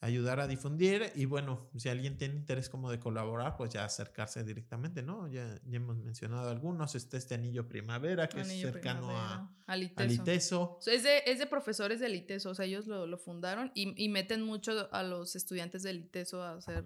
ayudar 0.02 0.40
a 0.40 0.48
difundir 0.48 1.12
y 1.16 1.26
bueno, 1.26 1.70
si 1.76 1.90
alguien 1.90 2.18
tiene 2.18 2.36
interés 2.36 2.70
como 2.70 2.90
de 2.90 3.00
colaborar, 3.00 3.58
pues 3.58 3.74
ya 3.74 3.84
acercarse 3.84 4.44
directamente, 4.44 5.04
¿no? 5.04 5.28
Ya, 5.28 5.60
ya 5.66 5.78
hemos 5.78 5.98
mencionado 5.98 6.50
algunos, 6.50 6.96
está 6.96 7.18
este 7.18 7.36
anillo 7.36 7.68
primavera 7.68 8.30
que 8.30 8.42
es 8.42 8.48
cercano 8.48 9.10
a, 9.12 9.52
Aliteso. 9.68 10.80
Es, 10.88 11.04
de, 11.04 11.24
es 11.26 11.40
de 11.40 11.48
profesores 11.48 12.00
de 12.00 12.06
Aliteso, 12.06 12.52
o 12.52 12.56
sea, 12.56 12.66
ellos 12.66 12.88
lo, 12.88 13.06
lo 13.08 13.18
fundaron 13.18 13.72
y, 13.76 13.94
y, 14.02 14.08
meten 14.08 14.42
mucho 14.42 14.88
a 14.92 15.04
los 15.04 15.36
estudiantes 15.36 15.84
de 15.84 15.90
Aliteso 15.90 16.42
a 16.42 16.54
hacer... 16.56 16.86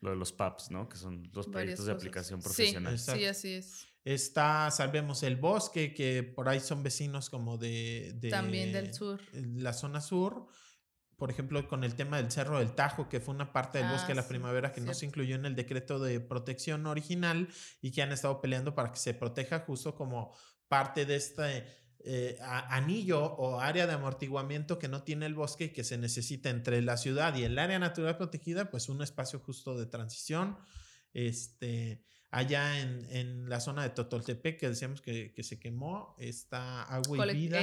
Lo 0.00 0.10
de 0.10 0.16
los 0.16 0.32
PAPs, 0.32 0.70
¿no? 0.70 0.88
Que 0.88 0.96
son 0.96 1.30
los 1.32 1.46
proyectos 1.46 1.86
de 1.86 1.92
aplicación 1.92 2.40
profesional. 2.40 2.98
Sí, 2.98 3.12
sí, 3.12 3.24
así 3.24 3.52
es. 3.54 3.86
Está, 4.04 4.68
Salvemos 4.72 5.22
el 5.22 5.36
Bosque, 5.36 5.94
que 5.94 6.24
por 6.24 6.48
ahí 6.48 6.58
son 6.58 6.82
vecinos 6.82 7.30
como 7.30 7.56
de... 7.56 8.12
de 8.16 8.30
También 8.30 8.72
del 8.72 8.92
sur. 8.92 9.20
La 9.32 9.72
zona 9.72 10.00
sur 10.00 10.48
por 11.22 11.30
ejemplo, 11.30 11.68
con 11.68 11.84
el 11.84 11.94
tema 11.94 12.16
del 12.16 12.32
Cerro 12.32 12.58
del 12.58 12.72
Tajo, 12.72 13.08
que 13.08 13.20
fue 13.20 13.32
una 13.32 13.52
parte 13.52 13.78
del 13.78 13.88
bosque 13.88 14.08
de 14.08 14.16
la 14.16 14.22
ah, 14.22 14.28
primavera 14.28 14.72
que 14.72 14.80
no 14.80 14.92
se 14.92 15.06
incluyó 15.06 15.36
en 15.36 15.46
el 15.46 15.54
decreto 15.54 16.00
de 16.00 16.18
protección 16.18 16.84
original 16.84 17.46
y 17.80 17.92
que 17.92 18.02
han 18.02 18.10
estado 18.10 18.40
peleando 18.40 18.74
para 18.74 18.90
que 18.90 18.98
se 18.98 19.14
proteja 19.14 19.60
justo 19.60 19.94
como 19.94 20.34
parte 20.66 21.06
de 21.06 21.14
este 21.14 21.64
eh, 22.00 22.40
anillo 22.42 23.22
o 23.22 23.60
área 23.60 23.86
de 23.86 23.92
amortiguamiento 23.92 24.80
que 24.80 24.88
no 24.88 25.04
tiene 25.04 25.26
el 25.26 25.34
bosque 25.34 25.66
y 25.66 25.68
que 25.68 25.84
se 25.84 25.96
necesita 25.96 26.50
entre 26.50 26.82
la 26.82 26.96
ciudad 26.96 27.36
y 27.36 27.44
el 27.44 27.56
área 27.56 27.78
natural 27.78 28.16
protegida, 28.16 28.68
pues 28.68 28.88
un 28.88 29.00
espacio 29.00 29.38
justo 29.38 29.78
de 29.78 29.86
transición. 29.86 30.58
Este, 31.12 32.04
Allá 32.34 32.80
en, 32.80 33.06
en, 33.10 33.50
la 33.50 33.60
zona 33.60 33.82
de 33.82 33.90
Totoltepec, 33.90 34.58
que 34.58 34.70
decíamos 34.70 35.02
que, 35.02 35.34
que 35.34 35.42
se 35.42 35.60
quemó, 35.60 36.16
está 36.18 36.82
Agua 36.84 37.30
y 37.30 37.36
Vida. 37.36 37.60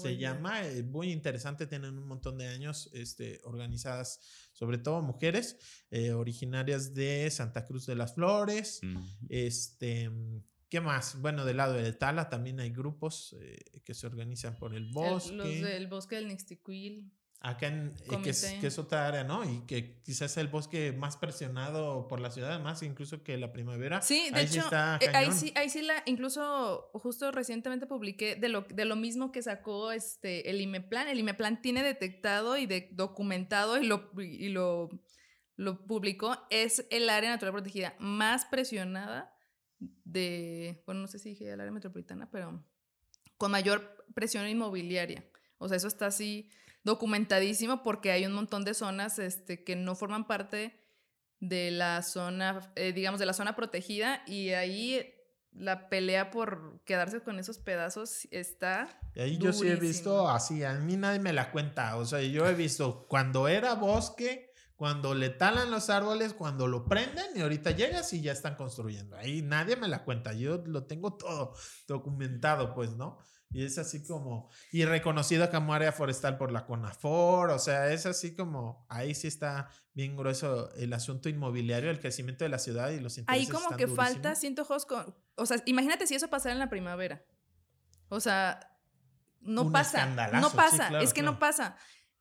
se 0.00 0.16
llama, 0.16 0.64
eh, 0.64 0.84
muy 0.84 1.10
interesante, 1.10 1.66
tienen 1.66 1.98
un 1.98 2.06
montón 2.06 2.38
de 2.38 2.46
años 2.46 2.90
este, 2.94 3.40
organizadas, 3.42 4.20
sobre 4.52 4.78
todo 4.78 5.02
mujeres, 5.02 5.58
eh, 5.90 6.12
originarias 6.12 6.94
de 6.94 7.28
Santa 7.32 7.64
Cruz 7.64 7.86
de 7.86 7.96
las 7.96 8.14
Flores. 8.14 8.80
Este. 9.28 10.12
¿Qué 10.68 10.80
más? 10.80 11.20
Bueno, 11.20 11.44
del 11.44 11.56
lado 11.56 11.74
de 11.74 11.92
Tala 11.92 12.28
también 12.28 12.60
hay 12.60 12.70
grupos 12.70 13.34
eh, 13.40 13.58
que 13.84 13.94
se 13.94 14.06
organizan 14.06 14.54
por 14.58 14.76
el 14.76 14.92
bosque. 14.92 15.34
los 15.34 15.60
del 15.60 15.88
bosque 15.88 16.14
del 16.14 16.28
Nixtiquil. 16.28 17.10
Acá 17.40 17.68
en, 17.68 17.94
eh, 18.10 18.18
que, 18.24 18.30
es, 18.30 18.56
que, 18.60 18.66
es, 18.66 18.78
otra 18.80 19.06
área, 19.06 19.22
¿no? 19.22 19.48
Y 19.48 19.60
que 19.60 20.00
quizás 20.02 20.32
es 20.32 20.36
el 20.38 20.48
bosque 20.48 20.92
más 20.92 21.16
presionado 21.16 22.08
por 22.08 22.18
la 22.18 22.32
ciudad, 22.32 22.58
más 22.60 22.82
incluso 22.82 23.22
que 23.22 23.36
la 23.38 23.52
primavera. 23.52 24.02
Sí, 24.02 24.28
de 24.34 24.42
hecho, 24.42 24.68
eh, 25.00 25.08
ahí 25.14 25.30
sí, 25.30 25.52
ahí 25.54 25.70
sí 25.70 25.82
la, 25.82 26.02
incluso 26.06 26.90
justo 26.94 27.30
recientemente 27.30 27.86
publiqué 27.86 28.34
de 28.34 28.48
lo, 28.48 28.62
de 28.62 28.84
lo 28.84 28.96
mismo 28.96 29.30
que 29.30 29.40
sacó 29.42 29.92
este, 29.92 30.50
el 30.50 30.60
IMEPLAN. 30.60 31.06
El 31.06 31.20
IMEPLAN 31.20 31.62
tiene 31.62 31.84
detectado 31.84 32.56
y 32.56 32.66
de, 32.66 32.88
documentado 32.90 33.80
y 33.80 33.86
lo, 33.86 34.10
y 34.18 34.48
lo, 34.48 34.88
lo 35.54 35.86
publicó, 35.86 36.36
es 36.50 36.86
el 36.90 37.08
área 37.08 37.30
natural 37.30 37.52
protegida 37.52 37.94
más 38.00 38.46
presionada 38.46 39.32
de, 39.78 40.82
bueno, 40.86 41.02
no 41.02 41.06
sé 41.06 41.20
si 41.20 41.30
dije 41.30 41.52
el 41.52 41.60
área 41.60 41.72
metropolitana, 41.72 42.28
pero 42.32 42.64
con 43.36 43.52
mayor 43.52 44.04
presión 44.12 44.48
inmobiliaria. 44.48 45.24
O 45.58 45.68
sea, 45.68 45.76
eso 45.76 45.86
está 45.86 46.06
así 46.06 46.50
documentadísimo 46.88 47.82
porque 47.82 48.10
hay 48.10 48.26
un 48.26 48.32
montón 48.32 48.64
de 48.64 48.74
zonas 48.74 49.18
este, 49.18 49.62
que 49.62 49.76
no 49.76 49.94
forman 49.94 50.26
parte 50.26 50.80
de 51.38 51.70
la 51.70 52.02
zona, 52.02 52.72
eh, 52.74 52.92
digamos, 52.92 53.20
de 53.20 53.26
la 53.26 53.32
zona 53.32 53.54
protegida 53.54 54.22
y 54.26 54.50
ahí 54.50 55.14
la 55.52 55.88
pelea 55.88 56.30
por 56.30 56.80
quedarse 56.84 57.20
con 57.20 57.38
esos 57.38 57.58
pedazos 57.58 58.26
está. 58.30 58.88
Y 59.14 59.20
ahí 59.20 59.38
yo 59.38 59.52
sí 59.52 59.68
he 59.68 59.76
visto 59.76 60.28
así, 60.28 60.64
a 60.64 60.74
mí 60.74 60.96
nadie 60.96 61.20
me 61.20 61.32
la 61.32 61.50
cuenta, 61.50 61.96
o 61.96 62.04
sea, 62.04 62.20
yo 62.22 62.46
he 62.46 62.54
visto 62.54 63.06
cuando 63.06 63.48
era 63.48 63.74
bosque, 63.74 64.52
cuando 64.74 65.14
le 65.14 65.28
talan 65.28 65.70
los 65.70 65.90
árboles, 65.90 66.32
cuando 66.32 66.66
lo 66.68 66.86
prenden 66.86 67.26
y 67.34 67.40
ahorita 67.40 67.72
llegas 67.72 68.12
y 68.12 68.22
ya 68.22 68.32
están 68.32 68.54
construyendo. 68.54 69.16
Ahí 69.16 69.42
nadie 69.42 69.76
me 69.76 69.88
la 69.88 70.04
cuenta, 70.04 70.32
yo 70.32 70.62
lo 70.66 70.84
tengo 70.84 71.14
todo 71.14 71.54
documentado, 71.86 72.74
pues, 72.74 72.96
¿no? 72.96 73.18
Y 73.50 73.64
es 73.64 73.78
así 73.78 74.04
como, 74.04 74.50
y 74.72 74.84
reconocido 74.84 75.50
como 75.50 75.72
área 75.72 75.90
forestal 75.90 76.36
por 76.36 76.52
la 76.52 76.66
CONAFOR, 76.66 77.50
o 77.50 77.58
sea, 77.58 77.90
es 77.92 78.04
así 78.04 78.34
como, 78.34 78.86
ahí 78.90 79.14
sí 79.14 79.26
está 79.26 79.70
bien 79.94 80.16
grueso 80.16 80.72
el 80.74 80.92
asunto 80.92 81.30
inmobiliario, 81.30 81.90
el 81.90 81.98
crecimiento 81.98 82.44
de 82.44 82.50
la 82.50 82.58
ciudad 82.58 82.90
y 82.90 83.00
los 83.00 83.16
intereses. 83.16 83.48
Ahí 83.48 83.50
como 83.50 83.74
que 83.76 83.88
falta, 83.88 84.34
siento, 84.34 84.66
con, 84.86 85.16
o 85.36 85.46
sea, 85.46 85.62
imagínate 85.64 86.06
si 86.06 86.14
eso 86.14 86.28
pasara 86.28 86.52
en 86.52 86.58
la 86.58 86.68
primavera. 86.68 87.24
O 88.10 88.20
sea, 88.20 88.60
no 89.40 89.72
pasa, 89.72 90.06
no 90.32 90.50
pasa, 90.50 91.00
es 91.00 91.14
que 91.14 91.22
no 91.22 91.38
pasa. 91.38 91.76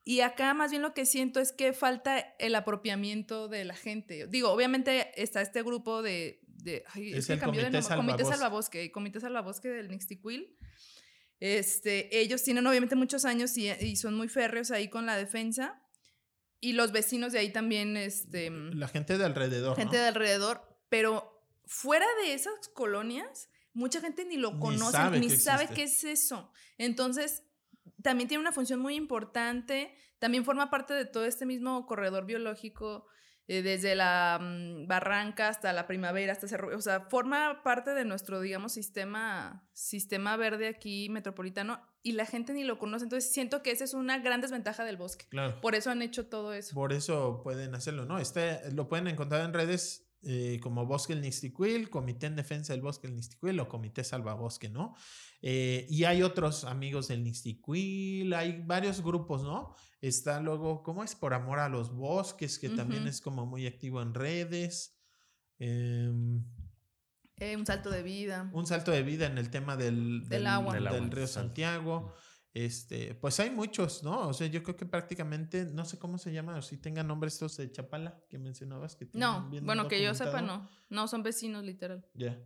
Y 0.05 0.21
acá 0.21 0.53
más 0.53 0.71
bien 0.71 0.81
lo 0.81 0.93
que 0.93 1.05
siento 1.05 1.41
es 1.41 1.51
que 1.51 1.73
falta 1.73 2.17
el 2.39 2.55
apropiamiento 2.55 3.49
de 3.49 3.65
la 3.65 3.75
gente. 3.75 4.27
Digo, 4.27 4.49
obviamente 4.49 5.21
está 5.21 5.41
este 5.41 5.61
grupo 5.61 6.01
de... 6.01 6.39
de 6.45 6.85
es, 6.95 7.29
el 7.29 7.41
Comité, 7.41 7.81
Salvabosque. 8.23 8.89
Comité 8.93 9.19
Salvabosque 9.19 9.67
del 9.67 9.89
Nixtiquil 9.89 10.57
este, 11.39 12.19
ellos 12.19 12.43
tienen 12.43 12.65
obviamente 12.65 12.95
muchos 12.95 13.25
años 13.25 13.57
y, 13.57 13.95
son 13.95 14.15
muy 14.15 14.27
férreos 14.27 14.71
ahí 14.71 14.89
con 14.89 15.05
la 15.05 15.17
defensa. 15.17 15.81
Y 16.59 16.73
los 16.73 16.91
vecinos 16.91 17.33
de 17.33 17.39
ahí 17.39 17.51
también, 17.51 17.97
este... 17.97 18.49
La 18.49 18.87
gente 18.87 19.17
de 19.17 19.25
alrededor. 19.25 19.75
Gente 19.75 19.97
de 19.97 20.07
alrededor. 20.07 20.61
Pero 20.89 21.45
fuera 21.67 22.05
de 22.23 22.33
esas 22.33 22.67
colonias, 22.73 23.49
mucha 23.73 24.01
gente 24.01 24.25
ni 24.25 24.37
lo 24.37 24.59
conoce, 24.59 25.19
ni 25.19 25.29
sabe 25.29 25.67
qué 25.67 25.83
es 25.83 26.03
eso. 26.03 26.51
Entonces, 26.79 27.43
también 28.01 28.27
tiene 28.27 28.41
una 28.41 28.51
función 28.51 28.79
muy 28.79 28.95
importante. 28.95 29.93
También 30.17 30.45
forma 30.45 30.71
parte 30.71 30.95
de 30.95 31.05
todo 31.05 31.25
este 31.25 31.45
mismo 31.45 31.85
corredor 31.85 32.25
biológico 32.25 33.05
eh, 33.49 33.61
desde 33.61 33.95
la 33.95 34.39
mm, 34.41 34.87
barranca 34.87 35.47
hasta 35.47 35.71
la 35.71 35.87
primavera, 35.87 36.33
hasta 36.33 36.47
Cerro, 36.47 36.75
o 36.75 36.81
sea, 36.81 37.01
forma 37.09 37.63
parte 37.63 37.91
de 37.91 38.03
nuestro, 38.03 38.41
digamos, 38.41 38.73
sistema, 38.73 39.65
sistema 39.73 40.35
verde 40.35 40.67
aquí 40.67 41.07
metropolitano 41.09 41.81
y 42.03 42.13
la 42.13 42.25
gente 42.25 42.53
ni 42.53 42.63
lo 42.63 42.77
conoce. 42.77 43.05
Entonces 43.05 43.31
siento 43.31 43.63
que 43.63 43.71
esa 43.71 43.83
es 43.83 43.93
una 43.93 44.19
gran 44.19 44.41
desventaja 44.41 44.83
del 44.83 44.97
bosque. 44.97 45.25
Claro. 45.29 45.61
Por 45.61 45.75
eso 45.75 45.91
han 45.91 46.01
hecho 46.01 46.27
todo 46.27 46.53
eso. 46.53 46.73
Por 46.73 46.91
eso 46.91 47.41
pueden 47.43 47.73
hacerlo, 47.75 48.05
¿no? 48.05 48.19
Este 48.19 48.59
lo 48.71 48.89
pueden 48.89 49.07
encontrar 49.07 49.45
en 49.45 49.53
redes 49.53 50.06
eh, 50.23 50.59
como 50.61 50.85
Bosque 50.85 51.13
el 51.13 51.21
Nisticuil, 51.21 51.89
Comité 51.89 52.27
en 52.27 52.35
Defensa 52.35 52.73
del 52.73 52.81
Bosque 52.81 53.07
el 53.07 53.15
Nisticuil 53.15 53.59
o 53.59 53.67
Comité 53.67 54.03
Salvabosque, 54.03 54.69
¿no? 54.69 54.95
Eh, 55.41 55.85
y 55.89 56.03
hay 56.05 56.23
otros 56.23 56.63
amigos 56.63 57.07
del 57.07 57.23
Nisticuil, 57.23 58.33
hay 58.33 58.61
varios 58.65 59.01
grupos, 59.01 59.43
¿no? 59.43 59.75
Está 60.01 60.41
luego, 60.41 60.83
¿cómo 60.83 61.03
es? 61.03 61.15
Por 61.15 61.33
Amor 61.33 61.59
a 61.59 61.69
los 61.69 61.93
Bosques, 61.93 62.57
que 62.59 62.69
también 62.69 63.07
es 63.07 63.21
como 63.21 63.45
muy 63.45 63.67
activo 63.67 64.01
en 64.01 64.13
redes. 64.13 64.99
Em, 65.59 66.43
Eh, 67.39 67.55
un 67.55 67.67
salto 67.67 67.91
de 67.91 68.01
vida. 68.01 68.49
un 68.51 68.65
salto 68.65 68.91
de 68.91 69.03
vida 69.03 69.27
en 69.27 69.37
el 69.37 69.51
tema 69.51 69.77
del, 69.77 70.27
Del 70.27 70.47
agua. 70.47 70.73
del 70.73 70.85
Del 70.85 70.93
agua, 70.95 71.09
río. 71.11 71.27
Santiago. 71.27 72.13
Este, 72.53 73.13
pues 73.15 73.39
hay 73.39 73.51
muchos, 73.51 74.03
¿no? 74.03 74.27
O 74.27 74.33
sea, 74.33 74.47
yo 74.47 74.63
creo 74.63 74.75
que 74.75 74.85
prácticamente, 74.85 75.65
no 75.65 75.85
sé 75.85 75.99
cómo 75.99 76.17
se 76.17 76.33
llama, 76.33 76.57
o 76.57 76.61
si 76.61 76.77
tengan 76.77 77.07
nombre 77.07 77.27
estos 77.27 77.57
de 77.57 77.71
Chapala 77.71 78.19
que 78.29 78.39
mencionabas 78.39 78.95
que 78.95 79.07
No, 79.13 79.47
bien 79.49 79.65
bueno, 79.65 79.87
que 79.87 80.01
yo 80.01 80.15
sepa, 80.15 80.41
no. 80.41 80.67
No, 80.89 81.07
son 81.07 81.21
vecinos, 81.21 81.63
literal. 81.63 82.05
Ya. 82.15 82.39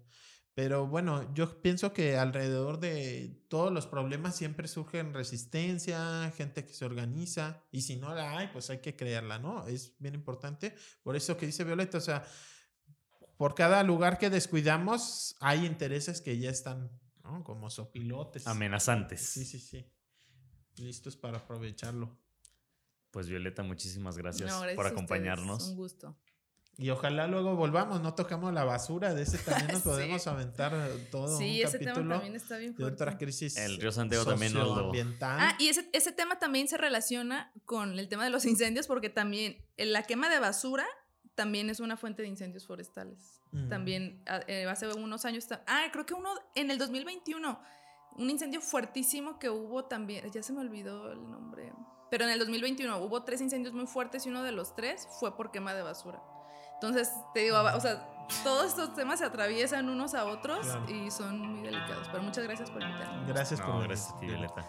Pero 0.54 0.86
bueno, 0.86 1.34
yo 1.34 1.62
pienso 1.62 1.94
que 1.94 2.18
alrededor 2.18 2.80
de 2.80 3.42
todos 3.48 3.72
los 3.72 3.88
problemas 3.88 4.36
siempre 4.36 4.68
surgen 4.68 5.14
resistencia, 5.14 6.30
gente 6.36 6.66
que 6.66 6.74
se 6.74 6.84
organiza, 6.84 7.64
y 7.72 7.82
si 7.82 7.96
no 7.96 8.14
la 8.14 8.38
hay, 8.38 8.50
pues 8.50 8.70
hay 8.70 8.80
que 8.80 8.98
crearla, 8.98 9.40
¿no? 9.40 9.66
Es 9.68 9.96
bien 10.00 10.14
importante. 10.14 10.76
Por 11.04 11.16
eso 11.16 11.38
que 11.38 11.46
dice 11.46 11.64
Violeta, 11.64 12.00
o 12.00 12.02
sea, 12.02 12.26
por 13.38 13.56
cada 13.56 13.82
lugar 13.84 14.18
que 14.18 14.30
descuidamos, 14.30 15.38
hay 15.40 15.66
intereses 15.66 16.20
que 16.20 16.38
ya 16.38 16.50
están, 16.50 16.92
¿no? 17.24 17.44
Como 17.44 17.70
sopilotes. 17.70 18.48
Amenazantes. 18.48 19.22
Sí, 19.22 19.46
sí, 19.46 19.60
sí. 19.60 19.86
Listos 20.78 21.16
para 21.16 21.38
aprovecharlo. 21.40 22.18
Pues 23.12 23.28
Violeta, 23.28 23.62
muchísimas 23.64 24.18
gracias, 24.18 24.50
No, 24.50 24.60
gracias 24.60 24.76
por 24.78 24.88
acompañarnos. 24.88 25.70
Un 25.70 25.76
gusto. 25.76 26.18
Y 26.78 26.90
ojalá 26.90 27.28
luego 27.28 27.56
volvamos, 27.58 28.02
no 28.02 28.16
tocamos 28.16 28.54
la 28.54 28.64
basura, 28.64 29.14
de 29.14 29.24
ese 29.24 29.38
también 29.40 29.68
nos 29.74 29.78
Sí. 29.84 29.90
podemos 29.90 30.26
aventar 30.28 30.74
todo 31.12 31.38
Sí, 31.38 31.62
un 31.62 31.68
ese 31.68 31.80
tema 31.80 31.92
capítulo 31.92 32.16
también 32.16 32.36
está 32.36 32.58
bien 32.58 32.74
de 32.76 32.86
otra 32.86 33.08
fuerte. 33.12 33.26
crisis. 33.26 33.58
El 33.58 33.78
río 33.78 33.92
Santiago 33.92 34.24
también 34.26 34.54
nos 34.54 34.66
lo-. 34.78 34.92
Ah, 35.22 35.56
y 35.60 35.68
ese, 35.68 35.90
ese 35.92 36.14
tema 36.14 36.40
también 36.40 36.70
se 36.70 36.78
relaciona 36.78 37.52
con 37.66 38.00
el 38.00 38.08
tema 38.08 38.24
de 38.24 38.30
los 38.30 38.46
incendios 38.46 38.88
porque 38.88 39.10
también 39.10 39.58
eh, 39.76 39.86
la 39.86 40.04
quema 40.04 40.30
de 40.30 40.40
basura 40.40 40.88
también 41.36 41.70
es 41.70 41.80
una 41.80 41.98
fuente 41.98 42.22
de 42.22 42.28
incendios 42.28 42.66
forestales. 42.68 43.42
Mm. 43.52 43.70
También 43.70 44.24
eh, 44.48 44.66
hace 44.70 44.88
unos 44.94 45.26
años... 45.26 45.48
Ah, 45.68 45.86
creo 45.92 46.06
que 46.06 46.14
uno 46.14 46.30
en 46.56 46.72
el 46.72 46.78
2021, 46.78 47.60
un 48.18 48.30
incendio 48.30 48.62
fuertísimo 48.62 49.40
que 49.40 49.50
hubo 49.50 49.86
también, 49.86 50.30
ya 50.32 50.44
se 50.44 50.54
me 50.54 50.60
olvidó 50.62 51.12
el 51.12 51.30
nombre, 51.30 51.74
pero 52.10 52.26
en 52.26 52.32
el 52.32 52.40
2021 52.40 52.98
hubo 52.98 53.24
tres 53.24 53.42
incendios 53.42 53.74
muy 53.74 53.88
fuertes 53.88 54.26
y 54.26 54.30
uno 54.30 54.44
de 54.44 54.52
los 54.52 54.76
tres 54.76 55.08
fue 55.20 55.36
por 55.38 55.52
quema 55.52 55.74
de 55.74 55.82
basura. 55.82 56.22
Entonces, 56.74 57.12
te 57.34 57.42
digo, 57.42 57.58
o 57.58 57.80
sea, 57.80 58.08
todos 58.44 58.66
estos 58.66 58.94
temas 58.96 59.20
se 59.20 59.26
atraviesan 59.26 59.88
unos 59.88 60.14
a 60.16 60.26
otros 60.26 60.66
Claro. 60.66 60.90
y 60.90 61.12
son 61.12 61.40
muy 61.40 61.62
delicados. 61.62 62.08
Pero 62.12 62.24
muchas 62.24 62.44
gracias 62.44 62.70
por 62.72 62.82
invitarme. 62.82 63.28
Gracias 63.28 63.60
No, 63.60 63.66
por 63.68 63.76
venir. 63.76 63.88
gracias 63.90 64.14
a 64.14 64.20
ti, 64.20 64.26
Violeta. 64.26 64.66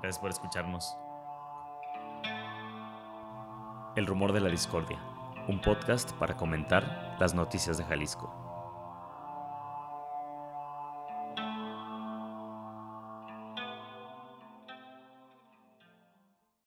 Gracias 0.00 0.18
por 0.20 0.30
escucharnos. 0.30 0.96
El 3.96 4.06
rumor 4.06 4.32
de 4.32 4.40
la 4.40 4.48
discordia, 4.50 4.98
un 5.48 5.60
podcast 5.60 6.12
para 6.12 6.36
comentar 6.36 7.16
las 7.20 7.34
noticias 7.34 7.78
de 7.78 7.84
Jalisco. 7.84 8.45